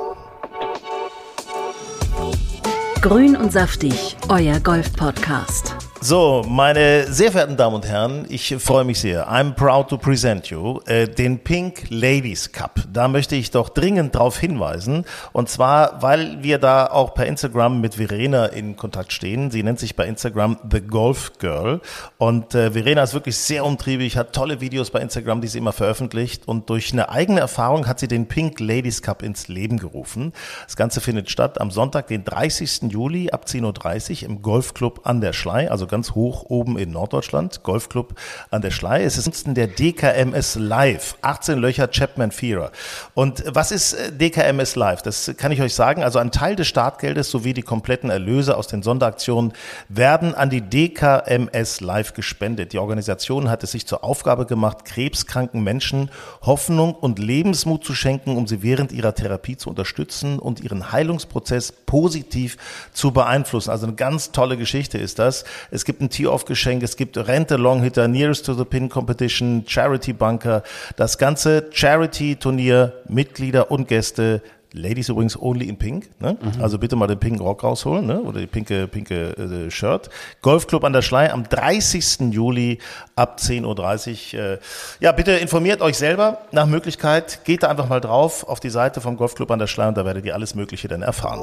Grün 3.03 3.35
und 3.35 3.51
saftig, 3.51 4.15
euer 4.29 4.61
Golf-Podcast. 4.61 5.92
So, 6.05 6.41
meine 6.45 7.05
sehr 7.13 7.31
verehrten 7.31 7.55
Damen 7.55 7.75
und 7.77 7.87
Herren, 7.87 8.25
ich 8.27 8.53
freue 8.59 8.83
mich 8.83 8.99
sehr. 8.99 9.31
I'm 9.31 9.53
proud 9.53 9.87
to 9.87 9.97
present 9.97 10.47
you 10.47 10.81
äh, 10.85 11.07
den 11.07 11.39
Pink 11.39 11.85
Ladies 11.87 12.51
Cup. 12.51 12.81
Da 12.91 13.07
möchte 13.07 13.37
ich 13.37 13.51
doch 13.51 13.69
dringend 13.69 14.13
darauf 14.13 14.37
hinweisen. 14.37 15.05
Und 15.31 15.47
zwar, 15.47 16.01
weil 16.01 16.43
wir 16.43 16.57
da 16.57 16.87
auch 16.87 17.13
per 17.13 17.25
Instagram 17.25 17.79
mit 17.79 17.95
Verena 17.95 18.47
in 18.47 18.75
Kontakt 18.75 19.13
stehen. 19.13 19.49
Sie 19.49 19.63
nennt 19.63 19.79
sich 19.79 19.95
bei 19.95 20.05
Instagram 20.05 20.57
The 20.69 20.81
Golf 20.81 21.31
Girl. 21.39 21.79
Und 22.17 22.53
äh, 22.53 22.71
Verena 22.71 23.03
ist 23.03 23.13
wirklich 23.13 23.37
sehr 23.37 23.63
umtriebig, 23.63 24.17
hat 24.17 24.33
tolle 24.33 24.59
Videos 24.59 24.91
bei 24.91 24.99
Instagram, 24.99 25.39
die 25.39 25.47
sie 25.47 25.59
immer 25.59 25.71
veröffentlicht. 25.71 26.49
Und 26.49 26.69
durch 26.69 26.91
eine 26.91 27.11
eigene 27.11 27.39
Erfahrung 27.39 27.87
hat 27.87 28.01
sie 28.01 28.09
den 28.09 28.27
Pink 28.27 28.59
Ladies 28.59 29.03
Cup 29.03 29.23
ins 29.23 29.47
Leben 29.47 29.77
gerufen. 29.77 30.33
Das 30.65 30.75
Ganze 30.75 30.99
findet 30.99 31.29
statt 31.29 31.61
am 31.61 31.71
Sonntag, 31.71 32.07
den 32.07 32.25
30. 32.25 32.91
Juli 32.91 33.31
ab 33.31 33.45
10.30 33.47 34.23
Uhr 34.23 34.29
im 34.29 34.41
Golfclub 34.41 34.99
an 35.05 35.21
der 35.21 35.31
Schlei, 35.31 35.71
also 35.71 35.92
ganz 35.93 36.15
hoch 36.15 36.45
oben 36.47 36.79
in 36.79 36.91
Norddeutschland, 36.91 37.61
Golfclub 37.61 38.15
an 38.49 38.63
der 38.63 38.71
Schlei. 38.71 39.03
Es 39.03 39.15
ist 39.15 39.45
der 39.45 39.67
DKMS 39.67 40.55
Live, 40.55 41.17
18 41.21 41.59
Löcher 41.59 41.87
Chapman 41.87 42.31
Vierer. 42.31 42.71
Und 43.13 43.43
was 43.47 43.71
ist 43.71 43.93
äh, 43.93 44.11
DKMS 44.11 44.75
Live? 44.75 45.03
Das 45.03 45.33
kann 45.37 45.51
ich 45.51 45.61
euch 45.61 45.75
sagen. 45.75 46.01
Also 46.01 46.17
ein 46.17 46.31
Teil 46.31 46.55
des 46.55 46.67
Startgeldes 46.67 47.29
sowie 47.29 47.53
die 47.53 47.61
kompletten 47.61 48.09
Erlöse 48.09 48.57
aus 48.57 48.65
den 48.65 48.81
Sonderaktionen 48.81 49.53
werden 49.87 50.33
an 50.33 50.49
die 50.49 50.61
DKMS 50.61 51.81
Live 51.81 52.13
gespendet. 52.15 52.73
Die 52.73 52.79
Organisation 52.79 53.51
hat 53.51 53.63
es 53.63 53.73
sich 53.73 53.85
zur 53.85 54.03
Aufgabe 54.03 54.47
gemacht, 54.47 54.85
krebskranken 54.85 55.63
Menschen 55.63 56.09
Hoffnung 56.41 56.95
und 56.95 57.19
Lebensmut 57.19 57.85
zu 57.85 57.93
schenken, 57.93 58.35
um 58.35 58.47
sie 58.47 58.63
während 58.63 58.91
ihrer 58.91 59.13
Therapie 59.13 59.57
zu 59.57 59.69
unterstützen 59.69 60.39
und 60.39 60.59
ihren 60.59 60.91
Heilungsprozess 60.91 61.71
positiv 61.71 62.57
zu 62.93 63.11
beeinflussen. 63.11 63.69
Also 63.69 63.85
eine 63.85 63.95
ganz 63.95 64.31
tolle 64.31 64.57
Geschichte 64.57 64.97
ist 64.97 65.19
das. 65.19 65.43
Es 65.69 65.82
es 65.83 65.85
gibt 65.85 65.99
ein 65.99 66.09
Tee-Off-Geschenk, 66.09 66.81
es 66.81 66.95
gibt 66.95 67.17
Rente 67.17 67.57
Long-Hitter, 67.57 68.07
Nearest 68.07 68.45
to 68.45 68.53
the 68.53 68.63
Pin 68.63 68.87
Competition, 68.87 69.65
Charity 69.67 70.13
Bunker, 70.13 70.63
das 70.95 71.17
ganze 71.17 71.67
Charity-Turnier, 71.71 72.93
Mitglieder 73.09 73.69
und 73.69 73.89
Gäste 73.89 74.41
Ladies 74.71 75.09
übrigens 75.09 75.39
only 75.39 75.67
in 75.67 75.77
pink, 75.77 76.09
ne? 76.19 76.35
Mhm. 76.41 76.63
Also 76.63 76.79
bitte 76.79 76.95
mal 76.95 77.05
den 77.05 77.19
pinken 77.19 77.41
Rock 77.41 77.63
rausholen, 77.63 78.07
ne? 78.07 78.21
Oder 78.21 78.39
die 78.39 78.47
pinke, 78.47 78.87
pinke 78.87 79.37
äh, 79.37 79.69
Shirt. 79.69 80.09
Golfclub 80.41 80.83
an 80.85 80.93
der 80.93 81.03
Schlei 81.03 81.31
am 81.31 81.47
30. 81.47 82.31
Juli 82.31 82.79
ab 83.15 83.37
10.30 83.39 84.33
Uhr. 84.33 84.39
Äh, 84.53 84.57
ja, 84.99 85.11
bitte 85.11 85.33
informiert 85.33 85.81
euch 85.81 85.97
selber 85.97 86.39
nach 86.51 86.65
Möglichkeit. 86.65 87.43
Geht 87.43 87.61
da 87.61 87.67
einfach 87.67 87.87
mal 87.87 88.01
drauf 88.01 88.47
auf 88.47 88.59
die 88.59 88.71
Seite 88.71 88.99
vom 88.99 89.15
Golfclub 89.15 89.51
an 89.51 89.59
der 89.59 89.67
Schlei 89.67 89.89
und 89.89 89.95
da 89.95 90.05
werdet 90.05 90.25
ihr 90.25 90.33
alles 90.33 90.55
Mögliche 90.55 90.87
dann 90.87 91.03
erfahren. 91.03 91.41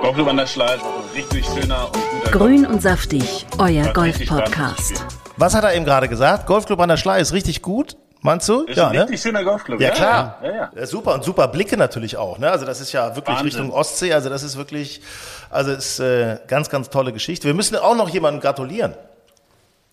Golfclub 0.00 0.28
an 0.28 0.36
der 0.36 0.46
Schlei 0.46 0.74
ist 0.76 0.82
auch 0.82 1.02
ein 1.02 1.10
richtig 1.14 1.44
schöner 1.44 1.86
und 1.86 2.10
guter 2.10 2.30
Grün 2.30 2.66
und 2.66 2.80
saftig, 2.80 3.46
euer 3.58 3.92
Golf-Podcast. 3.92 5.04
Was 5.36 5.54
hat 5.54 5.64
er 5.64 5.74
eben 5.74 5.84
gerade 5.84 6.08
gesagt? 6.08 6.46
Golfclub 6.46 6.78
an 6.80 6.88
der 6.88 6.96
Schlei 6.96 7.20
ist 7.20 7.32
richtig 7.32 7.62
gut. 7.62 7.96
Meinst 8.20 8.48
du? 8.48 8.62
Ist 8.62 8.76
ja, 8.76 8.88
ein 8.88 8.94
ne? 8.94 9.02
richtig 9.02 9.20
schöner 9.20 9.42
Golfclub. 9.42 9.80
Ja, 9.80 9.88
ja 9.88 9.94
klar. 9.94 10.38
Ja, 10.42 10.70
ja. 10.74 10.86
super 10.86 11.14
und 11.14 11.24
super 11.24 11.48
Blicke 11.48 11.76
natürlich 11.76 12.16
auch. 12.16 12.38
Ne? 12.38 12.48
Also 12.48 12.64
das 12.64 12.80
ist 12.80 12.92
ja 12.92 13.16
wirklich 13.16 13.38
Wahnsinn. 13.38 13.60
Richtung 13.60 13.72
Ostsee. 13.72 14.12
Also 14.12 14.28
das 14.28 14.44
ist 14.44 14.56
wirklich, 14.56 15.02
also 15.50 15.72
ist 15.72 15.98
äh, 15.98 16.38
ganz, 16.46 16.70
ganz 16.70 16.90
tolle 16.90 17.12
Geschichte. 17.12 17.46
Wir 17.46 17.54
müssen 17.54 17.76
auch 17.76 17.96
noch 17.96 18.08
jemandem 18.08 18.40
gratulieren. 18.40 18.94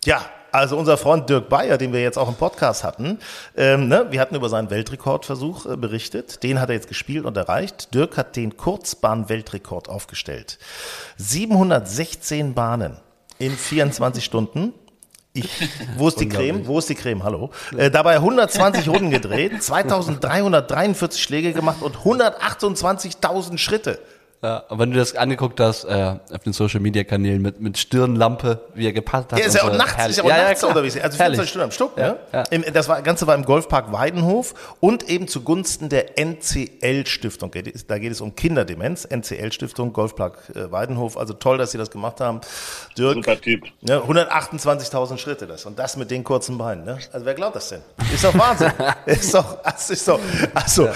Ja, 0.04 0.24
also 0.56 0.76
unser 0.76 0.96
Freund 0.96 1.28
Dirk 1.28 1.48
Bayer, 1.48 1.78
den 1.78 1.92
wir 1.92 2.00
jetzt 2.00 2.18
auch 2.18 2.28
im 2.28 2.34
Podcast 2.34 2.82
hatten, 2.82 3.18
ähm, 3.56 3.88
ne, 3.88 4.06
wir 4.10 4.20
hatten 4.20 4.34
über 4.34 4.48
seinen 4.48 4.70
Weltrekordversuch 4.70 5.66
äh, 5.66 5.76
berichtet. 5.76 6.42
Den 6.42 6.60
hat 6.60 6.70
er 6.70 6.74
jetzt 6.74 6.88
gespielt 6.88 7.24
und 7.26 7.36
erreicht. 7.36 7.94
Dirk 7.94 8.16
hat 8.16 8.36
den 8.36 8.56
Kurzbahn-Weltrekord 8.56 9.88
aufgestellt. 9.88 10.58
716 11.18 12.54
Bahnen 12.54 12.96
in 13.38 13.52
24 13.52 14.24
Stunden. 14.24 14.72
Ich, 15.34 15.50
wo 15.98 16.08
ist 16.08 16.18
die 16.18 16.28
Creme? 16.28 16.66
Wo 16.66 16.78
ist 16.78 16.88
die 16.88 16.94
Creme? 16.94 17.22
Hallo. 17.22 17.50
Äh, 17.76 17.90
dabei 17.90 18.14
120 18.14 18.88
Runden 18.88 19.10
gedreht, 19.10 19.62
2343 19.62 21.22
Schläge 21.22 21.52
gemacht 21.52 21.82
und 21.82 21.96
128.000 21.96 23.58
Schritte. 23.58 23.98
Ja, 24.42 24.58
und 24.68 24.78
wenn 24.78 24.90
du 24.90 24.98
das 24.98 25.16
angeguckt 25.16 25.58
hast, 25.60 25.84
äh, 25.84 26.16
auf 26.32 26.42
den 26.44 26.52
Social 26.52 26.80
Media 26.80 27.04
Kanälen 27.04 27.40
mit, 27.40 27.60
mit 27.60 27.78
Stirnlampe, 27.78 28.60
wie 28.74 28.86
er 28.86 28.92
gepasst 28.92 29.32
hat. 29.32 29.38
Ja, 29.38 29.46
ist 29.46 29.54
ja 29.54 29.62
auch 29.62 29.72
so. 29.72 29.76
nachts, 29.76 30.06
ist 30.08 30.18
ja 30.18 30.24
auch 30.24 30.28
ja, 30.28 30.44
nachts 30.44 30.62
ja, 30.62 30.68
unterwegs. 30.68 30.96
Also 30.98 31.16
24 31.16 31.48
Stunden 31.48 31.64
am 31.64 31.70
Stück, 31.70 31.96
ne? 31.96 32.16
Ja. 32.32 32.42
Im, 32.50 32.64
das 32.72 32.88
war, 32.88 33.00
Ganze 33.02 33.26
war 33.26 33.34
im 33.34 33.44
Golfpark 33.44 33.92
Weidenhof 33.92 34.76
und 34.80 35.08
eben 35.08 35.26
zugunsten 35.26 35.88
der 35.88 36.18
NCL 36.18 37.06
Stiftung. 37.06 37.50
Da 37.88 37.98
geht 37.98 38.12
es 38.12 38.20
um 38.20 38.36
Kinderdemenz. 38.36 39.04
NCL 39.04 39.52
Stiftung, 39.52 39.92
Golfpark 39.92 40.38
äh, 40.54 40.70
Weidenhof. 40.70 41.16
Also 41.16 41.32
toll, 41.32 41.58
dass 41.58 41.72
sie 41.72 41.78
das 41.78 41.90
gemacht 41.90 42.20
haben. 42.20 42.40
Dirk. 42.96 43.14
Super 43.14 43.40
Typ. 43.40 43.64
Ne, 43.80 43.98
128.000 43.98 45.18
Schritte 45.18 45.46
das. 45.46 45.64
Und 45.64 45.78
das 45.78 45.96
mit 45.96 46.10
den 46.10 46.24
kurzen 46.24 46.58
Beinen, 46.58 46.84
ne? 46.84 46.98
Also 47.10 47.24
wer 47.24 47.34
glaubt 47.34 47.56
das 47.56 47.70
denn? 47.70 47.80
Ist 48.12 48.22
doch 48.22 48.38
Wahnsinn. 48.38 48.72
ist 49.06 49.34
doch, 49.34 49.62
das 49.62 49.90
ist 49.90 50.06
doch, 50.06 50.20
achso. 50.54 50.88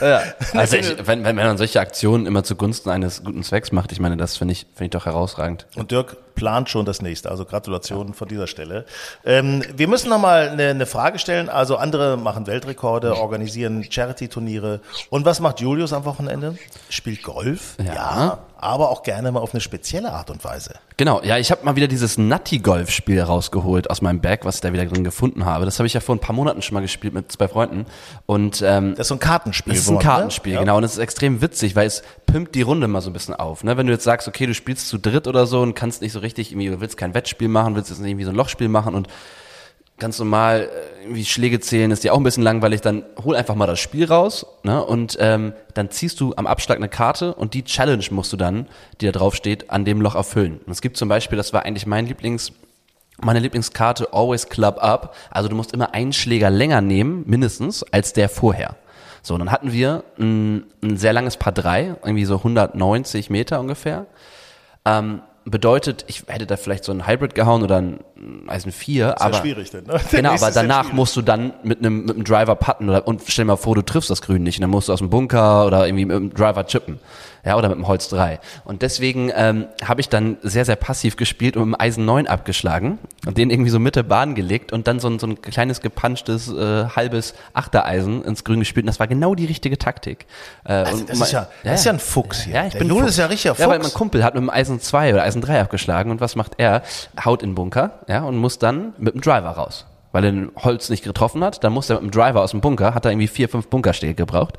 Ja. 0.00 0.22
Also 0.54 0.76
ich, 0.76 1.06
wenn, 1.06 1.24
wenn 1.24 1.36
man 1.36 1.58
solche 1.58 1.80
Aktionen 1.80 2.24
immer 2.24 2.42
zugunsten 2.42 2.75
zugunsten 2.76 2.90
eines 2.90 3.24
guten 3.24 3.42
Zwecks 3.42 3.72
macht. 3.72 3.92
Ich 3.92 4.00
meine, 4.00 4.16
das 4.16 4.36
finde 4.36 4.52
ich, 4.52 4.66
finde 4.74 4.84
ich 4.84 4.90
doch 4.90 5.06
herausragend. 5.06 5.66
Und 5.76 5.90
Dirk 5.90 6.16
plant 6.34 6.68
schon 6.68 6.84
das 6.84 7.00
nächste. 7.02 7.30
Also 7.30 7.44
Gratulation 7.44 8.14
von 8.14 8.28
dieser 8.28 8.46
Stelle. 8.46 8.84
Ähm, 9.24 9.62
wir 9.74 9.88
müssen 9.88 10.10
noch 10.10 10.18
mal 10.18 10.50
eine, 10.50 10.68
eine 10.68 10.86
Frage 10.86 11.18
stellen. 11.18 11.48
Also 11.48 11.76
andere 11.76 12.16
machen 12.16 12.46
Weltrekorde, 12.46 13.16
organisieren 13.16 13.84
Charity-Turniere. 13.88 14.80
Und 15.10 15.24
was 15.24 15.40
macht 15.40 15.60
Julius 15.60 15.92
am 15.92 16.04
Wochenende? 16.04 16.58
Spielt 16.88 17.22
Golf. 17.22 17.76
ja. 17.78 17.94
ja 17.94 18.38
aber 18.58 18.90
auch 18.90 19.02
gerne 19.02 19.30
mal 19.32 19.40
auf 19.40 19.52
eine 19.52 19.60
spezielle 19.60 20.12
Art 20.12 20.30
und 20.30 20.42
Weise. 20.44 20.74
Genau, 20.96 21.20
ja, 21.22 21.36
ich 21.36 21.50
habe 21.50 21.64
mal 21.64 21.76
wieder 21.76 21.88
dieses 21.88 22.16
Nutty-Golf-Spiel 22.16 23.20
rausgeholt 23.20 23.90
aus 23.90 24.00
meinem 24.00 24.20
Bag, 24.20 24.40
was 24.44 24.56
ich 24.56 24.60
da 24.62 24.72
wieder 24.72 24.86
drin 24.86 25.04
gefunden 25.04 25.44
habe. 25.44 25.66
Das 25.66 25.78
habe 25.78 25.86
ich 25.86 25.94
ja 25.94 26.00
vor 26.00 26.14
ein 26.14 26.20
paar 26.20 26.34
Monaten 26.34 26.62
schon 26.62 26.74
mal 26.74 26.80
gespielt 26.80 27.12
mit 27.12 27.30
zwei 27.30 27.48
Freunden. 27.48 27.86
Und 28.24 28.62
ähm, 28.66 28.92
das 28.92 29.00
ist 29.00 29.08
so 29.08 29.14
ein 29.16 29.20
Kartenspiel. 29.20 29.74
Das 29.74 29.82
ist 29.82 29.88
ein 29.88 29.96
ne? 29.96 30.02
Kartenspiel, 30.02 30.54
ne? 30.54 30.60
genau. 30.60 30.78
Und 30.78 30.84
es 30.84 30.92
ist 30.92 30.98
extrem 30.98 31.42
witzig, 31.42 31.76
weil 31.76 31.86
es 31.86 32.02
pimpt 32.26 32.54
die 32.54 32.62
Runde 32.62 32.88
mal 32.88 33.02
so 33.02 33.10
ein 33.10 33.12
bisschen 33.12 33.34
auf. 33.34 33.62
Ne? 33.62 33.76
Wenn 33.76 33.86
du 33.86 33.92
jetzt 33.92 34.04
sagst, 34.04 34.26
okay, 34.26 34.46
du 34.46 34.54
spielst 34.54 34.88
zu 34.88 34.98
dritt 34.98 35.26
oder 35.26 35.46
so 35.46 35.60
und 35.60 35.74
kannst 35.74 36.00
nicht 36.00 36.12
so 36.12 36.20
richtig, 36.20 36.52
irgendwie, 36.52 36.68
du 36.68 36.80
willst 36.80 36.96
kein 36.96 37.14
Wettspiel 37.14 37.48
machen, 37.48 37.74
willst 37.74 37.90
jetzt 37.90 38.00
nicht 38.00 38.10
irgendwie 38.10 38.24
so 38.24 38.30
ein 38.30 38.36
Lochspiel 38.36 38.68
machen 38.68 38.94
und 38.94 39.08
ganz 39.98 40.18
normal 40.18 40.68
äh, 40.70 41.02
irgendwie 41.02 41.24
Schläge 41.24 41.60
zählen, 41.60 41.90
ist 41.90 42.04
dir 42.04 42.12
auch 42.12 42.18
ein 42.18 42.22
bisschen 42.22 42.42
langweilig, 42.42 42.80
dann 42.80 43.04
hol 43.22 43.36
einfach 43.36 43.54
mal 43.54 43.66
das 43.66 43.80
Spiel 43.80 44.04
raus 44.04 44.46
ne? 44.62 44.84
und 44.84 45.16
ähm, 45.20 45.52
dann 45.74 45.90
ziehst 45.90 46.20
du 46.20 46.34
am 46.36 46.46
Abschlag 46.46 46.78
eine 46.78 46.88
Karte 46.88 47.34
und 47.34 47.54
die 47.54 47.64
Challenge 47.64 48.04
musst 48.10 48.32
du 48.32 48.36
dann, 48.36 48.66
die 49.00 49.06
da 49.06 49.12
drauf 49.12 49.34
steht, 49.34 49.70
an 49.70 49.84
dem 49.84 50.00
Loch 50.00 50.14
erfüllen. 50.14 50.60
Und 50.66 50.72
es 50.72 50.82
gibt 50.82 50.96
zum 50.96 51.08
Beispiel, 51.08 51.36
das 51.36 51.52
war 51.52 51.64
eigentlich 51.64 51.86
mein 51.86 52.06
Lieblings, 52.06 52.52
meine 53.18 53.40
Lieblingskarte 53.40 54.12
Always 54.12 54.48
Club 54.48 54.78
Up. 54.82 55.14
Also 55.30 55.48
du 55.48 55.56
musst 55.56 55.72
immer 55.72 55.94
einen 55.94 56.12
Schläger 56.12 56.50
länger 56.50 56.82
nehmen, 56.82 57.24
mindestens, 57.26 57.82
als 57.82 58.12
der 58.12 58.28
vorher. 58.28 58.76
So, 59.22 59.34
und 59.34 59.40
dann 59.40 59.50
hatten 59.50 59.72
wir 59.72 60.04
ein, 60.18 60.66
ein 60.82 60.96
sehr 60.98 61.12
langes 61.12 61.36
Paar 61.36 61.52
3, 61.52 61.96
irgendwie 62.02 62.26
so 62.26 62.36
190 62.36 63.30
Meter 63.30 63.58
ungefähr. 63.58 64.06
Ähm, 64.84 65.22
bedeutet, 65.46 66.04
ich 66.08 66.24
hätte 66.26 66.46
da 66.46 66.56
vielleicht 66.56 66.84
so 66.84 66.92
ein 66.92 67.06
Hybrid 67.06 67.34
gehauen 67.34 67.62
oder 67.62 67.76
ein 67.76 68.00
Eisen 68.48 68.72
4, 68.72 69.10
ist 69.10 69.20
aber 69.20 69.34
ja 69.36 69.40
schwierig 69.40 69.70
denn, 69.70 69.84
ne? 69.84 70.00
genau, 70.10 70.32
aber 70.32 70.50
danach 70.50 70.92
musst 70.92 71.16
du 71.16 71.22
dann 71.22 71.54
mit 71.62 71.78
einem 71.78 72.04
mit 72.04 72.16
einem 72.16 72.24
Driver 72.24 72.56
putten 72.56 72.88
oder 72.90 73.06
und 73.06 73.22
stell 73.26 73.44
dir 73.44 73.52
mal 73.52 73.56
vor, 73.56 73.76
du 73.76 73.82
triffst 73.82 74.10
das 74.10 74.22
Grün 74.22 74.42
nicht, 74.42 74.58
und 74.58 74.62
dann 74.62 74.70
musst 74.70 74.88
du 74.88 74.92
aus 74.92 74.98
dem 74.98 75.08
Bunker 75.08 75.66
oder 75.66 75.86
irgendwie 75.86 76.04
mit 76.04 76.16
dem 76.16 76.34
Driver 76.34 76.66
chippen. 76.66 76.98
Ja, 77.46 77.56
oder 77.56 77.68
mit 77.68 77.78
dem 77.78 77.86
Holz 77.86 78.08
3. 78.08 78.40
Und 78.64 78.82
deswegen 78.82 79.30
ähm, 79.34 79.66
habe 79.84 80.00
ich 80.00 80.08
dann 80.08 80.36
sehr, 80.42 80.64
sehr 80.64 80.74
passiv 80.76 81.16
gespielt 81.16 81.56
und 81.56 81.70
mit 81.70 81.78
dem 81.78 81.80
Eisen 81.80 82.04
9 82.04 82.26
abgeschlagen 82.26 82.98
und 83.24 83.38
den 83.38 83.50
irgendwie 83.50 83.70
so 83.70 83.78
Mitte 83.78 84.02
Bahn 84.04 84.34
gelegt 84.34 84.72
und 84.72 84.88
dann 84.88 84.98
so 84.98 85.08
ein, 85.08 85.18
so 85.20 85.28
ein 85.28 85.40
kleines 85.40 85.80
gepunchtes 85.80 86.48
äh, 86.52 86.86
halbes 86.96 87.34
Achtereisen 87.54 88.24
ins 88.24 88.42
Grün 88.44 88.58
gespielt. 88.58 88.84
Und 88.84 88.88
das 88.88 88.98
war 89.00 89.06
genau 89.06 89.34
die 89.36 89.44
richtige 89.46 89.78
Taktik. 89.78 90.26
Äh, 90.64 90.72
Also 90.72 90.96
und 91.02 91.08
das 91.08 91.18
ma- 91.20 91.24
ist 91.24 91.32
ja, 91.32 91.48
das 91.64 91.80
ist 91.80 91.86
ja 91.86 91.92
ein 91.92 91.98
Fuchs 92.00 92.40
hier. 92.42 92.54
ja, 92.54 92.66
ich 92.66 92.72
Der 92.72 92.80
bin 92.80 92.88
Fuchs. 92.90 93.06
ist 93.10 93.18
ja 93.18 93.26
richtiger 93.26 93.54
Ja, 93.54 93.60
weil 93.68 93.78
mein 93.78 93.82
Fuchs. 93.82 93.94
Kumpel 93.94 94.24
hat 94.24 94.34
mit 94.34 94.42
dem 94.42 94.50
Eisen 94.50 94.80
2 94.80 95.12
oder 95.14 95.22
Eisen 95.22 95.40
3 95.40 95.60
abgeschlagen 95.60 96.10
und 96.10 96.20
was 96.20 96.34
macht 96.34 96.54
er? 96.58 96.82
Haut 97.24 97.42
in 97.44 97.50
den 97.50 97.54
Bunker, 97.54 98.00
ja, 98.08 98.22
und 98.24 98.36
muss 98.36 98.58
dann 98.58 98.92
mit 98.98 99.14
dem 99.14 99.20
Driver 99.20 99.50
raus. 99.50 99.86
Weil 100.16 100.24
er 100.24 100.32
den 100.32 100.50
Holz 100.56 100.88
nicht 100.88 101.04
getroffen 101.04 101.44
hat, 101.44 101.62
dann 101.62 101.74
muss 101.74 101.90
er 101.90 102.00
mit 102.00 102.04
dem 102.04 102.10
Driver 102.10 102.40
aus 102.40 102.52
dem 102.52 102.62
Bunker, 102.62 102.94
hat 102.94 103.04
er 103.04 103.10
irgendwie 103.10 103.26
vier, 103.26 103.50
fünf 103.50 103.66
Bunkerstege 103.66 104.14
gebraucht. 104.14 104.54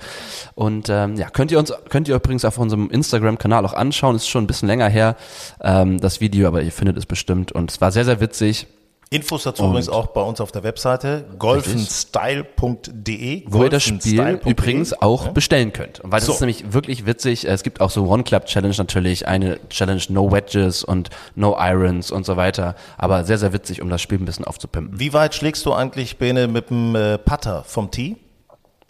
Und 0.53 0.87
ähm, 0.87 1.15
ja, 1.15 1.31
könnt 1.31 1.51
ihr 1.51 1.57
uns, 1.57 1.73
könnt 1.89 2.07
ihr 2.07 2.15
übrigens 2.15 2.45
auf 2.45 2.59
unserem 2.59 2.91
Instagram-Kanal 2.91 3.65
auch 3.65 3.73
anschauen, 3.73 4.15
ist 4.15 4.27
schon 4.27 4.43
ein 4.43 4.47
bisschen 4.47 4.67
länger 4.67 4.87
her, 4.87 5.15
ähm, 5.63 5.99
das 5.99 6.21
Video, 6.21 6.47
aber 6.47 6.61
ihr 6.61 6.71
findet 6.71 6.95
es 6.95 7.07
bestimmt. 7.07 7.51
Und 7.51 7.71
es 7.71 7.81
war 7.81 7.91
sehr, 7.91 8.05
sehr 8.05 8.21
witzig. 8.21 8.67
Infos 9.09 9.43
dazu 9.43 9.63
übrigens 9.63 9.89
auch 9.89 10.07
bei 10.07 10.21
uns 10.21 10.41
auf 10.41 10.51
der 10.51 10.63
Webseite 10.63 11.25
golfenstyle.de. 11.39 13.43
wo 13.47 13.63
ihr 13.63 13.69
das 13.69 13.83
Spiel 13.83 14.39
übrigens 14.45 14.93
auch 15.01 15.29
bestellen 15.29 15.71
könnt. 15.71 16.01
Und 16.01 16.11
weil 16.11 16.19
das 16.19 16.27
So. 16.27 16.33
ist 16.33 16.41
nämlich 16.41 16.73
wirklich 16.73 17.05
witzig. 17.05 17.45
Es 17.45 17.63
gibt 17.63 17.79
auch 17.79 17.89
so 17.89 18.07
One 18.07 18.23
Club 18.23 18.45
Challenge 18.45 18.75
natürlich, 18.77 19.27
eine 19.27 19.59
Challenge 19.69 20.01
No 20.09 20.31
Wedges 20.31 20.83
und 20.83 21.09
No 21.35 21.55
Irons 21.59 22.11
und 22.11 22.25
so 22.25 22.37
weiter. 22.37 22.75
Aber 22.97 23.23
sehr, 23.23 23.37
sehr 23.37 23.53
witzig, 23.53 23.81
um 23.81 23.89
das 23.89 24.01
Spiel 24.01 24.19
ein 24.19 24.25
bisschen 24.25 24.45
aufzupimpen. 24.45 24.99
Wie 24.99 25.13
weit 25.13 25.35
schlägst 25.35 25.65
du 25.65 25.73
eigentlich, 25.73 26.17
Bene, 26.17 26.47
mit 26.47 26.69
dem 26.69 26.95
äh, 26.95 27.17
Putter 27.17 27.63
vom 27.63 27.91
Tee? 27.91 28.17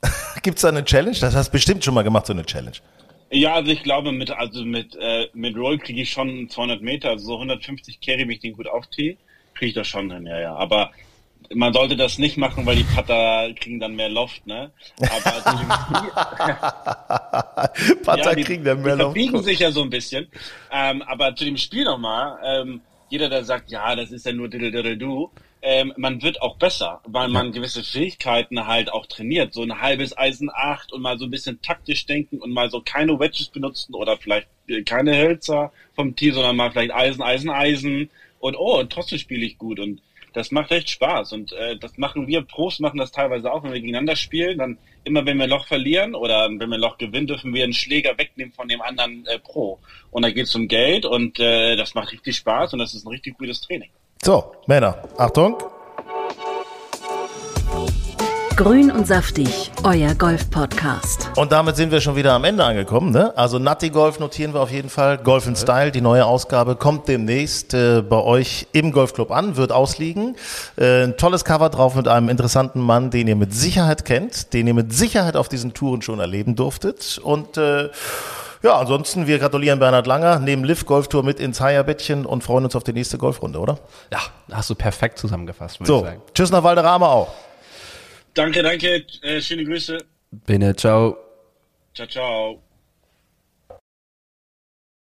Gibt's 0.44 0.62
da 0.62 0.70
eine 0.70 0.84
Challenge? 0.84 1.18
Das 1.20 1.36
hast 1.36 1.50
du 1.50 1.52
bestimmt 1.52 1.84
schon 1.84 1.94
mal 1.94 2.04
gemacht, 2.04 2.26
so 2.26 2.34
eine 2.34 2.46
Challenge. 2.46 2.78
Ja, 3.30 3.56
also 3.56 3.72
ich 3.72 3.84
glaube, 3.84 4.14
mit, 4.14 4.32
also 4.32 4.64
mit, 4.64 4.96
äh, 4.96 5.28
mit 5.34 5.58
Roll 5.58 5.78
kriege 5.80 6.02
ich 6.02 6.10
schon 6.10 6.48
200 6.50 6.82
Meter, 6.82 7.10
also 7.10 7.26
so 7.26 7.34
150 7.36 8.00
carry, 8.00 8.22
wenn 8.22 8.32
ich 8.32 8.40
den 8.40 8.54
gut 8.54 8.68
auftehe, 8.68 9.18
kriege 9.58 9.70
ich 9.70 9.76
das 9.76 9.88
schon 9.88 10.12
hin, 10.12 10.26
ja, 10.26 10.40
ja. 10.40 10.56
Aber 10.56 10.92
man 11.54 11.74
sollte 11.74 11.96
das 11.96 12.18
nicht 12.18 12.38
machen, 12.38 12.66
weil 12.66 12.76
die 12.76 12.84
Putter 12.84 13.54
kriegen 13.54 13.80
dann 13.80 13.96
mehr 13.96 14.10
Loft, 14.10 14.46
ne? 14.48 14.72
Aber 15.00 15.44
zu 15.44 15.58
dem 15.58 15.72
Spiel, 15.72 16.12
Putter 18.04 18.18
ja, 18.18 18.36
die, 18.36 18.44
kriegen 18.44 18.64
dann 18.64 18.82
mehr 18.82 18.96
die 18.96 19.02
Luft. 19.04 19.14
verbiegen 19.16 19.44
sich 19.44 19.60
ja 19.60 19.72
so 19.72 19.82
ein 19.84 19.90
bisschen. 19.90 20.28
Ähm, 20.72 21.02
aber 21.04 21.36
zu 21.36 21.46
dem 21.46 21.58
Spiel 21.58 21.86
nochmal, 21.86 22.38
ähm, 22.44 22.82
jeder, 23.10 23.30
der 23.30 23.46
sagt, 23.46 23.72
ja, 23.72 23.96
das 23.96 24.12
ist 24.12 24.26
ja 24.26 24.34
nur 24.34 24.50
diddle 24.50 24.72
diddle 24.72 24.98
du, 24.98 25.32
ähm, 25.62 25.94
man 25.98 26.22
wird 26.22 26.42
auch 26.42 26.58
besser, 26.58 27.02
weil 27.06 27.30
man 27.30 27.52
gewisse 27.52 27.84
Fähigkeiten 27.84 28.68
halt 28.68 28.92
auch 28.92 29.06
trainiert. 29.06 29.54
So 29.54 29.64
ein 29.64 29.82
halbes 29.82 30.18
Eisen 30.18 30.50
8 30.54 30.94
und 30.94 31.02
mal 31.02 31.18
so 31.18 31.26
ein 31.26 31.32
bisschen 31.32 31.62
taktisch 31.62 32.06
denken 32.06 32.38
und 32.40 32.52
mal 32.52 32.70
so 32.70 32.82
keine 32.82 33.20
Wedges 33.20 33.48
benutzen 33.48 33.96
oder 33.96 34.18
vielleicht 34.18 34.48
äh, 34.68 34.84
keine 34.84 35.18
Hölzer 35.18 35.72
vom 35.96 36.16
Tee, 36.16 36.32
sondern 36.32 36.56
mal 36.56 36.72
vielleicht 36.72 36.94
Eisen, 36.94 37.22
Eisen, 37.24 37.50
Eisen 37.50 38.10
und 38.40 38.56
oh, 38.56 38.80
und 38.80 38.92
trotzdem 38.92 39.20
spiele 39.20 39.46
ich 39.46 39.58
gut. 39.58 39.80
Und 39.80 40.02
das 40.34 40.52
macht 40.52 40.72
echt 40.72 40.90
Spaß. 40.90 41.34
Und 41.34 41.52
äh, 41.54 41.78
das 41.78 41.98
machen 41.98 42.28
wir 42.28 42.42
Pros 42.42 42.80
machen 42.80 42.98
das 42.98 43.12
teilweise 43.12 43.52
auch, 43.52 43.64
wenn 43.64 43.74
wir 43.74 43.80
gegeneinander 43.80 44.16
spielen, 44.16 44.60
dann 44.60 44.78
immer 45.04 45.26
wenn 45.26 45.38
wir 45.38 45.48
Loch 45.48 45.66
verlieren 45.66 46.16
oder 46.16 46.50
wenn 46.50 46.70
wir 46.70 46.78
Loch 46.78 46.98
gewinnen, 46.98 47.28
dürfen 47.28 47.54
wir 47.54 47.64
einen 47.64 47.74
Schläger 47.74 48.18
wegnehmen 48.18 48.54
von 48.54 48.68
dem 48.68 48.82
anderen 48.82 49.26
äh, 49.26 49.40
Pro. 49.40 49.80
Und 50.12 50.24
da 50.24 50.32
geht's 50.32 50.56
um 50.56 50.68
Geld. 50.68 51.06
Und 51.06 51.40
äh, 51.40 51.76
das 51.76 51.96
macht 51.96 52.12
richtig 52.12 52.36
Spaß. 52.36 52.74
Und 52.74 52.80
das 52.80 52.94
ist 52.94 53.06
ein 53.06 53.10
richtig 53.10 53.38
gutes 53.38 53.62
Training. 53.62 53.90
So, 54.22 54.52
Männer, 54.68 55.04
Achtung. 55.18 55.58
Grün 58.58 58.90
und 58.90 59.06
saftig, 59.06 59.72
euer 59.84 60.16
Golf-Podcast. 60.16 61.30
Und 61.36 61.52
damit 61.52 61.76
sind 61.76 61.92
wir 61.92 62.02
schon 62.02 62.16
wieder 62.16 62.34
am 62.34 62.44
Ende 62.44 62.64
angekommen. 62.64 63.12
Ne? 63.12 63.32
Also 63.38 63.60
Natti 63.60 63.92
Golf 63.92 64.20
notieren 64.20 64.52
wir 64.56 64.62
auf 64.62 64.72
jeden 64.72 64.90
Fall. 64.90 65.20
Golf 65.20 65.46
in 65.46 65.56
Style, 65.56 65.92
die 65.92 66.02
neue 66.02 66.26
Ausgabe, 66.26 66.76
kommt 66.76 67.08
demnächst 67.08 67.76
äh, 67.76 68.02
bei 68.02 68.18
euch 68.18 68.66
im 68.72 68.92
Golfclub 68.92 69.30
an, 69.30 69.58
wird 69.58 69.72
ausliegen. 69.72 70.36
Äh, 70.76 71.04
ein 71.04 71.18
tolles 71.18 71.46
Cover 71.46 71.70
drauf 71.70 71.94
mit 71.94 72.08
einem 72.08 72.30
interessanten 72.30 72.82
Mann, 72.82 73.12
den 73.12 73.28
ihr 73.28 73.36
mit 73.36 73.54
Sicherheit 73.54 74.06
kennt, 74.06 74.54
den 74.54 74.66
ihr 74.66 74.74
mit 74.74 74.92
Sicherheit 74.92 75.36
auf 75.38 75.50
diesen 75.50 75.76
Touren 75.76 76.02
schon 76.02 76.20
erleben 76.20 76.56
durftet. 76.56 77.20
Und 77.24 77.58
äh, 77.58 77.90
ja, 78.64 78.76
ansonsten, 78.80 79.28
wir 79.28 79.38
gratulieren 79.38 79.78
Bernhard 79.78 80.08
Langer, 80.08 80.40
nehmen 80.40 80.64
Liv 80.64 80.88
Golftour 80.88 81.22
mit 81.22 81.40
ins 81.40 81.62
Heierbettchen 81.62 82.26
und 82.26 82.44
freuen 82.44 82.66
uns 82.66 82.76
auf 82.76 82.84
die 82.84 82.94
nächste 82.94 83.20
Golfrunde, 83.20 83.60
oder? 83.60 83.78
Ja, 84.12 84.18
hast 84.52 84.72
du 84.72 84.74
perfekt 84.74 85.20
zusammengefasst, 85.20 85.80
würde 85.80 85.94
ich 85.94 86.00
So, 86.00 86.04
sagen. 86.04 86.22
tschüss 86.34 86.52
nach 86.52 86.64
Valderrama 86.64 87.06
auch. 87.06 87.28
Danke, 88.38 88.62
danke, 88.62 89.04
äh, 89.24 89.42
schöne 89.42 89.66
Grüße. 89.66 89.98
Bene, 90.46 90.76
ciao. 90.76 91.18
Ciao, 91.96 92.08
ciao. 92.08 92.67